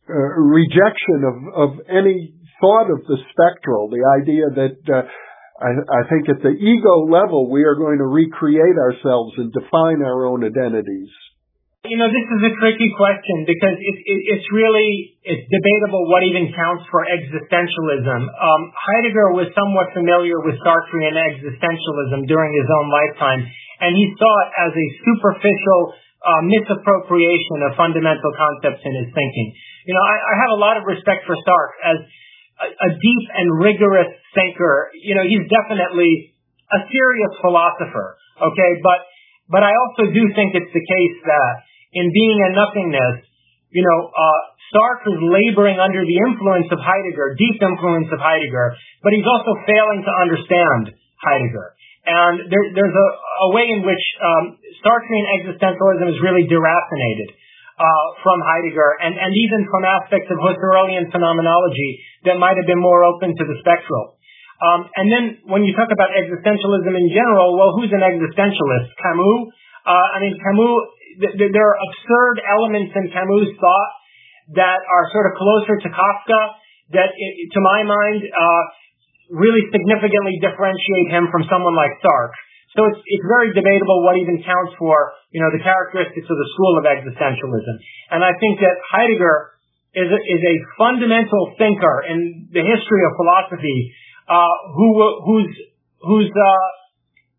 uh, 0.08 0.14
rejection 0.14 1.22
of, 1.26 1.36
of 1.54 1.70
any 1.88 2.34
thought 2.60 2.90
of 2.90 3.02
the 3.06 3.18
spectral, 3.30 3.90
the 3.90 4.06
idea 4.22 4.46
that 4.54 4.78
uh, 4.86 5.02
I, 5.62 5.70
I 5.78 6.02
think 6.10 6.28
at 6.28 6.42
the 6.42 6.54
ego 6.54 7.06
level 7.10 7.50
we 7.50 7.64
are 7.64 7.74
going 7.74 7.98
to 7.98 8.06
recreate 8.06 8.78
ourselves 8.78 9.34
and 9.36 9.52
define 9.52 10.02
our 10.02 10.26
own 10.26 10.44
identities. 10.44 11.10
You 11.82 11.98
know, 11.98 12.06
this 12.06 12.28
is 12.30 12.40
a 12.46 12.54
tricky 12.62 12.94
question 12.94 13.42
because 13.42 13.74
it, 13.74 13.96
it, 14.06 14.20
it's 14.38 14.46
really 14.54 15.18
it's 15.26 15.42
debatable 15.50 16.06
what 16.06 16.22
even 16.22 16.54
counts 16.54 16.86
for 16.86 17.02
existentialism. 17.10 18.22
Um, 18.22 18.62
Heidegger 18.70 19.34
was 19.34 19.50
somewhat 19.50 19.90
familiar 19.90 20.38
with 20.46 20.62
Sartrean 20.62 21.18
existentialism 21.18 22.30
during 22.30 22.54
his 22.54 22.68
own 22.70 22.86
lifetime, 22.86 23.42
and 23.82 23.98
he 23.98 24.06
saw 24.14 24.30
it 24.46 24.50
as 24.62 24.72
a 24.78 24.86
superficial 25.10 25.80
uh, 26.22 26.42
misappropriation 26.46 27.66
of 27.66 27.74
fundamental 27.74 28.30
concepts 28.30 28.86
in 28.86 29.02
his 29.02 29.10
thinking. 29.10 29.50
You 29.82 29.98
know, 29.98 30.06
I, 30.06 30.16
I 30.22 30.34
have 30.38 30.52
a 30.54 30.60
lot 30.62 30.78
of 30.78 30.86
respect 30.86 31.26
for 31.26 31.34
Sartre 31.34 31.74
as 31.82 31.98
a, 32.62 32.66
a 32.78 32.90
deep 32.94 33.24
and 33.34 33.58
rigorous 33.58 34.14
thinker. 34.38 34.94
You 35.02 35.18
know, 35.18 35.26
he's 35.26 35.50
definitely 35.50 36.30
a 36.70 36.86
serious 36.94 37.34
philosopher. 37.42 38.22
Okay, 38.38 38.70
but 38.86 39.02
but 39.50 39.66
I 39.66 39.74
also 39.74 40.14
do 40.14 40.22
think 40.38 40.54
it's 40.54 40.70
the 40.70 40.86
case 40.86 41.18
that 41.26 41.71
in 41.92 42.08
Being 42.08 42.38
and 42.48 42.52
Nothingness, 42.56 43.28
you 43.72 43.84
know, 43.84 44.08
uh, 44.12 44.40
Sartre 44.72 45.12
is 45.12 45.20
laboring 45.20 45.76
under 45.76 46.00
the 46.00 46.18
influence 46.32 46.68
of 46.72 46.80
Heidegger, 46.80 47.36
deep 47.36 47.60
influence 47.60 48.08
of 48.08 48.20
Heidegger, 48.20 48.76
but 49.04 49.12
he's 49.12 49.28
also 49.28 49.52
failing 49.68 50.00
to 50.00 50.12
understand 50.24 50.96
Heidegger. 51.20 51.76
And 52.02 52.50
there, 52.50 52.66
there's 52.74 52.96
a, 52.96 53.08
a, 53.46 53.48
way 53.54 53.68
in 53.70 53.86
which 53.86 54.04
um, 54.18 54.58
Sartrean 54.82 55.26
existentialism 55.38 56.06
is 56.10 56.18
really 56.18 56.50
deracinated 56.50 57.30
uh, 57.78 58.06
from 58.26 58.42
Heidegger 58.42 58.98
and, 59.06 59.14
and 59.14 59.30
even 59.30 59.70
from 59.70 59.86
aspects 59.86 60.26
of 60.32 60.40
Husserlian 60.42 61.14
phenomenology 61.14 62.02
that 62.26 62.42
might 62.42 62.58
have 62.58 62.66
been 62.66 62.82
more 62.82 63.06
open 63.06 63.36
to 63.36 63.44
the 63.46 63.56
spectral. 63.62 64.18
Um, 64.62 64.90
and 64.94 65.06
then 65.10 65.24
when 65.46 65.62
you 65.62 65.74
talk 65.78 65.90
about 65.94 66.10
existentialism 66.14 66.90
in 66.90 67.06
general, 67.14 67.54
well, 67.54 67.70
who's 67.78 67.90
an 67.94 68.02
existentialist? 68.02 68.88
Camus? 68.98 69.54
Uh, 69.82 70.06
I 70.14 70.16
mean, 70.22 70.38
Camus, 70.38 70.74
th- 71.20 71.34
th- 71.36 71.52
there 71.52 71.66
are 71.68 71.78
absurd 71.78 72.36
elements 72.44 72.92
in 72.96 73.10
Camus' 73.12 73.52
thought 73.58 73.92
that 74.56 74.80
are 74.80 75.04
sort 75.12 75.26
of 75.30 75.38
closer 75.38 75.74
to 75.80 75.88
Kafka 75.88 76.40
that, 76.96 77.10
to 77.12 77.60
my 77.60 77.80
mind, 77.84 78.20
uh, 78.24 78.62
really 79.32 79.64
significantly 79.72 80.36
differentiate 80.44 81.08
him 81.08 81.32
from 81.32 81.48
someone 81.48 81.72
like 81.72 81.96
Sartre. 82.04 82.36
So 82.76 82.88
it's, 82.88 83.00
it's 83.04 83.26
very 83.28 83.52
debatable 83.52 84.04
what 84.04 84.16
even 84.16 84.40
counts 84.44 84.72
for, 84.80 85.12
you 85.32 85.40
know, 85.44 85.52
the 85.52 85.60
characteristics 85.60 86.24
of 86.24 86.36
the 86.36 86.48
school 86.56 86.72
of 86.80 86.84
existentialism. 86.88 87.74
And 88.12 88.24
I 88.24 88.32
think 88.40 88.60
that 88.64 88.76
Heidegger 88.92 89.52
is 89.92 90.08
a, 90.08 90.20
is 90.20 90.40
a 90.40 90.56
fundamental 90.80 91.52
thinker 91.60 91.96
in 92.08 92.48
the 92.48 92.64
history 92.64 93.02
of 93.04 93.12
philosophy 93.20 93.92
uh, 94.24 94.56
who 94.72 94.88
whose 95.20 95.52
whose 96.00 96.32
uh, 96.32 96.66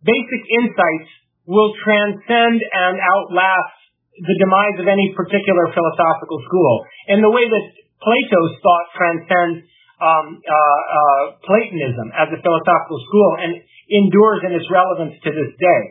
basic 0.06 0.42
insights 0.62 1.10
will 1.46 1.72
transcend 1.84 2.58
and 2.60 2.96
outlast 3.00 3.76
the 4.14 4.36
demise 4.40 4.78
of 4.80 4.88
any 4.88 5.12
particular 5.18 5.74
philosophical 5.74 6.40
school. 6.46 6.74
In 7.10 7.20
the 7.20 7.32
way 7.32 7.44
that 7.50 7.66
Plato's 8.00 8.54
thought 8.62 8.88
transcends 8.94 9.66
um, 10.00 10.40
uh, 10.44 10.52
uh, 10.52 11.24
Platonism 11.44 12.12
as 12.14 12.28
a 12.32 12.40
philosophical 12.40 13.00
school 13.08 13.32
and 13.40 13.52
endures 13.90 14.42
in 14.46 14.52
its 14.54 14.68
relevance 14.70 15.16
to 15.24 15.30
this 15.32 15.52
day. 15.58 15.82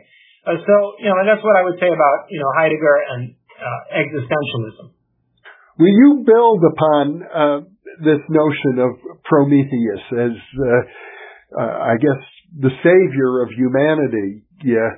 Uh, 0.44 0.58
so, 0.60 0.74
you 1.00 1.08
know, 1.08 1.16
and 1.22 1.26
that's 1.28 1.42
what 1.42 1.56
I 1.56 1.62
would 1.64 1.78
say 1.78 1.88
about, 1.88 2.28
you 2.28 2.40
know, 2.40 2.50
Heidegger 2.56 2.96
and 3.16 3.22
uh, 3.56 3.80
existentialism. 3.96 4.92
Will 5.78 5.96
you 5.96 6.22
build 6.26 6.60
upon 6.68 7.04
uh, 7.22 7.58
this 8.00 8.22
notion 8.28 8.80
of 8.80 8.92
Prometheus 9.24 10.04
as, 10.12 10.36
uh, 11.56 11.62
I 11.62 11.94
guess, 12.00 12.20
the 12.58 12.72
savior 12.82 13.42
of 13.42 13.48
humanity. 13.52 14.44
Yeah. 14.64 14.96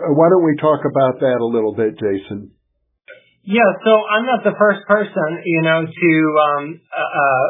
Uh, 0.00 0.16
why 0.16 0.32
don't 0.32 0.44
we 0.44 0.56
talk 0.56 0.80
about 0.88 1.20
that 1.20 1.44
a 1.44 1.44
little 1.44 1.76
bit, 1.76 1.92
Jason? 2.00 2.56
Yeah, 3.44 3.68
so 3.84 3.92
I'm 4.08 4.24
not 4.24 4.40
the 4.44 4.56
first 4.56 4.84
person, 4.88 5.44
you 5.44 5.60
know, 5.60 5.84
to 5.84 6.12
um, 6.40 6.64
uh, 6.88 7.20
uh, 7.20 7.48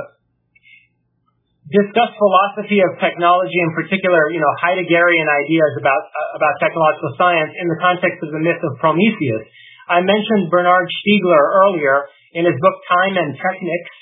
discuss 1.70 2.10
philosophy 2.18 2.82
of 2.82 2.98
technology, 2.98 3.54
in 3.54 3.70
particular, 3.78 4.34
you 4.34 4.42
know, 4.42 4.50
Heideggerian 4.58 5.28
ideas 5.30 5.72
about 5.78 6.02
uh, 6.10 6.38
about 6.38 6.58
technological 6.58 7.14
science 7.14 7.54
in 7.54 7.70
the 7.70 7.78
context 7.78 8.18
of 8.26 8.34
the 8.34 8.42
myth 8.42 8.58
of 8.66 8.78
Prometheus. 8.82 9.46
I 9.86 10.02
mentioned 10.02 10.50
Bernard 10.50 10.90
Stiegler 11.02 11.42
earlier 11.66 12.06
in 12.34 12.46
his 12.46 12.54
book 12.58 12.76
Time 12.90 13.14
and 13.18 13.34
Technics, 13.34 13.94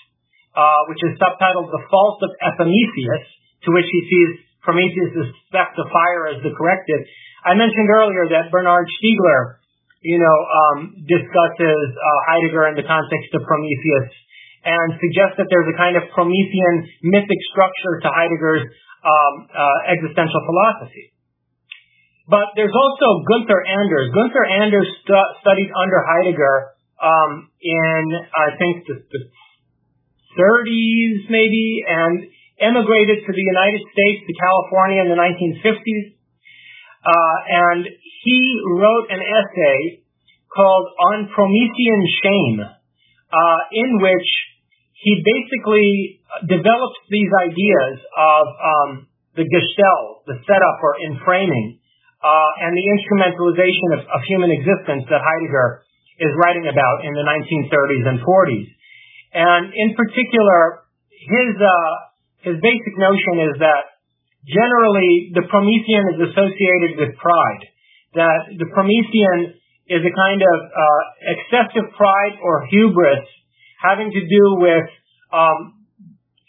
uh, 0.56 0.88
which 0.88 1.00
is 1.04 1.16
subtitled 1.20 1.72
The 1.72 1.84
Fault 1.88 2.20
of 2.24 2.32
Epimetheus, 2.40 3.24
to 3.64 3.68
which 3.72 3.88
he 3.88 4.00
sees 4.08 4.47
Prometheus' 4.62 5.32
theft 5.52 5.76
of 5.78 5.86
fire 5.90 6.34
as 6.34 6.38
the 6.42 6.52
corrective. 6.52 7.02
I 7.44 7.54
mentioned 7.54 7.88
earlier 7.88 8.28
that 8.34 8.50
Bernard 8.50 8.86
Stiegler, 8.98 9.62
you 10.02 10.18
know, 10.18 10.38
um, 10.46 10.78
discusses 11.06 11.86
uh, 11.94 12.18
Heidegger 12.28 12.68
in 12.70 12.74
the 12.76 12.86
context 12.86 13.30
of 13.34 13.46
Prometheus 13.46 14.10
and 14.66 14.98
suggests 14.98 15.38
that 15.38 15.46
there's 15.48 15.70
a 15.70 15.76
kind 15.78 15.94
of 15.96 16.10
Promethean 16.12 16.90
mythic 17.06 17.40
structure 17.54 18.02
to 18.02 18.08
Heidegger's 18.10 18.66
um, 19.06 19.34
uh, 19.48 19.92
existential 19.94 20.42
philosophy. 20.44 21.14
But 22.28 22.52
there's 22.58 22.74
also 22.74 23.24
Gunther 23.24 23.64
Anders. 23.64 24.12
Gunther 24.12 24.44
Anders 24.44 24.88
stu- 25.00 25.32
studied 25.40 25.70
under 25.72 26.04
Heidegger 26.04 26.76
um, 27.00 27.48
in, 27.62 28.02
I 28.36 28.58
think, 28.58 28.84
the, 28.84 29.00
the 29.00 29.20
30s 30.36 31.30
maybe 31.30 31.84
and 31.88 32.28
emigrated 32.60 33.24
to 33.26 33.30
the 33.32 33.46
United 33.46 33.82
States, 33.90 34.18
to 34.26 34.32
California 34.38 35.00
in 35.02 35.08
the 35.08 35.18
1950s. 35.18 36.18
Uh, 36.98 37.36
and 37.48 37.86
he 37.86 38.40
wrote 38.74 39.06
an 39.10 39.22
essay 39.22 40.02
called 40.50 40.86
On 41.14 41.30
Promethean 41.30 42.02
Shame, 42.22 42.58
uh, 42.60 43.60
in 43.72 43.90
which 44.02 44.28
he 44.98 45.12
basically 45.22 46.20
developed 46.50 47.00
these 47.06 47.30
ideas 47.46 48.02
of 48.02 48.44
um, 48.58 48.90
the 49.38 49.46
gestell, 49.46 50.26
the 50.26 50.42
setup 50.42 50.78
or 50.82 50.98
enframing, 51.06 51.78
uh, 52.18 52.50
and 52.66 52.74
the 52.74 52.86
instrumentalization 52.98 53.88
of, 53.94 54.00
of 54.10 54.20
human 54.26 54.50
existence 54.50 55.06
that 55.06 55.22
Heidegger 55.22 55.86
is 56.18 56.34
writing 56.42 56.66
about 56.66 57.06
in 57.06 57.14
the 57.14 57.22
1930s 57.22 58.04
and 58.10 58.18
40s. 58.26 58.68
And 59.38 59.64
in 59.70 59.94
particular, 59.94 60.82
his 61.14 61.54
uh, 61.62 62.07
his 62.42 62.56
basic 62.62 62.94
notion 62.98 63.50
is 63.50 63.54
that 63.58 63.98
generally 64.46 65.34
the 65.34 65.44
Promethean 65.50 66.04
is 66.14 66.18
associated 66.30 66.98
with 66.98 67.18
pride. 67.18 67.62
That 68.14 68.40
the 68.56 68.68
Promethean 68.72 69.58
is 69.88 70.02
a 70.04 70.12
kind 70.14 70.40
of 70.40 70.58
uh, 70.68 71.02
excessive 71.34 71.86
pride 71.96 72.38
or 72.44 72.68
hubris 72.68 73.24
having 73.80 74.10
to 74.12 74.22
do 74.22 74.44
with 74.60 74.86
um, 75.32 75.78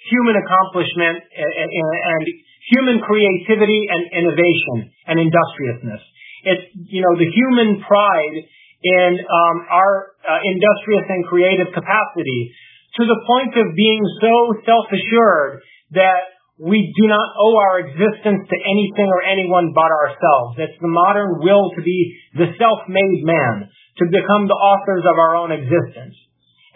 human 0.10 0.36
accomplishment 0.40 1.24
and, 1.36 1.70
and, 1.70 2.26
human 2.70 3.02
creativity 3.02 3.90
and 3.90 4.02
innovation 4.14 4.94
and 5.10 5.18
industriousness. 5.18 6.06
It's 6.46 6.66
you 6.86 7.02
know 7.02 7.18
the 7.18 7.26
human 7.26 7.82
pride 7.82 8.36
in 8.84 9.12
um, 9.26 9.58
our 9.74 10.14
uh, 10.22 10.38
industrious 10.46 11.06
and 11.10 11.26
creative 11.26 11.74
capacity 11.74 12.54
to 12.94 13.04
the 13.10 13.20
point 13.26 13.58
of 13.58 13.74
being 13.74 14.04
so 14.22 14.34
self-assured 14.70 15.66
that 15.92 16.40
we 16.60 16.92
do 16.92 17.08
not 17.08 17.24
owe 17.40 17.56
our 17.56 17.80
existence 17.88 18.44
to 18.44 18.58
anything 18.68 19.08
or 19.08 19.24
anyone 19.24 19.72
but 19.72 19.88
ourselves. 19.88 20.60
It's 20.60 20.76
the 20.84 20.92
modern 20.92 21.40
will 21.40 21.72
to 21.72 21.82
be 21.82 22.00
the 22.36 22.52
self-made 22.60 23.22
man, 23.24 23.72
to 23.72 24.06
become 24.12 24.52
the 24.52 24.60
authors 24.60 25.08
of 25.08 25.16
our 25.16 25.40
own 25.40 25.56
existence. 25.56 26.20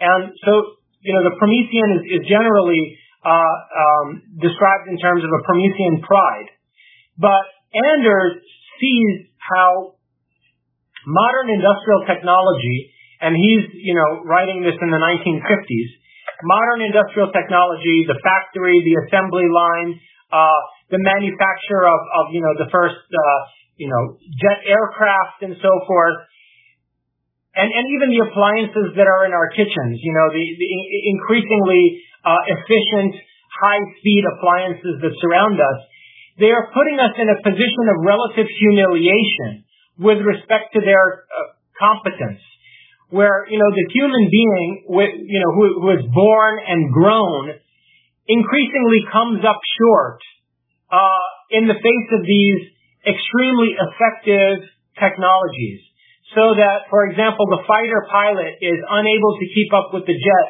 And 0.00 0.32
so, 0.40 0.80
you 1.04 1.12
know, 1.12 1.28
the 1.28 1.36
Promethean 1.36 2.00
is, 2.00 2.02
is 2.16 2.22
generally 2.24 2.96
uh, 3.24 3.56
um, 3.76 4.06
described 4.40 4.88
in 4.88 4.96
terms 4.96 5.20
of 5.20 5.28
a 5.28 5.40
Promethean 5.44 6.00
pride. 6.00 6.48
But 7.20 7.44
Anders 7.76 8.40
sees 8.80 9.28
how 9.36 10.00
modern 11.04 11.52
industrial 11.52 12.08
technology, 12.08 12.92
and 13.20 13.36
he's, 13.36 13.68
you 13.84 13.92
know, 13.92 14.24
writing 14.24 14.64
this 14.64 14.80
in 14.80 14.88
the 14.88 15.00
1950s, 15.00 15.90
modern 16.42 16.84
industrial 16.84 17.30
technology, 17.30 18.04
the 18.08 18.18
factory, 18.20 18.80
the 18.84 18.96
assembly 19.06 19.48
line, 19.48 20.00
uh, 20.32 20.60
the 20.90 21.00
manufacture 21.00 21.84
of, 21.86 22.00
of, 22.20 22.24
you 22.34 22.42
know, 22.42 22.54
the 22.58 22.68
first, 22.70 22.98
uh, 22.98 23.40
you 23.76 23.88
know, 23.88 24.18
jet 24.40 24.64
aircraft 24.66 25.42
and 25.42 25.56
so 25.60 25.72
forth, 25.86 26.18
and, 27.54 27.70
and 27.70 27.84
even 27.94 28.10
the 28.10 28.20
appliances 28.26 28.98
that 28.98 29.06
are 29.06 29.26
in 29.26 29.32
our 29.32 29.50
kitchens, 29.54 30.02
you 30.02 30.10
know, 30.10 30.26
the, 30.34 30.42
the 30.42 30.68
increasingly 31.14 32.02
uh, 32.26 32.42
efficient, 32.50 33.14
high-speed 33.62 34.22
appliances 34.34 34.94
that 35.06 35.12
surround 35.22 35.62
us, 35.62 35.78
they 36.42 36.50
are 36.50 36.66
putting 36.74 36.98
us 36.98 37.14
in 37.14 37.30
a 37.30 37.38
position 37.46 37.84
of 37.94 38.02
relative 38.02 38.50
humiliation 38.50 39.62
with 40.02 40.18
respect 40.18 40.74
to 40.74 40.82
their 40.82 41.30
uh, 41.30 41.54
competence 41.78 42.42
where, 43.10 43.46
you 43.48 43.58
know, 43.58 43.70
the 43.70 43.86
human 43.92 44.24
being, 44.30 44.68
you 44.88 45.40
know, 45.40 45.52
who, 45.52 45.80
who 45.80 45.90
is 45.98 46.04
born 46.12 46.58
and 46.66 46.92
grown 46.92 47.54
increasingly 48.26 49.04
comes 49.12 49.44
up 49.44 49.60
short, 49.78 50.20
uh, 50.90 51.26
in 51.50 51.68
the 51.68 51.76
face 51.76 52.08
of 52.16 52.22
these 52.24 52.60
extremely 53.04 53.76
effective 53.76 54.64
technologies. 54.96 55.84
So 56.32 56.56
that, 56.56 56.88
for 56.90 57.06
example, 57.06 57.46
the 57.46 57.62
fighter 57.68 58.08
pilot 58.10 58.58
is 58.58 58.80
unable 58.80 59.32
to 59.38 59.46
keep 59.54 59.70
up 59.76 59.92
with 59.92 60.08
the 60.08 60.16
jet, 60.16 60.48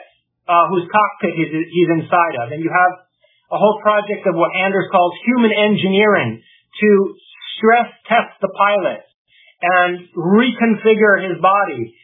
uh, 0.49 0.71
whose 0.71 0.87
cockpit 0.89 1.35
he's, 1.37 1.51
he's 1.51 1.91
inside 1.99 2.35
of. 2.41 2.55
And 2.55 2.63
you 2.63 2.71
have 2.71 2.93
a 3.53 3.59
whole 3.59 3.83
project 3.83 4.25
of 4.25 4.39
what 4.39 4.55
Anders 4.57 4.89
calls 4.89 5.13
human 5.27 5.53
engineering 5.53 6.41
to 6.41 6.91
stress 7.59 7.91
test 8.09 8.39
the 8.41 8.49
pilot 8.55 9.03
and 9.61 10.09
reconfigure 10.15 11.21
his 11.27 11.41
body 11.43 11.95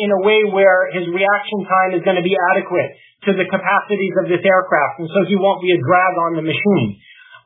in 0.00 0.08
a 0.12 0.20
way 0.24 0.44
where 0.48 0.88
his 0.96 1.04
reaction 1.12 1.58
time 1.68 1.90
is 1.92 2.02
going 2.02 2.16
to 2.16 2.24
be 2.24 2.36
adequate 2.56 2.90
to 3.28 3.34
the 3.34 3.46
capacities 3.50 4.14
of 4.22 4.30
this 4.30 4.40
aircraft, 4.40 5.02
and 5.02 5.08
so 5.10 5.26
he 5.26 5.36
won't 5.36 5.60
be 5.60 5.74
a 5.74 5.80
drag 5.80 6.12
on 6.28 6.38
the 6.38 6.44
machine. 6.44 6.96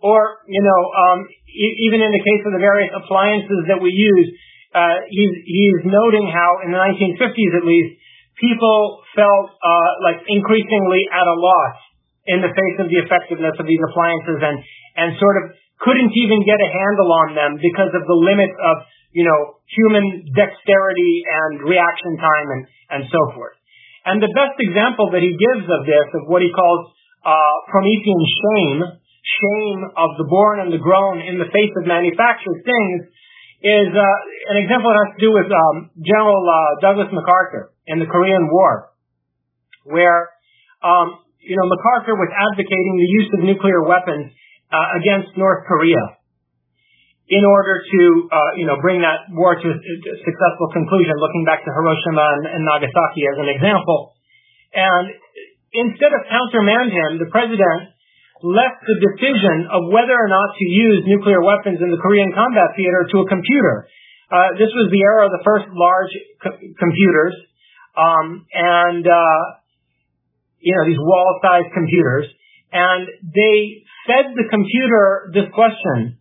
Or, 0.02 0.42
you 0.50 0.62
know, 0.62 0.80
um, 0.92 1.18
even 1.86 2.02
in 2.02 2.10
the 2.10 2.22
case 2.22 2.42
of 2.46 2.52
the 2.52 2.62
various 2.62 2.90
appliances 2.90 3.70
that 3.70 3.78
we 3.78 3.94
use, 3.94 4.28
uh, 4.74 5.06
he's, 5.08 5.34
he's 5.46 5.80
noting 5.86 6.26
how 6.26 6.62
in 6.66 6.74
the 6.74 6.80
1950s 6.80 7.52
at 7.54 7.64
least, 7.64 8.02
people 8.40 9.04
felt 9.14 9.54
uh, 9.62 9.90
like 10.02 10.18
increasingly 10.26 11.06
at 11.12 11.26
a 11.26 11.36
loss 11.38 11.76
in 12.26 12.42
the 12.42 12.50
face 12.50 12.76
of 12.82 12.90
the 12.90 12.98
effectiveness 13.02 13.54
of 13.58 13.66
these 13.66 13.82
appliances 13.90 14.38
and, 14.42 14.56
and 14.98 15.08
sort 15.18 15.36
of 15.38 15.44
couldn't 15.82 16.14
even 16.14 16.46
get 16.46 16.62
a 16.62 16.70
handle 16.70 17.10
on 17.10 17.28
them 17.34 17.52
because 17.58 17.90
of 17.90 18.06
the 18.06 18.18
limits 18.22 18.54
of, 18.54 18.86
you 19.10 19.26
know, 19.26 19.58
human 19.66 20.30
dexterity 20.30 21.26
and 21.26 21.58
reaction 21.66 22.14
time 22.22 22.48
and, 22.54 22.62
and 22.94 23.02
so 23.10 23.20
forth. 23.34 23.58
And 24.06 24.22
the 24.22 24.30
best 24.30 24.58
example 24.62 25.10
that 25.10 25.22
he 25.22 25.34
gives 25.34 25.66
of 25.66 25.82
this, 25.86 26.06
of 26.22 26.30
what 26.30 26.42
he 26.42 26.50
calls 26.54 26.94
uh, 27.26 27.54
Promethean 27.70 28.22
shame, 28.26 28.78
shame 29.22 29.80
of 29.94 30.18
the 30.18 30.26
born 30.26 30.62
and 30.62 30.70
the 30.74 30.82
grown 30.82 31.22
in 31.22 31.38
the 31.38 31.50
face 31.50 31.70
of 31.78 31.86
manufactured 31.86 32.62
things, 32.66 33.10
is 33.62 33.90
uh, 33.94 34.16
an 34.50 34.58
example 34.58 34.90
that 34.90 34.98
has 35.06 35.12
to 35.14 35.22
do 35.22 35.30
with 35.30 35.46
um, 35.46 35.94
General 36.02 36.42
uh, 36.42 36.82
Douglas 36.82 37.10
MacArthur 37.14 37.70
in 37.86 38.02
the 38.02 38.10
Korean 38.10 38.50
War, 38.50 38.90
where 39.86 40.34
um, 40.82 41.22
you 41.38 41.54
know 41.54 41.66
MacArthur 41.70 42.18
was 42.18 42.30
advocating 42.34 42.94
the 42.98 43.10
use 43.22 43.30
of 43.38 43.40
nuclear 43.46 43.86
weapons 43.86 44.34
against 44.72 45.36
North 45.36 45.68
Korea 45.68 46.16
in 47.28 47.44
order 47.48 47.80
to 47.80 48.02
uh, 48.28 48.50
you 48.56 48.66
know 48.66 48.76
bring 48.80 49.00
that 49.00 49.28
war 49.32 49.54
to 49.56 49.68
a 49.68 50.16
successful 50.24 50.68
conclusion. 50.72 51.16
Looking 51.16 51.44
back 51.44 51.64
to 51.64 51.70
Hiroshima 51.70 52.26
and, 52.40 52.44
and 52.58 52.62
Nagasaki 52.64 53.22
as 53.28 53.38
an 53.40 53.48
example, 53.52 54.16
and 54.74 55.12
instead 55.72 56.12
of 56.12 56.28
countermand 56.28 56.92
him, 56.92 57.10
the 57.20 57.30
president 57.32 57.92
left 58.42 58.82
the 58.84 58.98
decision 58.98 59.70
of 59.70 59.86
whether 59.88 60.12
or 60.12 60.28
not 60.28 60.50
to 60.58 60.64
use 60.66 61.06
nuclear 61.06 61.40
weapons 61.40 61.78
in 61.78 61.94
the 61.94 62.00
Korean 62.02 62.34
combat 62.34 62.74
theater 62.74 63.06
to 63.14 63.16
a 63.22 63.26
computer. 63.30 63.86
Uh, 64.32 64.58
this 64.58 64.72
was 64.74 64.90
the 64.90 65.02
era 65.04 65.28
of 65.28 65.32
the 65.32 65.44
first 65.44 65.68
large 65.70 66.12
co- 66.42 66.58
computers, 66.58 67.36
um, 67.94 68.48
and 68.50 69.04
uh, 69.06 69.40
you 70.58 70.74
know 70.74 70.84
these 70.88 70.98
wall-sized 70.98 71.70
computers, 71.72 72.26
and 72.72 73.06
they 73.22 73.84
fed 74.06 74.34
the 74.34 74.46
computer 74.50 75.30
this 75.34 75.48
question 75.54 76.18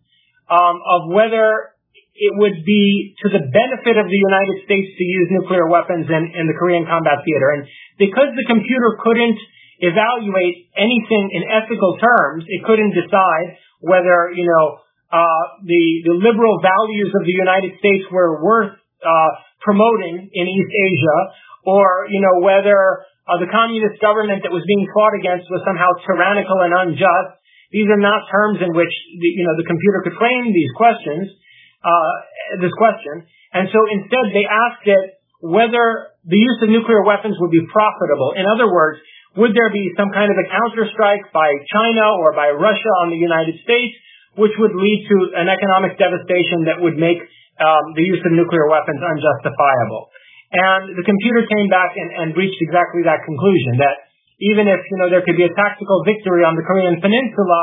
um, 0.50 0.76
of 0.82 1.00
whether 1.10 1.74
it 2.12 2.32
would 2.36 2.60
be 2.62 3.16
to 3.24 3.32
the 3.32 3.40
benefit 3.40 3.96
of 3.96 4.06
the 4.06 4.20
United 4.20 4.68
States 4.68 4.88
to 4.94 5.04
use 5.04 5.28
nuclear 5.32 5.66
weapons 5.66 6.06
in, 6.06 6.22
in 6.36 6.44
the 6.46 6.56
Korean 6.60 6.84
combat 6.84 7.24
theater, 7.24 7.48
and 7.56 7.62
because 7.96 8.36
the 8.36 8.46
computer 8.46 9.00
couldn't 9.00 9.40
evaluate 9.82 10.70
anything 10.78 11.24
in 11.34 11.42
ethical 11.50 11.98
terms. 11.98 12.46
It 12.46 12.62
couldn't 12.62 12.94
decide 12.94 13.58
whether, 13.82 14.30
you 14.30 14.46
know, 14.46 14.78
uh, 15.10 15.44
the, 15.66 15.84
the 16.06 16.16
liberal 16.22 16.62
values 16.62 17.10
of 17.12 17.26
the 17.26 17.34
United 17.34 17.76
States 17.82 18.06
were 18.08 18.40
worth 18.40 18.78
uh, 19.02 19.30
promoting 19.60 20.30
in 20.32 20.44
East 20.46 20.72
Asia, 20.72 21.18
or, 21.66 22.06
you 22.08 22.22
know, 22.22 22.46
whether 22.46 23.04
uh, 23.26 23.42
the 23.42 23.50
communist 23.50 23.98
government 24.00 24.46
that 24.46 24.54
was 24.54 24.62
being 24.64 24.86
fought 24.94 25.18
against 25.18 25.50
was 25.50 25.60
somehow 25.66 25.90
tyrannical 26.06 26.62
and 26.62 26.72
unjust. 26.72 27.41
These 27.72 27.88
are 27.88 28.00
not 28.00 28.28
terms 28.28 28.60
in 28.60 28.76
which, 28.76 28.92
the, 28.92 29.28
you 29.32 29.44
know, 29.48 29.56
the 29.56 29.64
computer 29.64 30.04
could 30.04 30.16
frame 30.20 30.52
these 30.52 30.72
questions, 30.76 31.32
uh, 31.80 32.12
this 32.60 32.72
question. 32.76 33.24
And 33.56 33.68
so 33.72 33.80
instead 33.88 34.24
they 34.36 34.44
asked 34.44 34.86
it 34.86 35.04
whether 35.40 36.14
the 36.22 36.38
use 36.38 36.58
of 36.62 36.68
nuclear 36.70 37.02
weapons 37.02 37.34
would 37.40 37.50
be 37.50 37.64
profitable. 37.72 38.36
In 38.38 38.46
other 38.46 38.70
words, 38.70 39.00
would 39.34 39.56
there 39.56 39.72
be 39.72 39.88
some 39.96 40.12
kind 40.12 40.28
of 40.28 40.36
a 40.36 40.46
counterstrike 40.52 41.32
by 41.32 41.48
China 41.72 42.20
or 42.20 42.36
by 42.36 42.52
Russia 42.52 42.92
on 43.02 43.08
the 43.08 43.16
United 43.16 43.56
States, 43.64 43.96
which 44.36 44.52
would 44.60 44.76
lead 44.76 45.00
to 45.08 45.16
an 45.40 45.48
economic 45.48 45.96
devastation 45.96 46.68
that 46.68 46.78
would 46.78 47.00
make 47.00 47.18
um, 47.56 47.84
the 47.96 48.04
use 48.04 48.20
of 48.28 48.32
nuclear 48.36 48.68
weapons 48.68 49.00
unjustifiable? 49.00 50.12
And 50.52 50.92
the 50.92 51.04
computer 51.08 51.48
came 51.48 51.68
back 51.72 51.96
and, 51.96 52.10
and 52.12 52.28
reached 52.36 52.60
exactly 52.60 53.08
that 53.08 53.24
conclusion 53.24 53.80
that 53.80 54.11
even 54.50 54.66
if 54.66 54.80
you 54.82 54.96
know 54.98 55.08
there 55.08 55.22
could 55.22 55.38
be 55.38 55.46
a 55.46 55.54
tactical 55.54 56.02
victory 56.02 56.42
on 56.42 56.58
the 56.58 56.66
Korean 56.66 56.98
Peninsula, 56.98 57.60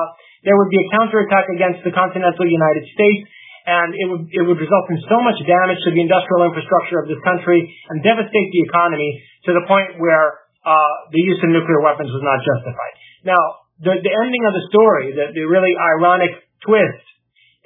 there 0.47 0.55
would 0.55 0.71
be 0.71 0.79
a 0.79 0.87
counterattack 0.95 1.51
against 1.51 1.83
the 1.83 1.91
continental 1.91 2.47
United 2.47 2.87
States, 2.95 3.27
and 3.67 3.91
it 3.91 4.07
would 4.07 4.23
it 4.31 4.43
would 4.47 4.59
result 4.59 4.85
in 4.87 4.99
so 5.11 5.19
much 5.19 5.35
damage 5.43 5.79
to 5.83 5.91
the 5.91 5.99
industrial 5.99 6.47
infrastructure 6.47 7.03
of 7.03 7.11
this 7.11 7.19
country 7.27 7.67
and 7.91 7.99
devastate 7.99 8.49
the 8.55 8.63
economy 8.63 9.11
to 9.43 9.51
the 9.51 9.63
point 9.67 9.99
where 9.99 10.39
uh, 10.63 10.93
the 11.11 11.19
use 11.19 11.39
of 11.43 11.51
nuclear 11.51 11.83
weapons 11.83 12.07
was 12.11 12.23
not 12.23 12.39
justified. 12.39 12.95
Now, 13.27 13.43
the, 13.79 13.99
the 13.99 14.13
ending 14.23 14.43
of 14.47 14.53
the 14.55 14.63
story, 14.71 15.11
the, 15.15 15.31
the 15.35 15.43
really 15.47 15.71
ironic 15.75 16.35
twist, 16.63 17.03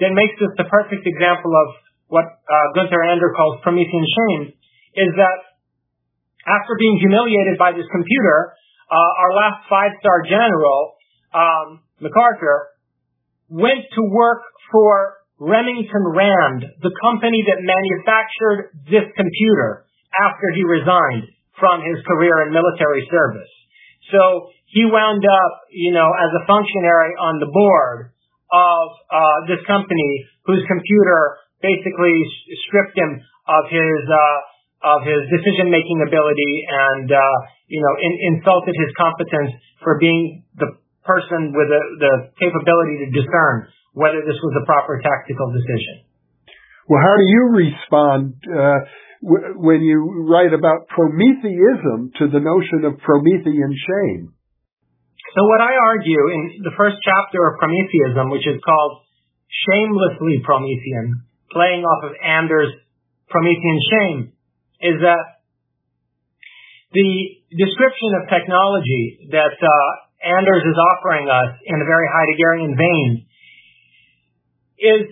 that 0.01 0.13
makes 0.13 0.33
this 0.41 0.53
the 0.57 0.69
perfect 0.69 1.05
example 1.05 1.53
of 1.53 1.67
what 2.09 2.25
uh, 2.25 2.67
Gunther 2.77 3.01
Anders 3.05 3.33
calls 3.37 3.61
Promethean 3.61 4.05
shame, 4.05 4.43
is 4.97 5.09
that 5.17 5.37
after 6.45 6.73
being 6.77 6.97
humiliated 7.01 7.57
by 7.57 7.73
this 7.73 7.87
computer, 7.89 8.53
our 8.95 9.31
last 9.33 9.65
five-star 9.69 10.23
general, 10.29 10.93
um, 11.33 11.81
MacArthur, 11.99 12.73
went 13.49 13.85
to 13.95 14.01
work 14.09 14.41
for 14.71 15.23
Remington 15.39 16.05
Rand, 16.13 16.61
the 16.81 16.93
company 17.01 17.41
that 17.49 17.59
manufactured 17.59 18.73
this 18.87 19.05
computer 19.17 19.85
after 20.13 20.47
he 20.55 20.63
resigned 20.63 21.25
from 21.59 21.81
his 21.81 21.99
career 22.05 22.47
in 22.47 22.53
military 22.53 23.05
service. 23.09 23.53
So 24.11 24.49
he 24.73 24.85
wound 24.85 25.23
up, 25.25 25.53
you 25.69 25.93
know, 25.93 26.05
as 26.05 26.31
a 26.37 26.45
functionary 26.45 27.13
on 27.17 27.39
the 27.39 27.49
board 27.49 28.13
of 28.53 28.85
uh, 29.09 29.37
this 29.49 29.61
company 29.65 30.11
whose 30.45 30.61
computer 30.69 31.19
basically 31.61 32.17
stripped 32.67 32.97
him 32.97 33.21
of 33.47 33.63
his 33.69 34.01
uh, 34.09 34.39
of 34.83 34.99
his 35.07 35.23
decision 35.31 35.71
making 35.71 36.03
ability 36.03 36.53
and 36.67 37.07
uh, 37.07 37.21
you 37.73 37.81
know 37.81 37.93
in, 37.97 38.37
insulted 38.37 38.77
his 38.77 38.93
competence 38.93 39.57
for 39.81 39.97
being 39.97 40.45
the 40.61 40.77
person 41.01 41.51
with 41.51 41.67
the, 41.67 41.81
the 41.99 42.13
capability 42.37 43.01
to 43.03 43.07
discern 43.11 43.67
whether 43.97 44.21
this 44.21 44.37
was 44.39 44.53
a 44.61 44.65
proper 44.69 45.01
tactical 45.01 45.49
decision. 45.51 46.05
Well, 46.87 47.01
how 47.01 47.15
do 47.17 47.25
you 47.25 47.43
respond 47.51 48.21
uh, 48.45 48.79
when 49.57 49.81
you 49.81 50.27
write 50.27 50.53
about 50.53 50.87
Prometheism 50.91 52.11
to 52.19 52.27
the 52.27 52.43
notion 52.43 52.85
of 52.85 52.99
Promethean 52.99 53.71
shame? 53.71 54.35
So 55.33 55.41
what 55.47 55.61
I 55.61 55.73
argue 55.73 56.29
in 56.29 56.61
the 56.61 56.75
first 56.77 56.97
chapter 57.01 57.41
of 57.47 57.57
Prometheism, 57.57 58.29
which 58.29 58.45
is 58.45 58.59
called 58.61 59.01
Shamelessly 59.65 60.43
Promethean, 60.45 61.25
playing 61.49 61.81
off 61.87 62.03
of 62.05 62.13
Anders' 62.21 62.73
Promethean 63.29 63.79
shame, 63.89 64.19
is 64.81 65.01
that 65.01 65.32
the 66.93 67.11
description 67.57 68.09
of 68.21 68.29
technology 68.29 69.29
that 69.33 69.57
uh, 69.57 69.69
Anders 70.23 70.63
is 70.63 70.77
offering 70.77 71.27
us 71.27 71.59
in 71.65 71.75
a 71.81 71.85
very 71.85 72.07
Heideggerian 72.07 72.73
vein 72.77 73.09
is 74.79 75.03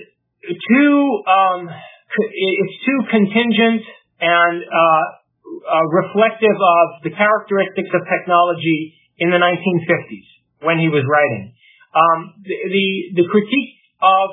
too 0.47 1.23
um, 1.27 1.67
it's 1.67 2.77
too 2.85 2.99
contingent 3.09 3.83
and 4.21 4.55
uh, 4.63 5.03
uh, 5.51 5.85
reflective 5.89 6.55
of 6.55 6.85
the 7.03 7.11
characteristics 7.11 7.89
of 7.91 8.01
technology 8.07 8.95
in 9.17 9.29
the 9.29 9.39
1950s 9.41 10.27
when 10.61 10.77
he 10.77 10.87
was 10.87 11.03
writing. 11.09 11.53
Um, 11.91 12.39
the, 12.43 12.55
the, 12.55 12.87
the 13.21 13.25
critique 13.27 13.73
of 13.99 14.29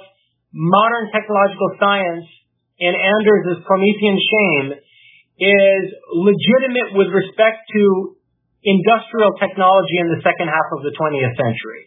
modern 0.53 1.11
technological 1.11 1.75
science 1.81 2.27
in 2.79 2.95
Anders' 2.95 3.65
Promethean 3.67 4.17
Shame 4.21 4.69
is 5.39 5.85
legitimate 6.11 6.99
with 6.99 7.15
respect 7.15 7.63
to 7.71 8.19
industrial 8.67 9.39
technology 9.39 10.03
in 10.03 10.11
the 10.11 10.21
second 10.27 10.51
half 10.51 10.69
of 10.75 10.83
the 10.83 10.91
20th 10.99 11.35
century. 11.39 11.87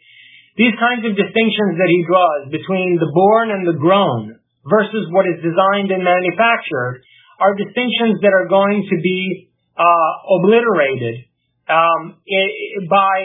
These 0.56 0.76
kinds 0.80 1.04
of 1.08 1.16
distinctions 1.16 1.80
that 1.80 1.92
he 1.92 2.00
draws 2.08 2.42
between 2.52 3.00
the 3.00 3.12
born 3.12 3.52
and 3.52 3.64
the 3.68 3.76
grown 3.76 4.40
versus 4.68 5.08
what 5.12 5.28
is 5.28 5.40
designed 5.44 5.92
and 5.92 6.04
manufactured 6.04 7.04
are 7.40 7.56
distinctions 7.56 8.22
that 8.24 8.32
are 8.32 8.48
going 8.48 8.88
to 8.88 8.98
be 9.02 9.52
uh, 9.76 10.12
obliterated 10.38 11.28
um, 11.68 12.20
by 12.88 13.16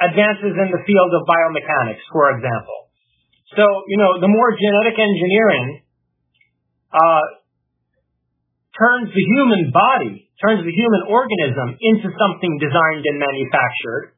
advances 0.00 0.52
in 0.56 0.68
the 0.72 0.82
field 0.84 1.10
of 1.14 1.22
biomechanics, 1.28 2.02
for 2.10 2.34
example. 2.34 2.90
So, 3.54 3.62
you 3.86 3.98
know, 4.00 4.18
the 4.18 4.26
more 4.26 4.50
genetic 4.58 4.98
engineering 4.98 5.84
uh, 6.90 7.43
turns 8.78 9.10
the 9.14 9.26
human 9.38 9.70
body, 9.70 10.30
turns 10.42 10.66
the 10.66 10.74
human 10.74 11.02
organism 11.08 11.78
into 11.78 12.10
something 12.18 12.52
designed 12.58 13.04
and 13.06 13.18
manufactured, 13.18 14.14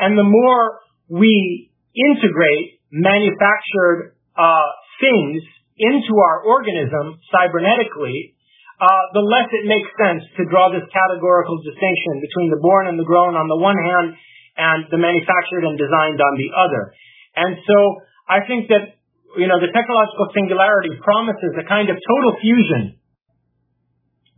and 0.00 0.16
the 0.16 0.24
more 0.24 0.80
we 1.08 1.70
integrate 1.92 2.80
manufactured 2.92 4.16
uh, 4.36 4.68
things 5.00 5.42
into 5.76 6.12
our 6.16 6.44
organism 6.44 7.20
cybernetically, 7.32 8.36
uh, 8.80 9.04
the 9.12 9.24
less 9.24 9.48
it 9.52 9.68
makes 9.68 9.88
sense 9.96 10.24
to 10.36 10.48
draw 10.48 10.72
this 10.72 10.84
categorical 10.88 11.60
distinction 11.60 12.20
between 12.20 12.48
the 12.48 12.60
born 12.60 12.88
and 12.88 12.96
the 12.96 13.04
grown 13.04 13.36
on 13.36 13.48
the 13.48 13.56
one 13.56 13.76
hand 13.76 14.16
and 14.56 14.80
the 14.92 15.00
manufactured 15.00 15.64
and 15.64 15.76
designed 15.76 16.20
on 16.20 16.34
the 16.36 16.50
other. 16.52 16.82
And 17.36 17.56
so 17.64 17.76
I 18.28 18.44
think 18.44 18.68
that, 18.68 19.00
you 19.40 19.48
know, 19.48 19.60
the 19.60 19.72
technological 19.72 20.28
singularity 20.36 20.96
promises 21.00 21.52
a 21.56 21.64
kind 21.68 21.88
of 21.88 21.96
total 21.96 22.32
fusion 22.40 22.99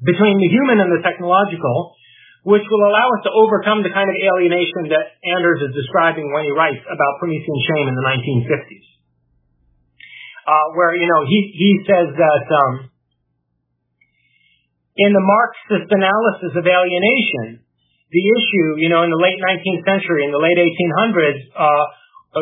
between 0.03 0.36
the 0.42 0.50
human 0.50 0.82
and 0.82 0.90
the 0.90 1.03
technological, 1.03 1.94
which 2.42 2.66
will 2.66 2.84
allow 2.90 3.07
us 3.14 3.22
to 3.22 3.30
overcome 3.30 3.86
the 3.86 3.94
kind 3.94 4.11
of 4.11 4.16
alienation 4.18 4.90
that 4.90 5.14
Anders 5.22 5.70
is 5.70 5.72
describing 5.78 6.26
when 6.34 6.42
he 6.42 6.53
writes 6.53 6.82
about 6.82 7.22
Promethean 7.22 7.61
shame 7.70 7.86
in 7.86 7.94
the 7.94 8.07
1950s. 8.07 8.86
Uh, 10.42 10.66
where, 10.74 10.98
you 10.98 11.07
know, 11.07 11.22
he, 11.22 11.38
he 11.55 11.70
says 11.86 12.11
that 12.18 12.44
um, 12.50 12.90
in 14.98 15.11
the 15.14 15.22
Marxist 15.22 15.86
analysis 15.86 16.53
of 16.59 16.66
alienation, 16.66 17.62
the 18.11 18.24
issue, 18.26 18.82
you 18.82 18.90
know, 18.90 19.07
in 19.07 19.11
the 19.14 19.22
late 19.22 19.38
19th 19.38 19.82
century, 19.86 20.26
in 20.26 20.34
the 20.34 20.42
late 20.42 20.59
1800s, 20.59 21.40
uh, 21.55 21.86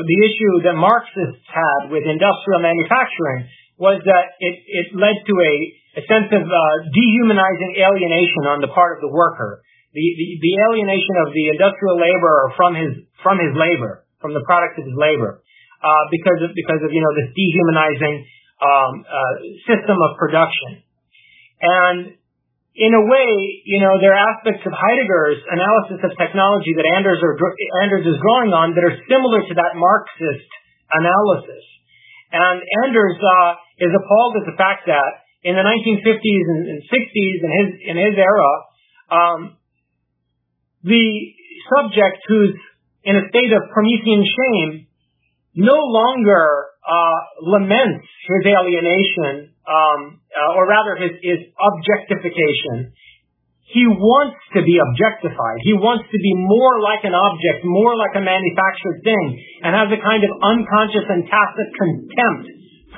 the 0.00 0.18
issue 0.26 0.54
that 0.66 0.74
Marxists 0.74 1.46
had 1.46 1.92
with 1.92 2.08
industrial 2.08 2.64
manufacturing 2.64 3.52
was 3.78 4.02
that 4.02 4.34
it, 4.40 4.54
it 4.66 4.86
led 4.96 5.14
to 5.28 5.34
a, 5.34 5.52
a 6.00 6.02
sense 6.08 6.32
of 6.32 6.44
uh, 6.48 6.58
dehumanizing 6.88 7.76
alienation 7.76 8.48
on 8.48 8.64
the 8.64 8.72
part 8.72 8.96
of 8.96 9.04
the 9.04 9.12
worker. 9.12 9.60
The, 9.92 10.00
the, 10.00 10.26
the 10.40 10.52
alienation 10.70 11.14
of 11.26 11.34
the 11.34 11.44
industrial 11.52 11.98
laborer 11.98 12.54
from 12.56 12.78
his 12.78 12.92
from 13.20 13.42
his 13.42 13.52
labor, 13.52 14.06
from 14.22 14.32
the 14.32 14.44
product 14.46 14.78
of 14.78 14.86
his 14.86 14.96
labor, 14.96 15.42
uh, 15.82 16.04
because 16.08 16.40
of 16.46 16.54
because 16.54 16.80
of 16.80 16.94
you 16.94 17.02
know 17.02 17.12
this 17.18 17.34
dehumanizing 17.34 18.16
um, 18.62 18.92
uh, 19.02 19.34
system 19.66 19.98
of 19.98 20.14
production, 20.14 20.86
and 21.60 22.20
in 22.80 22.92
a 22.94 23.02
way, 23.02 23.60
you 23.66 23.82
know, 23.82 23.98
there 23.98 24.14
are 24.14 24.22
aspects 24.30 24.62
of 24.62 24.72
Heidegger's 24.72 25.42
analysis 25.50 26.00
of 26.06 26.14
technology 26.14 26.70
that 26.78 26.86
Anders, 26.96 27.18
are, 27.18 27.34
Anders 27.82 28.06
is 28.06 28.16
drawing 28.22 28.54
on 28.54 28.72
that 28.78 28.84
are 28.86 28.96
similar 29.10 29.42
to 29.42 29.54
that 29.58 29.74
Marxist 29.74 30.48
analysis. 30.94 31.64
And 32.30 32.62
Anders 32.86 33.18
uh, 33.18 33.58
is 33.82 33.90
appalled 33.90 34.38
at 34.38 34.46
the 34.46 34.56
fact 34.56 34.86
that 34.86 35.28
in 35.42 35.56
the 35.56 35.64
1950s 35.64 36.44
and, 36.52 36.62
and 36.68 36.80
60s, 36.84 37.38
in 37.44 37.50
his 37.50 37.68
in 37.88 37.96
his 37.96 38.16
era, 38.16 38.52
um, 39.08 39.40
the 40.84 41.06
subject 41.76 42.20
who's 42.28 42.56
in 43.04 43.16
a 43.16 43.24
state 43.28 43.52
of 43.52 43.62
Promethean 43.72 44.24
shame 44.24 44.86
no 45.54 45.76
longer 45.76 46.70
uh, 46.84 47.18
laments 47.42 48.06
his 48.28 48.42
alienation, 48.46 49.52
um, 49.66 50.20
uh, 50.30 50.56
or 50.56 50.68
rather 50.68 50.96
his, 50.96 51.16
his 51.22 51.40
objectification. 51.56 52.92
He 53.70 53.86
wants 53.86 54.38
to 54.58 54.66
be 54.66 54.82
objectified. 54.82 55.62
He 55.62 55.78
wants 55.78 56.10
to 56.10 56.18
be 56.18 56.34
more 56.34 56.82
like 56.82 57.06
an 57.06 57.14
object, 57.14 57.62
more 57.62 57.94
like 57.94 58.18
a 58.18 58.22
manufactured 58.22 58.98
thing, 59.06 59.26
and 59.62 59.70
has 59.78 59.86
a 59.94 60.00
kind 60.02 60.26
of 60.26 60.30
unconscious 60.42 61.06
and 61.06 61.22
tacit 61.30 61.68
contempt 61.78 62.46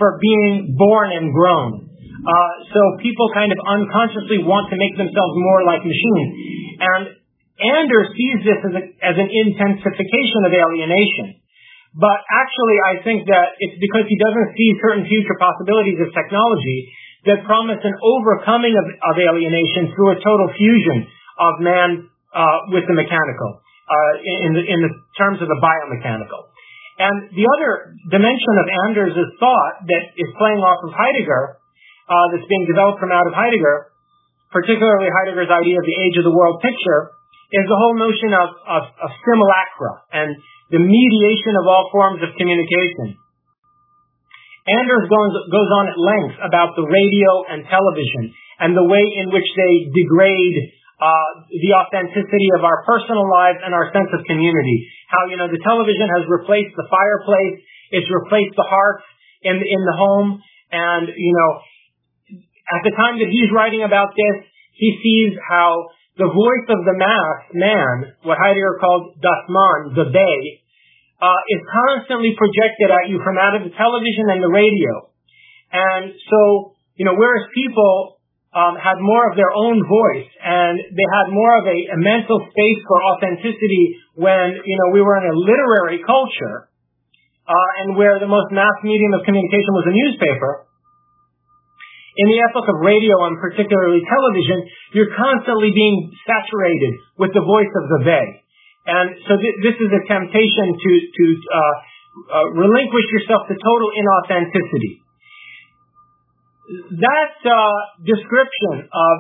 for 0.01 0.17
being 0.17 0.73
born 0.81 1.13
and 1.13 1.29
grown. 1.29 1.92
Uh, 2.23 2.53
so 2.71 2.81
people 3.03 3.27
kind 3.35 3.51
of 3.51 3.59
unconsciously 3.67 4.47
want 4.47 4.71
to 4.71 4.77
make 4.79 4.95
themselves 4.95 5.35
more 5.43 5.67
like 5.67 5.83
machines. 5.83 6.31
And 6.79 7.03
Anders 7.59 8.15
sees 8.15 8.39
this 8.47 8.61
as, 8.63 8.75
a, 8.79 8.83
as 9.03 9.17
an 9.19 9.27
intensification 9.27 10.41
of 10.47 10.53
alienation. 10.55 11.43
But 11.99 12.25
actually, 12.25 12.79
I 12.89 12.95
think 13.05 13.29
that 13.29 13.59
it's 13.61 13.77
because 13.77 14.09
he 14.09 14.17
doesn't 14.17 14.49
see 14.57 14.69
certain 14.81 15.05
future 15.05 15.37
possibilities 15.37 16.01
of 16.01 16.09
technology 16.15 16.89
that 17.29 17.45
promise 17.45 17.79
an 17.85 17.95
overcoming 18.01 18.75
of, 18.75 18.87
of 18.87 19.15
alienation 19.19 19.93
through 19.93 20.17
a 20.17 20.19
total 20.25 20.49
fusion 20.57 21.07
of 21.39 21.53
man 21.61 22.09
uh, 22.33 22.73
with 22.73 22.89
the 22.89 22.97
mechanical, 22.97 23.61
uh, 23.61 24.13
in, 24.47 24.57
the, 24.57 24.63
in 24.65 24.79
the 24.81 24.93
terms 25.21 25.39
of 25.45 25.47
the 25.53 25.59
biomechanical. 25.61 26.49
And 26.99 27.29
the 27.35 27.45
other 27.45 27.99
dimension 28.09 28.55
of 28.63 28.67
Anders' 28.89 29.17
thought 29.37 29.75
that 29.91 30.05
is 30.17 30.29
playing 30.41 30.65
off 30.65 30.81
of 30.87 30.97
Heidegger, 30.97 31.62
uh, 32.09 32.27
that's 32.35 32.49
being 32.49 32.67
developed 32.67 32.99
from 32.99 33.13
out 33.15 33.27
of 33.27 33.35
Heidegger, 33.35 33.93
particularly 34.51 35.09
Heidegger's 35.09 35.51
idea 35.51 35.77
of 35.79 35.87
the 35.87 35.99
age 36.03 36.17
of 36.19 36.25
the 36.27 36.35
world 36.35 36.61
picture, 36.63 37.15
is 37.53 37.65
the 37.69 37.79
whole 37.79 37.97
notion 37.97 38.33
of, 38.33 38.49
of, 38.65 38.83
of 38.97 39.11
simulacra 39.23 39.93
and 40.13 40.33
the 40.73 40.81
mediation 40.81 41.55
of 41.61 41.69
all 41.69 41.93
forms 41.93 42.25
of 42.25 42.33
communication. 42.41 43.21
Anders 44.65 45.05
goes, 45.11 45.35
goes 45.53 45.71
on 45.83 45.85
at 45.91 45.99
length 45.99 46.37
about 46.41 46.73
the 46.79 46.87
radio 46.87 47.31
and 47.51 47.67
television 47.69 48.33
and 48.63 48.73
the 48.79 48.87
way 48.87 49.05
in 49.19 49.29
which 49.35 49.49
they 49.59 49.75
degrade 49.91 50.57
uh, 51.03 51.45
the 51.51 51.73
authenticity 51.83 52.49
of 52.55 52.63
our 52.63 52.87
personal 52.87 53.27
lives 53.27 53.59
and 53.59 53.75
our 53.75 53.91
sense 53.91 54.09
of 54.15 54.23
community. 54.25 54.87
How, 55.11 55.27
you 55.29 55.37
know, 55.37 55.51
the 55.51 55.59
television 55.67 56.07
has 56.15 56.25
replaced 56.31 56.73
the 56.79 56.87
fireplace, 56.87 57.59
it's 57.91 58.07
replaced 58.07 58.55
the 58.55 58.65
hearth 58.65 59.03
in, 59.43 59.59
in 59.59 59.83
the 59.83 59.97
home, 59.99 60.39
and, 60.71 61.11
you 61.11 61.35
know, 61.35 61.51
at 62.71 62.83
the 62.87 62.95
time 62.95 63.19
that 63.19 63.31
he's 63.31 63.51
writing 63.51 63.83
about 63.83 64.15
this, 64.15 64.47
he 64.77 64.95
sees 65.03 65.39
how 65.43 65.91
the 66.17 66.29
voice 66.29 66.67
of 66.69 66.85
the 66.85 66.97
mass, 66.97 67.39
man, 67.57 68.15
what 68.23 68.37
Heidegger 68.37 68.79
called 68.79 69.17
das 69.19 69.43
Man, 69.49 69.79
the 69.97 70.07
they, 70.13 70.39
uh, 71.23 71.41
is 71.49 71.61
constantly 71.71 72.35
projected 72.37 72.91
at 72.91 73.09
you 73.09 73.23
from 73.23 73.39
out 73.39 73.57
of 73.57 73.63
the 73.63 73.73
television 73.73 74.29
and 74.29 74.43
the 74.43 74.53
radio. 74.53 75.09
And 75.73 76.13
so, 76.29 76.75
you 76.99 77.07
know, 77.07 77.17
whereas 77.17 77.49
people 77.55 78.21
um, 78.53 78.77
had 78.77 79.01
more 79.01 79.31
of 79.31 79.39
their 79.39 79.49
own 79.57 79.81
voice 79.81 80.29
and 80.45 80.77
they 80.77 81.09
had 81.17 81.33
more 81.33 81.57
of 81.57 81.65
a, 81.65 81.79
a 81.97 81.99
mental 81.99 82.45
space 82.53 82.81
for 82.85 82.99
authenticity 83.17 83.97
when, 84.13 84.61
you 84.61 84.77
know, 84.77 84.93
we 84.93 85.01
were 85.01 85.17
in 85.17 85.25
a 85.25 85.37
literary 85.37 86.05
culture, 86.05 86.69
uh, 87.49 87.71
and 87.83 87.97
where 87.97 88.21
the 88.21 88.29
most 88.29 88.53
mass 88.53 88.77
medium 88.85 89.15
of 89.17 89.25
communication 89.25 89.73
was 89.73 89.87
a 89.89 89.95
newspaper, 89.95 90.69
in 92.13 92.27
the 92.29 92.39
epoch 92.45 92.69
of 92.69 92.77
radio 92.85 93.17
and 93.29 93.41
particularly 93.41 94.05
television, 94.05 94.69
you're 94.93 95.13
constantly 95.17 95.73
being 95.73 96.13
saturated 96.29 96.93
with 97.17 97.33
the 97.33 97.41
voice 97.41 97.73
of 97.73 97.85
the 97.89 98.01
they. 98.05 98.27
And 98.85 99.17
so 99.25 99.39
th- 99.39 99.59
this 99.65 99.77
is 99.81 99.91
a 99.91 100.03
temptation 100.05 100.67
to, 100.77 100.93
to 101.09 101.25
uh, 101.33 101.57
uh, 101.57 102.47
relinquish 102.59 103.09
yourself 103.17 103.49
to 103.49 103.55
total 103.57 103.89
inauthenticity. 103.97 104.93
That 107.01 107.35
uh, 107.49 107.79
description 108.05 108.87
of, 108.87 109.15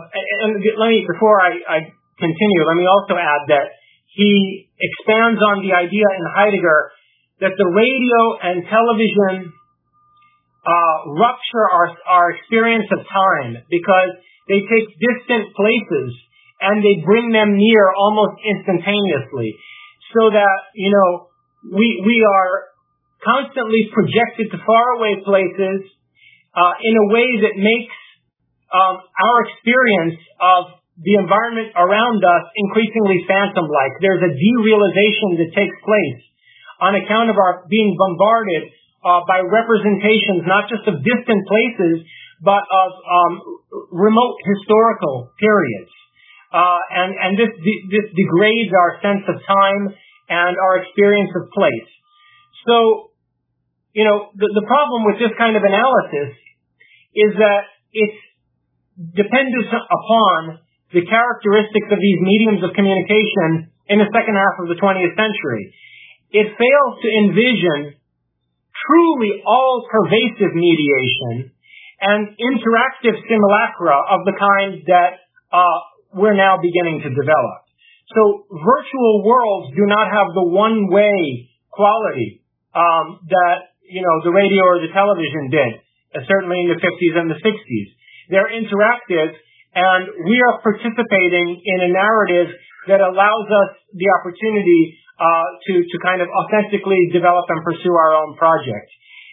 and 0.45 0.61
let 0.77 0.89
me, 0.89 1.05
before 1.09 1.41
I, 1.41 1.53
I 1.65 1.79
continue, 2.19 2.61
let 2.69 2.77
me 2.77 2.87
also 2.87 3.17
add 3.17 3.43
that 3.49 3.67
he 4.13 4.69
expands 4.77 5.41
on 5.41 5.65
the 5.65 5.73
idea 5.73 6.05
in 6.05 6.23
Heidegger 6.37 6.93
that 7.41 7.57
the 7.57 7.69
radio 7.73 8.21
and 8.45 8.63
television 8.69 9.53
uh, 10.63 10.97
rupture 11.19 11.67
our, 11.67 11.89
our 12.07 12.27
experience 12.39 12.87
of 12.95 13.03
time 13.07 13.59
because 13.67 14.11
they 14.47 14.63
take 14.63 14.87
distant 14.99 15.51
places 15.55 16.11
and 16.63 16.79
they 16.83 17.03
bring 17.03 17.35
them 17.35 17.59
near 17.59 17.91
almost 17.99 18.39
instantaneously 18.47 19.59
so 20.15 20.31
that, 20.31 20.59
you 20.75 20.91
know, 20.95 21.27
we, 21.75 22.03
we 22.07 22.23
are 22.23 22.71
constantly 23.23 23.91
projected 23.91 24.51
to 24.51 24.59
faraway 24.63 25.19
places 25.27 25.91
uh, 26.55 26.75
in 26.83 26.95
a 26.95 27.07
way 27.11 27.29
that 27.47 27.55
makes 27.59 27.97
um, 28.71 29.03
our 29.03 29.37
experience 29.51 30.19
of 30.39 30.79
the 31.01 31.17
environment 31.19 31.73
around 31.75 32.21
us 32.23 32.45
increasingly 32.55 33.25
phantom-like. 33.27 33.99
There's 33.99 34.23
a 34.23 34.33
derealization 34.37 35.41
that 35.41 35.51
takes 35.57 35.77
place 35.83 36.23
on 36.83 36.99
account 36.99 37.31
of 37.31 37.37
our 37.39 37.65
being 37.71 37.97
bombarded 37.97 38.71
uh, 39.03 39.21
by 39.27 39.43
representations 39.43 40.47
not 40.47 40.71
just 40.71 40.87
of 40.87 41.03
distant 41.03 41.43
places, 41.47 42.07
but 42.43 42.63
of 42.63 42.91
um, 43.03 43.33
remote 43.91 44.37
historical 44.47 45.31
periods. 45.39 45.93
Uh, 46.53 46.81
and 46.91 47.11
and 47.17 47.33
this 47.39 47.49
de- 47.49 47.85
this 47.89 48.07
degrades 48.13 48.73
our 48.77 49.01
sense 49.01 49.25
of 49.27 49.41
time 49.47 49.95
and 50.29 50.53
our 50.59 50.85
experience 50.85 51.33
of 51.35 51.49
place. 51.51 51.91
So, 52.69 53.11
you 53.97 54.05
know, 54.05 54.31
the, 54.37 54.49
the 54.53 54.67
problem 54.69 55.09
with 55.09 55.19
this 55.19 55.33
kind 55.39 55.57
of 55.57 55.63
analysis 55.65 56.37
is 57.17 57.33
that 57.41 57.63
it's 57.93 58.21
dependent 59.17 59.69
upon 59.73 60.61
the 60.93 61.05
characteristics 61.09 61.89
of 61.89 61.99
these 61.99 62.21
mediums 62.21 62.61
of 62.65 62.77
communication 62.77 63.73
in 63.89 63.97
the 63.99 64.09
second 64.13 64.37
half 64.37 64.57
of 64.61 64.69
the 64.69 64.77
20th 64.77 65.17
century. 65.17 65.73
It 66.37 66.53
fails 66.53 66.93
to 67.01 67.09
envision 67.25 67.97
truly 68.87 69.43
all 69.47 69.87
pervasive 69.91 70.53
mediation 70.55 71.53
and 72.03 72.35
interactive 72.35 73.15
simulacra 73.31 73.95
of 74.11 74.27
the 74.27 74.35
kind 74.35 74.83
that 74.91 75.23
uh, 75.55 75.79
we're 76.15 76.37
now 76.37 76.59
beginning 76.59 77.01
to 77.03 77.11
develop. 77.11 77.63
So 78.11 78.45
virtual 78.51 79.25
worlds 79.25 79.73
do 79.77 79.87
not 79.87 80.11
have 80.11 80.35
the 80.35 80.45
one 80.45 80.91
way 80.91 81.49
quality 81.71 82.45
um, 82.75 83.25
that 83.29 83.73
you 83.89 84.03
know 84.03 84.21
the 84.25 84.35
radio 84.35 84.61
or 84.65 84.79
the 84.81 84.93
television 84.93 85.49
did, 85.49 85.73
uh, 86.13 86.21
certainly 86.29 86.67
in 86.67 86.69
the 86.69 86.81
50s 86.81 87.15
and 87.17 87.31
the 87.31 87.41
60s. 87.41 87.89
They're 88.29 88.53
interactive, 88.53 89.33
and 89.75 90.03
we 90.29 90.37
are 90.43 90.61
participating 90.61 91.61
in 91.65 91.79
a 91.89 91.91
narrative 91.93 92.57
that 92.89 93.01
allows 93.01 93.47
us 93.47 93.71
the 93.95 94.09
opportunity 94.21 94.99
to 95.69 95.73
to 95.87 95.97
kind 96.03 96.21
of 96.21 96.29
authentically 96.29 97.11
develop 97.13 97.47
and 97.49 97.61
pursue 97.63 97.95
our 97.95 98.13
own 98.23 98.37
project. 98.37 98.89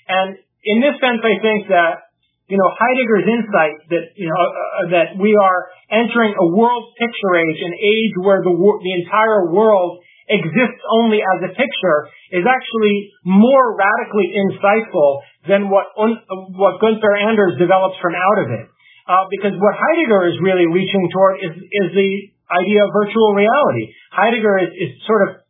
And 0.09 0.37
in 0.63 0.77
this 0.81 0.97
sense, 0.99 1.21
I 1.23 1.39
think 1.41 1.69
that 1.69 2.09
you 2.49 2.57
know, 2.57 2.69
Heidegger's 2.73 3.29
insight 3.29 3.77
that, 3.93 4.05
you 4.17 4.25
know, 4.25 4.33
uh, 4.33 4.49
uh, 4.49 4.85
that 4.97 5.07
we 5.21 5.37
are 5.37 5.69
entering 5.93 6.33
a 6.33 6.47
world 6.57 6.97
picture 6.97 7.33
age, 7.37 7.61
an 7.61 7.77
age 7.77 8.13
where 8.25 8.41
the, 8.41 8.49
the 8.49 8.93
entire 9.05 9.53
world 9.53 10.01
exists 10.25 10.81
only 10.89 11.21
as 11.21 11.45
a 11.45 11.51
picture 11.53 11.99
is 12.33 12.45
actually 12.49 13.13
more 13.21 13.77
radically 13.77 14.33
insightful 14.33 15.21
than 15.45 15.69
what, 15.69 15.93
un, 15.93 16.17
what 16.57 16.81
Gunther 16.81 17.13
Anders 17.21 17.61
develops 17.61 18.01
from 18.01 18.17
out 18.17 18.37
of 18.41 18.47
it. 18.49 18.65
Uh, 19.05 19.25
because 19.29 19.53
what 19.53 19.73
Heidegger 19.77 20.33
is 20.33 20.37
really 20.41 20.65
reaching 20.65 21.05
toward 21.13 21.41
is, 21.45 21.53
is 21.53 21.87
the 21.93 22.11
idea 22.49 22.81
of 22.81 22.89
virtual 22.93 23.37
reality. 23.37 23.93
Heidegger 24.09 24.57
is, 24.65 24.73
is 24.73 24.89
sort 25.05 25.21
of 25.29 25.29
uh, 25.37 25.48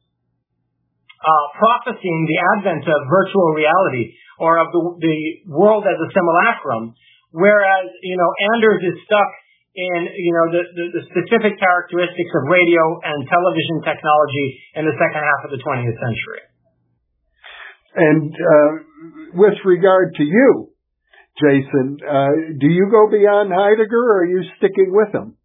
prophesying 1.59 2.23
the 2.27 2.39
advent 2.55 2.83
of 2.87 2.99
virtual 3.11 3.51
reality 3.51 4.15
or 4.39 4.59
of 4.63 4.71
the, 4.71 4.81
the 5.03 5.17
world 5.51 5.83
as 5.83 5.99
a 5.99 6.09
simulacrum, 6.15 6.95
whereas 7.35 7.91
you 8.01 8.15
know 8.15 8.29
Anders 8.55 8.81
is 8.87 8.95
stuck 9.03 9.29
in 9.75 9.99
you 10.15 10.33
know 10.33 10.45
the, 10.55 10.63
the, 10.73 10.85
the 10.95 11.03
specific 11.11 11.59
characteristics 11.59 12.31
of 12.33 12.43
radio 12.47 12.83
and 13.03 13.27
television 13.27 13.83
technology 13.83 14.47
in 14.79 14.83
the 14.87 14.95
second 14.95 15.21
half 15.21 15.41
of 15.43 15.51
the 15.51 15.61
20th 15.61 15.99
century. 15.99 16.41
And 17.89 18.31
uh, 18.31 18.71
with 19.33 19.57
regard 19.65 20.15
to 20.15 20.23
you, 20.23 20.71
Jason, 21.35 21.99
uh, 21.99 22.33
do 22.59 22.67
you 22.67 22.87
go 22.91 23.09
beyond 23.11 23.51
Heidegger, 23.51 23.99
or 23.99 24.23
are 24.23 24.29
you 24.29 24.43
sticking 24.57 24.91
with 24.95 25.11
him? 25.13 25.35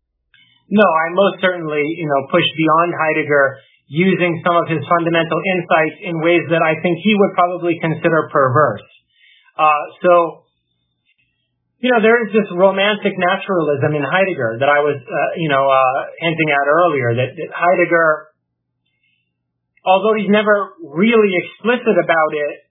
No, 0.71 0.87
I 0.87 1.07
most 1.13 1.43
certainly 1.43 1.83
you 1.99 2.07
know 2.07 2.21
push 2.31 2.47
beyond 2.57 2.95
Heidegger 2.95 3.59
using 3.87 4.41
some 4.41 4.57
of 4.57 4.67
his 4.69 4.81
fundamental 4.89 5.41
insights 5.45 6.01
in 6.01 6.25
ways 6.25 6.49
that 6.49 6.65
I 6.65 6.81
think 6.81 7.05
he 7.05 7.13
would 7.13 7.37
probably 7.37 7.77
consider 7.81 8.33
perverse. 8.33 8.87
Uh, 9.55 9.85
so, 10.01 10.13
you 11.85 11.93
know, 11.93 12.01
there 12.01 12.25
is 12.25 12.33
this 12.33 12.49
romantic 12.57 13.13
naturalism 13.13 13.93
in 13.93 14.03
Heidegger 14.03 14.57
that 14.65 14.71
I 14.73 14.81
was, 14.81 14.97
uh, 14.97 15.31
you 15.37 15.53
know, 15.53 15.69
uh, 15.69 16.01
hinting 16.17 16.49
at 16.49 16.65
earlier, 16.65 17.09
that, 17.13 17.31
that 17.37 17.51
Heidegger, 17.53 18.33
although 19.85 20.17
he's 20.17 20.33
never 20.33 20.73
really 20.81 21.37
explicit 21.45 21.97
about 22.01 22.33
it, 22.33 22.65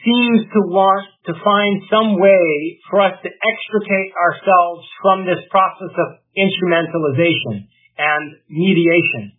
seems 0.00 0.48
to 0.56 0.60
want 0.72 1.04
to 1.28 1.36
find 1.44 1.84
some 1.92 2.16
way 2.16 2.80
for 2.88 3.04
us 3.04 3.12
to 3.20 3.28
extricate 3.28 4.10
ourselves 4.16 4.88
from 5.04 5.28
this 5.28 5.44
process 5.52 5.92
of 5.92 6.08
instrumentalization 6.32 7.68
and 8.00 8.40
mediation 8.48 9.36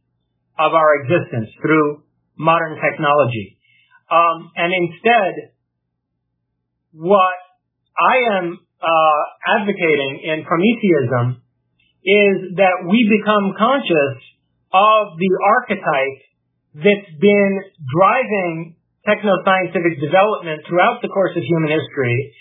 of 0.59 0.73
our 0.73 1.03
existence 1.03 1.49
through 1.61 2.03
modern 2.37 2.77
technology. 2.81 3.57
Um, 4.11 4.51
and 4.55 4.73
instead, 4.73 5.55
what 6.93 7.37
I 7.95 8.15
am 8.41 8.59
uh, 8.81 9.21
advocating 9.61 10.25
in 10.25 10.43
Prometheism 10.43 11.43
is 12.03 12.57
that 12.57 12.83
we 12.89 12.99
become 13.21 13.53
conscious 13.55 14.17
of 14.73 15.15
the 15.21 15.31
archetype 15.61 16.19
that's 16.75 17.11
been 17.19 17.53
driving 17.93 18.75
technoscientific 19.07 20.01
development 20.01 20.65
throughout 20.67 21.01
the 21.01 21.09
course 21.09 21.35
of 21.35 21.43
human 21.43 21.71
history 21.71 22.33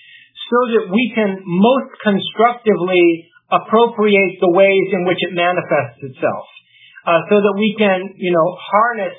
so 0.49 0.59
that 0.75 0.85
we 0.91 1.13
can 1.15 1.43
most 1.45 1.91
constructively 2.03 3.31
appropriate 3.51 4.39
the 4.41 4.51
ways 4.51 4.89
in 4.95 5.05
which 5.07 5.19
it 5.23 5.35
manifests 5.35 6.01
itself 6.03 6.47
so 7.05 7.37
that 7.41 7.55
we 7.57 7.75
can, 7.79 8.15
you 8.17 8.33
know, 8.33 8.57
harness 8.59 9.17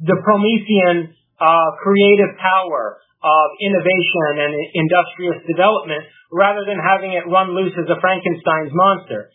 the 0.00 0.16
Promethean 0.20 1.16
uh, 1.40 1.68
creative 1.80 2.36
power 2.36 3.00
of 3.24 3.46
innovation 3.60 4.44
and 4.44 4.52
industrious 4.76 5.40
development 5.48 6.04
rather 6.32 6.64
than 6.68 6.76
having 6.76 7.12
it 7.12 7.24
run 7.26 7.56
loose 7.56 7.72
as 7.74 7.88
a 7.88 7.98
Frankenstein's 8.00 8.72
monster. 8.72 9.32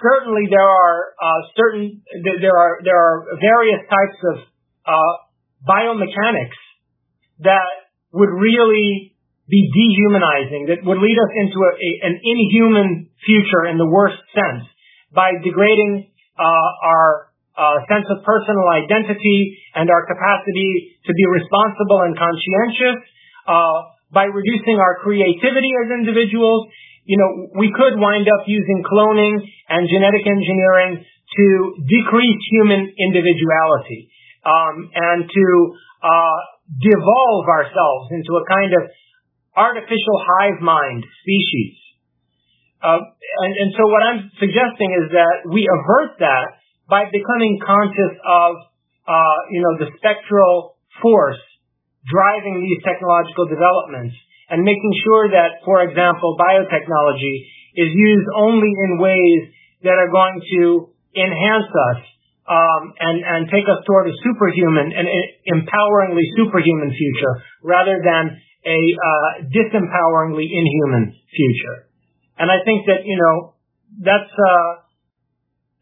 Certainly, 0.00 0.48
there 0.50 0.68
are 0.68 1.14
uh, 1.20 1.40
certain 1.56 2.02
there 2.24 2.56
are 2.56 2.80
there 2.84 2.96
are 2.96 3.16
various 3.40 3.82
types 3.88 4.18
of 4.34 4.36
uh, 4.86 5.14
biomechanics 5.68 6.58
that 7.40 7.92
would 8.12 8.30
really 8.30 9.12
be 9.48 9.68
dehumanizing, 9.68 10.66
that 10.70 10.80
would 10.86 10.98
lead 10.98 11.18
us 11.18 11.32
into 11.44 11.58
a, 11.60 11.72
a, 11.76 11.90
an 12.08 12.14
inhuman 12.24 13.10
future 13.26 13.66
in 13.68 13.76
the 13.76 13.86
worst 13.88 14.16
sense 14.32 14.64
by 15.12 15.32
degrading 15.44 16.08
uh, 16.08 16.11
our 16.40 17.32
uh, 17.52 17.76
sense 17.84 18.08
of 18.08 18.24
personal 18.24 18.64
identity 18.72 19.58
and 19.76 19.90
our 19.90 20.06
capacity 20.08 20.96
to 21.04 21.12
be 21.12 21.24
responsible 21.28 22.00
and 22.08 22.16
conscientious, 22.16 23.04
uh, 23.44 23.92
by 24.12 24.24
reducing 24.28 24.76
our 24.76 25.00
creativity 25.00 25.72
as 25.84 25.88
individuals, 25.92 26.68
you 27.04 27.18
know, 27.18 27.48
we 27.58 27.72
could 27.72 27.98
wind 27.98 28.28
up 28.28 28.44
using 28.46 28.84
cloning 28.84 29.40
and 29.68 29.88
genetic 29.88 30.24
engineering 30.28 31.02
to 31.02 31.46
decrease 31.88 32.40
human 32.52 32.92
individuality 32.92 34.12
um, 34.44 34.88
and 34.94 35.26
to 35.26 35.46
uh, 36.04 36.38
devolve 36.78 37.46
ourselves 37.48 38.12
into 38.12 38.36
a 38.36 38.44
kind 38.46 38.72
of 38.76 38.82
artificial 39.56 40.16
hive 40.20 40.60
mind 40.60 41.04
species. 41.24 41.81
Uh, 42.82 42.98
and, 42.98 43.52
and 43.54 43.70
so 43.78 43.86
what 43.86 44.02
I'm 44.02 44.26
suggesting 44.42 44.90
is 44.98 45.14
that 45.14 45.46
we 45.46 45.62
avert 45.70 46.18
that 46.18 46.58
by 46.90 47.06
becoming 47.06 47.62
conscious 47.62 48.14
of, 48.26 48.50
uh, 49.06 49.38
you 49.54 49.62
know, 49.62 49.86
the 49.86 49.88
spectral 50.02 50.76
force 51.00 51.38
driving 52.10 52.58
these 52.58 52.82
technological 52.82 53.46
developments 53.46 54.18
and 54.50 54.66
making 54.66 54.92
sure 55.06 55.30
that, 55.30 55.62
for 55.64 55.86
example, 55.86 56.34
biotechnology 56.34 57.46
is 57.78 57.90
used 57.94 58.28
only 58.36 58.68
in 58.68 58.98
ways 58.98 59.54
that 59.86 59.96
are 59.96 60.10
going 60.10 60.42
to 60.42 60.90
enhance 61.14 61.70
us 61.70 62.00
um, 62.50 62.92
and, 62.98 63.22
and 63.22 63.40
take 63.48 63.64
us 63.70 63.80
toward 63.86 64.10
a 64.10 64.14
superhuman 64.26 64.90
and 64.90 65.06
empoweringly 65.46 66.26
superhuman 66.36 66.90
future 66.90 67.34
rather 67.62 68.02
than 68.02 68.36
a 68.66 68.80
uh, 68.92 69.46
disempoweringly 69.46 70.46
inhuman 70.50 71.14
future. 71.30 71.91
And 72.42 72.50
I 72.50 72.58
think 72.66 72.90
that, 72.90 73.06
you 73.06 73.14
know, 73.14 73.54
that's, 74.02 74.34
uh, 74.34 74.70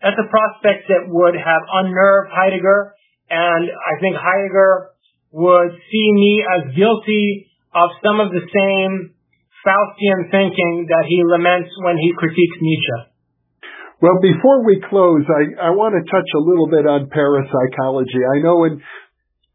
that's 0.05 0.21
a 0.21 0.29
prospect 0.29 0.93
that 0.93 1.09
would 1.09 1.33
have 1.33 1.63
unnerved 1.73 2.29
Heidegger. 2.37 2.93
And 3.33 3.65
I 3.73 3.97
think 3.97 4.13
Heidegger 4.21 4.93
would 5.33 5.73
see 5.73 6.07
me 6.13 6.45
as 6.45 6.77
guilty 6.77 7.49
of 7.73 7.97
some 8.05 8.21
of 8.21 8.29
the 8.29 8.45
same 8.45 9.17
Faustian 9.65 10.29
thinking 10.29 10.85
that 10.93 11.09
he 11.09 11.25
laments 11.25 11.73
when 11.81 11.97
he 11.97 12.13
critiques 12.13 12.59
Nietzsche. 12.61 13.09
Well, 14.05 14.21
before 14.21 14.61
we 14.61 14.85
close, 14.85 15.25
I, 15.33 15.69
I 15.69 15.71
want 15.73 15.97
to 15.97 16.05
touch 16.13 16.29
a 16.37 16.45
little 16.45 16.69
bit 16.69 16.85
on 16.85 17.09
parapsychology. 17.09 18.21
I 18.21 18.45
know 18.45 18.65
in 18.69 18.85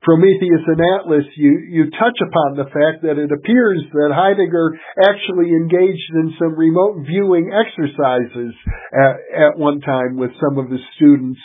Prometheus 0.06 0.62
and 0.70 0.78
Atlas, 1.02 1.26
you, 1.34 1.66
you 1.66 1.90
touch 1.98 2.14
upon 2.22 2.62
the 2.62 2.70
fact 2.70 3.02
that 3.02 3.18
it 3.18 3.34
appears 3.34 3.82
that 3.90 4.14
Heidegger 4.14 4.78
actually 5.02 5.50
engaged 5.50 6.14
in 6.14 6.38
some 6.38 6.54
remote 6.54 7.02
viewing 7.10 7.50
exercises 7.50 8.54
at, 8.94 9.18
at 9.34 9.54
one 9.58 9.82
time 9.82 10.16
with 10.16 10.30
some 10.38 10.62
of 10.62 10.70
his 10.70 10.82
students. 10.96 11.42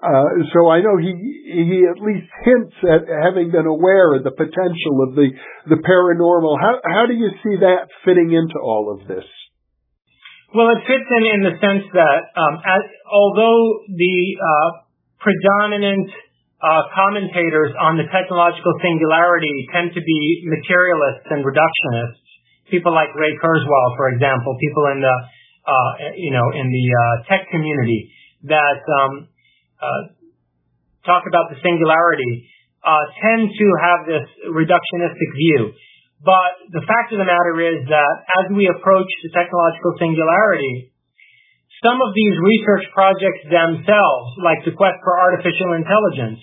Uh, 0.00 0.40
so 0.54 0.70
I 0.70 0.80
know 0.80 0.96
he 0.96 1.10
he 1.10 1.82
at 1.82 1.98
least 1.98 2.30
hints 2.46 2.76
at 2.86 3.10
having 3.10 3.50
been 3.50 3.66
aware 3.66 4.14
of 4.14 4.22
the 4.22 4.30
potential 4.30 4.94
of 5.02 5.18
the 5.18 5.26
the 5.66 5.82
paranormal. 5.82 6.54
How 6.54 6.78
how 6.86 7.04
do 7.10 7.14
you 7.18 7.34
see 7.42 7.58
that 7.66 7.90
fitting 8.06 8.30
into 8.30 8.62
all 8.62 8.94
of 8.94 9.08
this? 9.08 9.26
Well, 10.54 10.70
it 10.70 10.86
fits 10.86 11.08
in 11.18 11.24
in 11.26 11.40
the 11.42 11.54
sense 11.58 11.84
that 11.92 12.20
um, 12.38 12.62
as, 12.62 12.86
although 13.10 13.82
the 13.90 14.16
uh, 14.38 14.70
predominant 15.18 16.14
uh, 16.58 16.82
commentators 16.90 17.70
on 17.78 17.94
the 17.94 18.06
technological 18.10 18.74
singularity 18.82 19.70
tend 19.70 19.94
to 19.94 20.02
be 20.02 20.20
materialists 20.42 21.30
and 21.30 21.46
reductionists. 21.46 22.18
People 22.70 22.92
like 22.92 23.14
Ray 23.14 23.38
Kurzweil, 23.38 23.88
for 23.96 24.10
example, 24.10 24.58
people 24.58 24.84
in 24.92 25.00
the 25.00 25.16
uh, 25.68 25.90
you 26.16 26.32
know 26.34 26.46
in 26.52 26.66
the 26.68 26.86
uh, 26.90 27.14
tech 27.30 27.46
community 27.48 28.10
that 28.50 28.82
um, 28.84 29.28
uh, 29.80 30.02
talk 31.06 31.24
about 31.30 31.48
the 31.48 31.58
singularity 31.62 32.50
uh, 32.82 33.04
tend 33.22 33.48
to 33.54 33.66
have 33.80 34.00
this 34.06 34.26
reductionistic 34.50 35.30
view. 35.38 35.72
But 36.18 36.58
the 36.74 36.82
fact 36.82 37.14
of 37.14 37.22
the 37.22 37.28
matter 37.28 37.54
is 37.62 37.86
that 37.86 38.14
as 38.42 38.50
we 38.50 38.66
approach 38.66 39.06
the 39.22 39.30
technological 39.30 39.94
singularity, 40.02 40.90
some 41.82 41.98
of 42.02 42.10
these 42.14 42.34
research 42.42 42.90
projects 42.94 43.42
themselves, 43.46 44.26
like 44.42 44.64
the 44.66 44.74
quest 44.74 44.98
for 45.04 45.14
artificial 45.14 45.78
intelligence, 45.78 46.42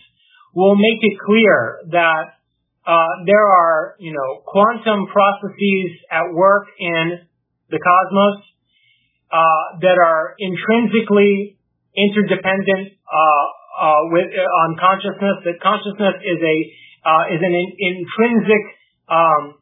will 0.55 0.75
make 0.75 0.99
it 1.03 1.15
clear 1.19 1.83
that 1.91 2.39
uh, 2.87 3.13
there 3.25 3.43
are, 3.43 3.95
you 3.99 4.13
know, 4.13 4.45
quantum 4.45 5.07
processes 5.11 5.89
at 6.07 6.31
work 6.31 6.67
in 6.79 7.27
the 7.69 7.79
cosmos 7.81 8.37
uh, 9.33 9.81
that 9.81 9.97
are 9.99 10.35
intrinsically 10.39 11.57
interdependent 11.95 12.93
uh, 13.07 13.45
uh 13.75 14.01
with 14.11 14.27
uh, 14.31 14.61
on 14.63 14.77
consciousness. 14.79 15.43
That 15.43 15.59
consciousness 15.59 16.15
is 16.23 16.39
a 16.39 16.55
uh, 17.03 17.33
is 17.35 17.41
an 17.43 17.51
in, 17.51 17.67
intrinsic 17.79 18.63
um, 19.09 19.59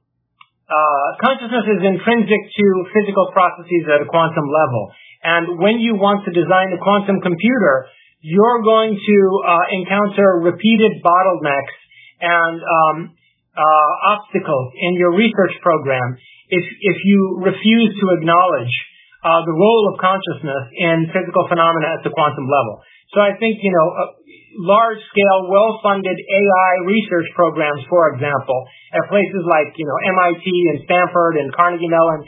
uh, 0.67 1.07
consciousness 1.19 1.65
is 1.67 1.81
intrinsic 1.85 2.41
to 2.55 2.65
physical 2.91 3.31
processes 3.31 3.83
at 3.87 4.01
a 4.01 4.07
quantum 4.07 4.47
level. 4.47 4.91
And 5.23 5.57
when 5.57 5.79
you 5.79 5.95
want 5.95 6.27
to 6.27 6.31
design 6.35 6.75
a 6.75 6.79
quantum 6.83 7.23
computer, 7.23 7.87
you're 8.19 8.61
going 8.63 8.95
to 8.95 9.17
uh, 9.47 9.65
encounter 9.71 10.43
repeated 10.43 10.99
bottlenecks 11.03 11.75
and 12.19 12.55
um, 12.59 12.95
uh, 13.55 13.91
obstacles 14.19 14.73
in 14.75 14.95
your 14.95 15.15
research 15.15 15.55
program 15.61 16.17
if 16.49 16.63
if 16.63 16.97
you 17.03 17.39
refuse 17.43 17.91
to 17.99 18.05
acknowledge 18.19 18.73
uh, 19.23 19.39
the 19.43 19.55
role 19.55 19.91
of 19.91 19.99
consciousness 19.99 20.63
in 20.75 21.07
physical 21.11 21.47
phenomena 21.47 21.99
at 21.99 22.03
the 22.03 22.11
quantum 22.11 22.47
level. 22.47 22.83
So 23.15 23.21
I 23.23 23.35
think 23.39 23.59
you 23.63 23.71
know 23.71 23.87
uh, 23.95 24.23
large-scale, 24.59 25.49
well-funded 25.49 26.17
AI 26.17 26.71
research 26.85 27.27
programs, 27.33 27.81
for 27.89 28.13
example, 28.13 28.59
at 28.93 29.09
places 29.09 29.43
like, 29.49 29.73
you 29.77 29.85
know, 29.85 29.97
MIT 30.13 30.45
and 30.45 30.77
Stanford 30.85 31.41
and 31.41 31.49
Carnegie 31.53 31.89
Mellon, 31.89 32.21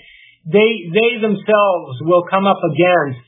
they, 0.45 0.69
they 0.93 1.11
themselves 1.21 1.93
will 2.05 2.23
come 2.29 2.45
up 2.45 2.61
against 2.61 3.25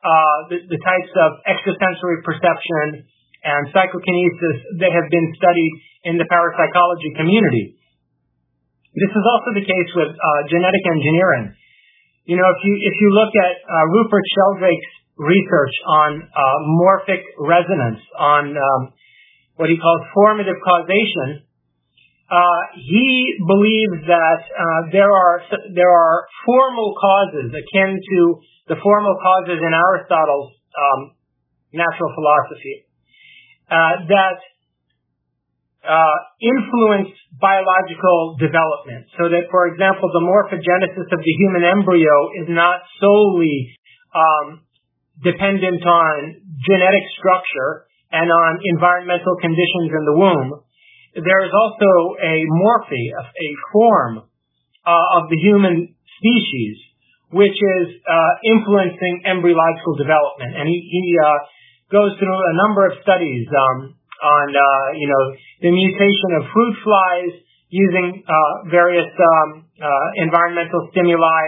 uh, 0.00 0.38
the, 0.48 0.58
the 0.68 0.80
types 0.80 1.12
of 1.16 1.40
extrasensory 1.44 2.24
perception 2.24 3.04
and 3.44 3.72
psychokinesis 3.72 4.80
that 4.80 4.92
have 4.92 5.08
been 5.08 5.28
studied 5.36 5.72
in 6.04 6.14
the 6.20 6.28
parapsychology 6.28 7.16
community. 7.16 7.76
This 8.96 9.12
is 9.12 9.24
also 9.24 9.56
the 9.56 9.64
case 9.64 9.90
with 9.96 10.12
uh, 10.12 10.40
genetic 10.48 10.84
engineering. 10.88 11.54
You 12.28 12.36
know, 12.36 12.48
if 12.48 12.60
you 12.64 12.74
if 12.84 12.96
you 13.00 13.08
look 13.14 13.32
at 13.32 13.54
uh, 13.64 13.84
Rupert 13.96 14.24
Sheldrake's 14.34 14.92
research 15.16 15.74
on 15.86 16.10
uh, 16.24 16.58
morphic 16.80 17.22
resonance, 17.38 18.00
on 18.18 18.56
um, 18.56 18.80
what 19.60 19.68
he 19.68 19.76
calls 19.76 20.00
formative 20.16 20.56
causation. 20.64 21.44
Uh, 22.30 22.62
he 22.78 23.26
believes 23.42 24.06
that 24.06 24.40
uh, 24.46 24.80
there 24.94 25.10
are 25.10 25.42
there 25.74 25.90
are 25.90 26.26
formal 26.46 26.94
causes 26.94 27.50
akin 27.50 27.98
to 27.98 28.38
the 28.70 28.78
formal 28.78 29.18
causes 29.18 29.58
in 29.58 29.72
Aristotle's 29.74 30.54
um, 30.78 31.18
natural 31.74 32.14
philosophy 32.14 32.86
uh, 33.66 34.06
that 34.06 34.38
influence 36.38 37.10
biological 37.40 38.36
development. 38.38 39.10
So 39.18 39.26
that, 39.26 39.50
for 39.50 39.66
example, 39.66 40.06
the 40.12 40.22
morphogenesis 40.22 41.08
of 41.10 41.18
the 41.18 41.34
human 41.42 41.64
embryo 41.66 42.14
is 42.44 42.48
not 42.52 42.84
solely 43.00 43.74
um, 44.14 44.62
dependent 45.24 45.82
on 45.82 46.14
genetic 46.62 47.04
structure 47.18 47.90
and 48.12 48.30
on 48.30 48.60
environmental 48.76 49.34
conditions 49.40 49.90
in 49.90 50.02
the 50.04 50.14
womb, 50.14 50.62
there 51.14 51.42
is 51.42 51.52
also 51.52 51.90
a 52.22 52.36
morphe, 52.46 53.02
a 53.18 53.48
form 53.72 54.22
uh, 54.86 55.18
of 55.18 55.28
the 55.28 55.36
human 55.36 55.94
species, 56.18 56.76
which 57.30 57.54
is 57.58 57.86
uh, 58.06 58.32
influencing 58.46 59.22
embryological 59.26 59.96
development. 59.96 60.54
And 60.54 60.68
he, 60.68 60.78
he 60.78 61.14
uh, 61.18 61.38
goes 61.90 62.14
through 62.18 62.38
a 62.38 62.54
number 62.66 62.86
of 62.86 63.02
studies 63.02 63.46
um, 63.50 63.94
on, 64.22 64.46
uh, 64.54 64.86
you 64.94 65.08
know, 65.08 65.22
the 65.62 65.70
mutation 65.70 66.30
of 66.38 66.50
fruit 66.52 66.76
flies 66.84 67.32
using 67.70 68.22
uh, 68.26 68.70
various 68.70 69.10
um, 69.14 69.66
uh, 69.78 70.06
environmental 70.16 70.90
stimuli 70.90 71.42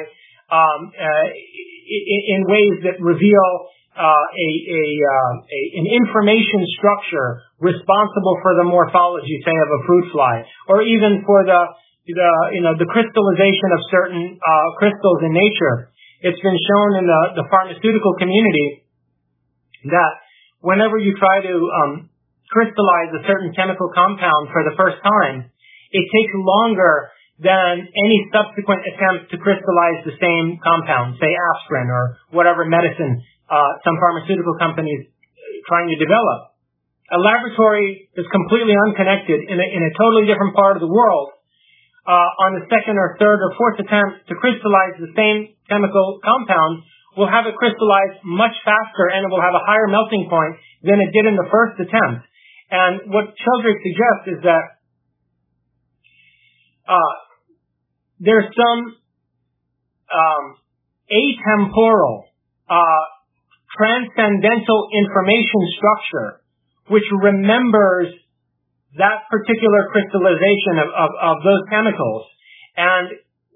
um, 0.50 0.92
in 0.94 2.46
ways 2.46 2.78
that 2.86 2.96
reveal 3.02 3.46
a, 3.58 3.81
a, 3.81 3.81
a, 3.81 3.81
an 3.96 5.86
information 5.86 6.64
structure 6.80 7.44
responsible 7.60 8.40
for 8.40 8.56
the 8.56 8.64
morphology, 8.64 9.36
say, 9.44 9.52
of 9.52 9.68
a 9.68 9.80
fruit 9.84 10.06
fly, 10.12 10.44
or 10.68 10.80
even 10.80 11.20
for 11.28 11.44
the, 11.44 11.60
the 12.08 12.30
you 12.56 12.62
know 12.64 12.72
the 12.78 12.88
crystallization 12.88 13.68
of 13.76 13.80
certain 13.92 14.24
uh, 14.40 14.66
crystals 14.80 15.20
in 15.28 15.32
nature. 15.36 15.92
It's 16.22 16.40
been 16.40 16.56
shown 16.56 17.02
in 17.02 17.04
the, 17.04 17.44
pharmaceutical 17.50 18.14
community 18.14 18.86
that 19.90 20.12
whenever 20.62 20.96
you 20.96 21.18
try 21.18 21.42
to 21.42 21.54
um, 21.82 22.10
crystallize 22.46 23.10
a 23.18 23.26
certain 23.26 23.50
chemical 23.58 23.90
compound 23.90 24.54
for 24.54 24.62
the 24.62 24.72
first 24.78 25.02
time, 25.02 25.50
it 25.90 26.04
takes 26.06 26.32
longer 26.38 27.10
than 27.42 27.90
any 27.90 28.18
subsequent 28.30 28.86
attempt 28.86 29.34
to 29.34 29.36
crystallize 29.42 30.06
the 30.06 30.14
same 30.22 30.62
compound, 30.62 31.18
say 31.18 31.34
aspirin 31.34 31.90
or 31.90 32.22
whatever 32.30 32.64
medicine 32.64 33.18
uh, 33.18 33.31
some 33.84 33.96
pharmaceutical 34.00 34.56
companies 34.56 35.12
trying 35.68 35.92
to 35.92 35.98
develop. 36.00 36.56
A 37.12 37.20
laboratory 37.20 38.08
is 38.16 38.24
completely 38.32 38.72
unconnected 38.72 39.44
in 39.44 39.56
a, 39.60 39.66
in 39.68 39.82
a 39.84 39.92
totally 40.00 40.24
different 40.24 40.56
part 40.56 40.80
of 40.80 40.82
the 40.82 40.88
world 40.88 41.36
uh, 42.08 42.44
on 42.48 42.58
the 42.58 42.64
second 42.66 42.98
or 42.98 43.14
third 43.20 43.38
or 43.38 43.52
fourth 43.54 43.78
attempt 43.78 44.26
to 44.26 44.34
crystallize 44.40 44.96
the 44.98 45.12
same 45.14 45.54
chemical 45.68 46.18
compound 46.24 46.82
will 47.16 47.28
have 47.28 47.44
it 47.44 47.54
crystallize 47.54 48.16
much 48.24 48.56
faster 48.64 49.12
and 49.12 49.28
it 49.28 49.30
will 49.30 49.44
have 49.44 49.54
a 49.54 49.64
higher 49.68 49.86
melting 49.86 50.26
point 50.32 50.56
than 50.82 50.98
it 50.98 51.12
did 51.12 51.28
in 51.28 51.36
the 51.36 51.46
first 51.52 51.76
attempt. 51.78 52.24
And 52.72 53.12
what 53.12 53.36
Sheldrake 53.36 53.84
suggests 53.84 54.26
is 54.32 54.40
that 54.48 54.64
uh, 56.88 57.14
there's 58.18 58.48
some 58.56 58.80
um, 60.08 60.44
atemporal 61.12 62.32
uh, 62.66 63.04
transcendental 63.76 64.88
information 64.92 65.60
structure 65.76 66.42
which 66.90 67.06
remembers 67.14 68.12
that 68.98 69.24
particular 69.32 69.88
crystallization 69.88 70.84
of, 70.84 70.88
of, 70.92 71.10
of 71.16 71.36
those 71.40 71.62
chemicals. 71.72 72.28
And 72.76 73.06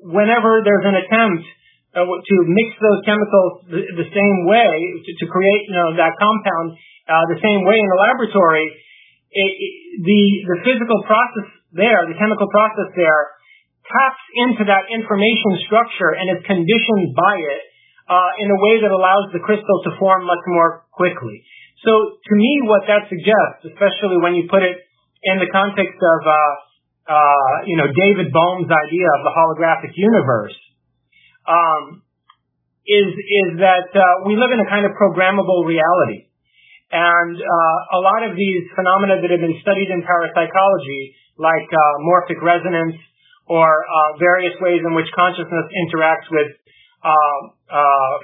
whenever 0.00 0.64
there's 0.64 0.86
an 0.88 0.96
attempt 0.96 1.44
uh, 1.92 2.08
to 2.08 2.36
mix 2.48 2.68
those 2.80 3.00
chemicals 3.04 3.52
the, 3.68 3.80
the 4.00 4.08
same 4.08 4.38
way, 4.48 4.72
to, 5.04 5.10
to, 5.20 5.24
create 5.28 5.62
you 5.68 5.76
know, 5.76 5.96
that 6.00 6.16
compound 6.16 6.76
uh, 7.08 7.24
the 7.28 7.40
same 7.44 7.64
way 7.68 7.76
in 7.76 7.88
the 7.88 8.00
laboratory, 8.00 8.66
it, 9.32 9.52
it, 9.52 9.72
the, 10.00 10.22
the 10.48 10.58
physical 10.64 11.00
process 11.04 11.48
there, 11.76 12.08
the 12.08 12.16
chemical 12.16 12.48
process 12.48 12.88
there, 12.96 13.36
taps 13.84 14.24
into 14.48 14.64
that 14.66 14.88
information 14.88 15.60
structure 15.68 16.16
and 16.16 16.36
is 16.36 16.42
conditioned 16.48 17.12
by 17.12 17.36
it 17.36 17.62
in 18.38 18.48
a 18.50 18.58
way 18.62 18.80
that 18.82 18.92
allows 18.94 19.32
the 19.34 19.42
crystal 19.42 19.82
to 19.84 19.90
form 19.98 20.24
much 20.24 20.42
more 20.46 20.86
quickly. 20.94 21.42
So 21.84 22.18
to 22.18 22.34
me, 22.34 22.62
what 22.64 22.86
that 22.88 23.10
suggests, 23.10 23.68
especially 23.68 24.18
when 24.22 24.34
you 24.34 24.48
put 24.48 24.62
it 24.62 24.80
in 25.22 25.36
the 25.38 25.50
context 25.50 25.98
of, 25.98 26.20
uh, 26.26 26.34
uh, 27.06 27.54
you 27.66 27.76
know, 27.76 27.86
David 27.86 28.32
Bohm's 28.32 28.70
idea 28.70 29.08
of 29.18 29.20
the 29.26 29.32
holographic 29.34 29.92
universe, 29.94 30.56
um, 31.46 32.02
is 32.86 33.10
is 33.10 33.50
that 33.58 33.90
uh, 33.94 34.26
we 34.26 34.38
live 34.38 34.54
in 34.54 34.62
a 34.62 34.68
kind 34.70 34.86
of 34.86 34.94
programmable 34.94 35.66
reality, 35.66 36.30
and 36.90 37.34
uh, 37.34 37.98
a 37.98 38.00
lot 38.02 38.22
of 38.22 38.38
these 38.38 38.62
phenomena 38.74 39.18
that 39.18 39.30
have 39.30 39.42
been 39.42 39.58
studied 39.62 39.90
in 39.90 40.06
parapsychology, 40.06 41.14
like 41.38 41.66
uh, 41.70 42.02
morphic 42.06 42.38
resonance 42.42 42.94
or 43.46 43.66
various 44.18 44.54
ways 44.58 44.82
in 44.82 44.94
which 44.94 45.06
consciousness 45.14 45.66
interacts 45.86 46.26
with 46.30 46.50
uh, 46.50 46.62
uh, 46.66 46.75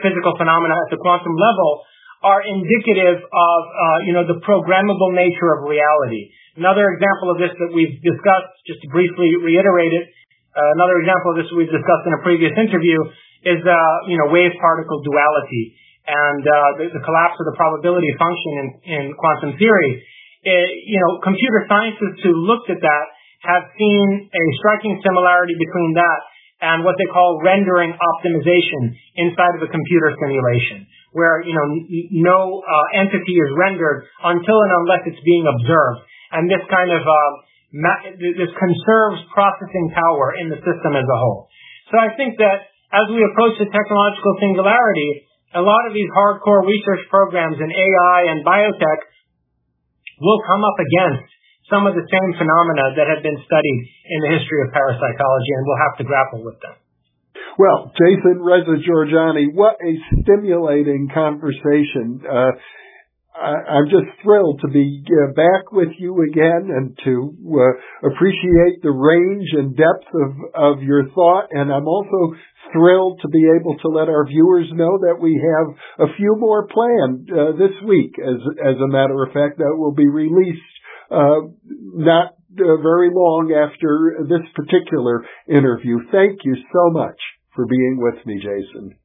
physical 0.00 0.36
phenomena 0.38 0.76
at 0.76 0.88
the 0.92 1.00
quantum 1.00 1.34
level 1.34 1.84
are 2.22 2.40
indicative 2.46 3.18
of, 3.18 3.60
uh, 3.66 3.98
you 4.06 4.14
know, 4.14 4.22
the 4.22 4.38
programmable 4.46 5.10
nature 5.10 5.58
of 5.58 5.66
reality. 5.66 6.30
Another 6.54 6.86
example 6.94 7.34
of 7.34 7.36
this 7.42 7.50
that 7.50 7.70
we've 7.74 7.98
discussed, 7.98 8.54
just 8.66 8.78
to 8.86 8.88
briefly 8.94 9.34
reiterate 9.42 9.90
it, 9.90 10.06
uh, 10.54 10.76
another 10.78 11.02
example 11.02 11.34
of 11.34 11.36
this 11.42 11.48
we've 11.56 11.72
discussed 11.72 12.04
in 12.06 12.14
a 12.14 12.22
previous 12.22 12.54
interview 12.54 13.00
is, 13.42 13.58
uh, 13.66 13.74
you 14.06 14.14
know, 14.20 14.30
wave-particle 14.30 15.02
duality 15.02 15.74
and 16.06 16.42
uh, 16.46 16.54
the, 16.78 16.86
the, 16.94 17.02
collapse 17.02 17.38
of 17.38 17.46
the 17.46 17.56
probability 17.58 18.10
function 18.18 18.52
in, 18.58 18.66
in 18.84 19.04
quantum 19.18 19.54
theory. 19.58 20.02
It, 20.42 20.68
you 20.86 20.98
know, 20.98 21.22
computer 21.22 21.66
scientists 21.70 22.20
who 22.22 22.34
looked 22.42 22.70
at 22.70 22.82
that 22.82 23.06
have 23.46 23.64
seen 23.74 24.30
a 24.30 24.44
striking 24.58 24.98
similarity 25.02 25.54
between 25.58 25.94
that 25.98 26.20
and 26.62 26.86
what 26.86 26.94
they 26.94 27.10
call 27.10 27.42
rendering 27.42 27.90
optimization 27.90 28.94
inside 29.18 29.58
of 29.58 29.66
a 29.66 29.70
computer 29.70 30.14
simulation, 30.14 30.86
where 31.10 31.42
you 31.42 31.50
know 31.50 31.66
no 32.22 32.62
uh, 32.62 32.86
entity 33.02 33.34
is 33.34 33.50
rendered 33.58 34.06
until 34.22 34.58
and 34.62 34.72
unless 34.86 35.02
it's 35.10 35.22
being 35.26 35.42
observed, 35.42 36.06
and 36.38 36.46
this 36.46 36.62
kind 36.70 36.94
of 36.94 37.02
uh, 37.02 37.32
ma- 37.74 38.02
this 38.14 38.52
conserves 38.54 39.20
processing 39.34 39.90
power 39.90 40.38
in 40.38 40.54
the 40.54 40.62
system 40.62 40.94
as 40.94 41.04
a 41.04 41.18
whole. 41.18 41.50
So 41.90 41.98
I 41.98 42.14
think 42.14 42.38
that 42.38 42.70
as 42.94 43.10
we 43.10 43.20
approach 43.26 43.58
the 43.58 43.66
technological 43.66 44.32
singularity, 44.38 45.26
a 45.58 45.60
lot 45.60 45.84
of 45.84 45.92
these 45.92 46.08
hardcore 46.14 46.64
research 46.64 47.04
programs 47.10 47.58
in 47.58 47.68
AI 47.68 48.32
and 48.32 48.46
biotech 48.46 49.00
will 50.22 50.40
come 50.46 50.62
up 50.62 50.78
against 50.78 51.28
some 51.72 51.88
of 51.88 51.96
the 51.96 52.04
same 52.04 52.30
phenomena 52.36 52.92
that 53.00 53.08
have 53.08 53.24
been 53.24 53.40
studied 53.48 53.80
in 54.04 54.18
the 54.28 54.30
history 54.36 54.60
of 54.68 54.76
parapsychology, 54.76 55.52
and 55.56 55.62
we'll 55.64 55.84
have 55.88 55.96
to 55.96 56.04
grapple 56.04 56.44
with 56.44 56.60
them. 56.60 56.76
Well, 57.56 57.92
Jason 57.96 58.44
Reza 58.44 58.76
Jorjani, 58.84 59.52
what 59.56 59.80
a 59.80 59.92
stimulating 60.20 61.08
conversation. 61.12 62.20
Uh, 62.28 62.52
I'm 63.32 63.88
just 63.88 64.12
thrilled 64.22 64.60
to 64.60 64.68
be 64.68 65.02
uh, 65.08 65.32
back 65.32 65.72
with 65.72 65.88
you 65.98 66.22
again 66.28 66.68
and 66.68 66.98
to 67.04 67.32
uh, 67.32 68.08
appreciate 68.12 68.84
the 68.84 68.92
range 68.92 69.48
and 69.52 69.76
depth 69.76 70.08
of, 70.12 70.76
of 70.76 70.82
your 70.82 71.08
thought. 71.10 71.48
And 71.50 71.72
I'm 71.72 71.88
also 71.88 72.36
thrilled 72.72 73.20
to 73.22 73.28
be 73.28 73.48
able 73.48 73.76
to 73.80 73.88
let 73.88 74.08
our 74.08 74.26
viewers 74.26 74.68
know 74.72 74.98
that 75.08 75.16
we 75.20 75.40
have 75.40 76.08
a 76.08 76.12
few 76.16 76.36
more 76.38 76.68
planned 76.68 77.28
uh, 77.32 77.52
this 77.56 77.72
week. 77.88 78.16
As 78.20 78.40
as 78.60 78.76
a 78.76 78.88
matter 78.88 79.22
of 79.24 79.32
fact, 79.32 79.58
that 79.58 79.76
will 79.76 79.94
be 79.94 80.08
released 80.08 80.60
not 81.12 82.40
uh, 82.52 82.76
very 82.80 83.08
long 83.12 83.52
after 83.52 84.24
this 84.28 84.44
particular 84.52 85.24
interview. 85.48 86.00
Thank 86.12 86.44
you 86.44 86.56
so 86.72 86.92
much 86.92 87.16
for 87.56 87.64
being 87.64 88.00
with 88.00 88.20
me, 88.26 88.40
Jason. 88.40 88.96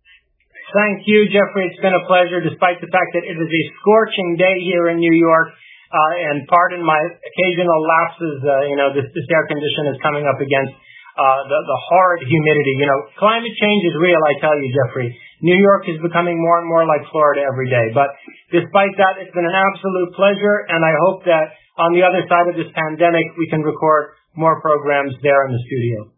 Thank 0.76 1.08
you, 1.08 1.32
Jeffrey. 1.32 1.72
It's 1.72 1.80
been 1.80 1.96
a 1.96 2.04
pleasure, 2.12 2.44
despite 2.44 2.84
the 2.84 2.92
fact 2.92 3.16
that 3.16 3.24
it 3.24 3.40
is 3.40 3.48
a 3.48 3.64
scorching 3.80 4.36
day 4.36 4.60
here 4.68 4.92
in 4.92 5.00
New 5.00 5.16
York. 5.16 5.56
Uh, 5.88 6.28
and 6.28 6.44
pardon 6.52 6.84
my 6.84 7.00
occasional 7.00 7.80
lapses. 7.80 8.44
Uh, 8.44 8.68
you 8.68 8.76
know, 8.76 8.92
this, 8.92 9.08
this 9.16 9.28
air 9.32 9.48
condition 9.48 9.88
is 9.88 9.96
coming 10.04 10.28
up 10.28 10.36
against 10.36 10.76
uh, 11.16 11.42
the, 11.48 11.60
the 11.64 11.80
horrid 11.88 12.20
humidity. 12.28 12.74
You 12.84 12.88
know, 12.92 13.00
climate 13.16 13.56
change 13.56 13.82
is 13.88 13.96
real, 13.96 14.20
I 14.20 14.36
tell 14.44 14.52
you, 14.60 14.68
Jeffrey. 14.76 15.16
New 15.40 15.56
York 15.56 15.88
is 15.88 16.04
becoming 16.04 16.36
more 16.36 16.60
and 16.60 16.68
more 16.68 16.84
like 16.84 17.08
Florida 17.08 17.48
every 17.48 17.72
day. 17.72 17.96
But 17.96 18.12
despite 18.52 19.00
that, 19.00 19.24
it's 19.24 19.32
been 19.32 19.48
an 19.48 19.56
absolute 19.56 20.12
pleasure, 20.20 20.68
and 20.68 20.84
I 20.84 20.92
hope 21.08 21.24
that 21.24 21.56
on 21.78 21.94
the 21.94 22.02
other 22.02 22.26
side 22.28 22.49
of 22.49 22.56
this 22.56 22.74
pandemic, 22.74 23.26
we 23.38 23.48
can 23.49 23.62
record 23.62 24.18
more 24.36 24.60
programs 24.62 25.14
there 25.22 25.45
in 25.48 25.54
the 25.54 25.64
studio. 25.66 26.12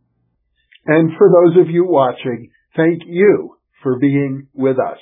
And 0.85 1.11
for 1.17 1.29
those 1.29 1.61
of 1.61 1.69
you 1.69 1.85
watching, 1.85 2.49
thank 2.75 3.03
you 3.05 3.57
for 3.83 3.99
being 3.99 4.47
with 4.53 4.77
us. 4.79 4.99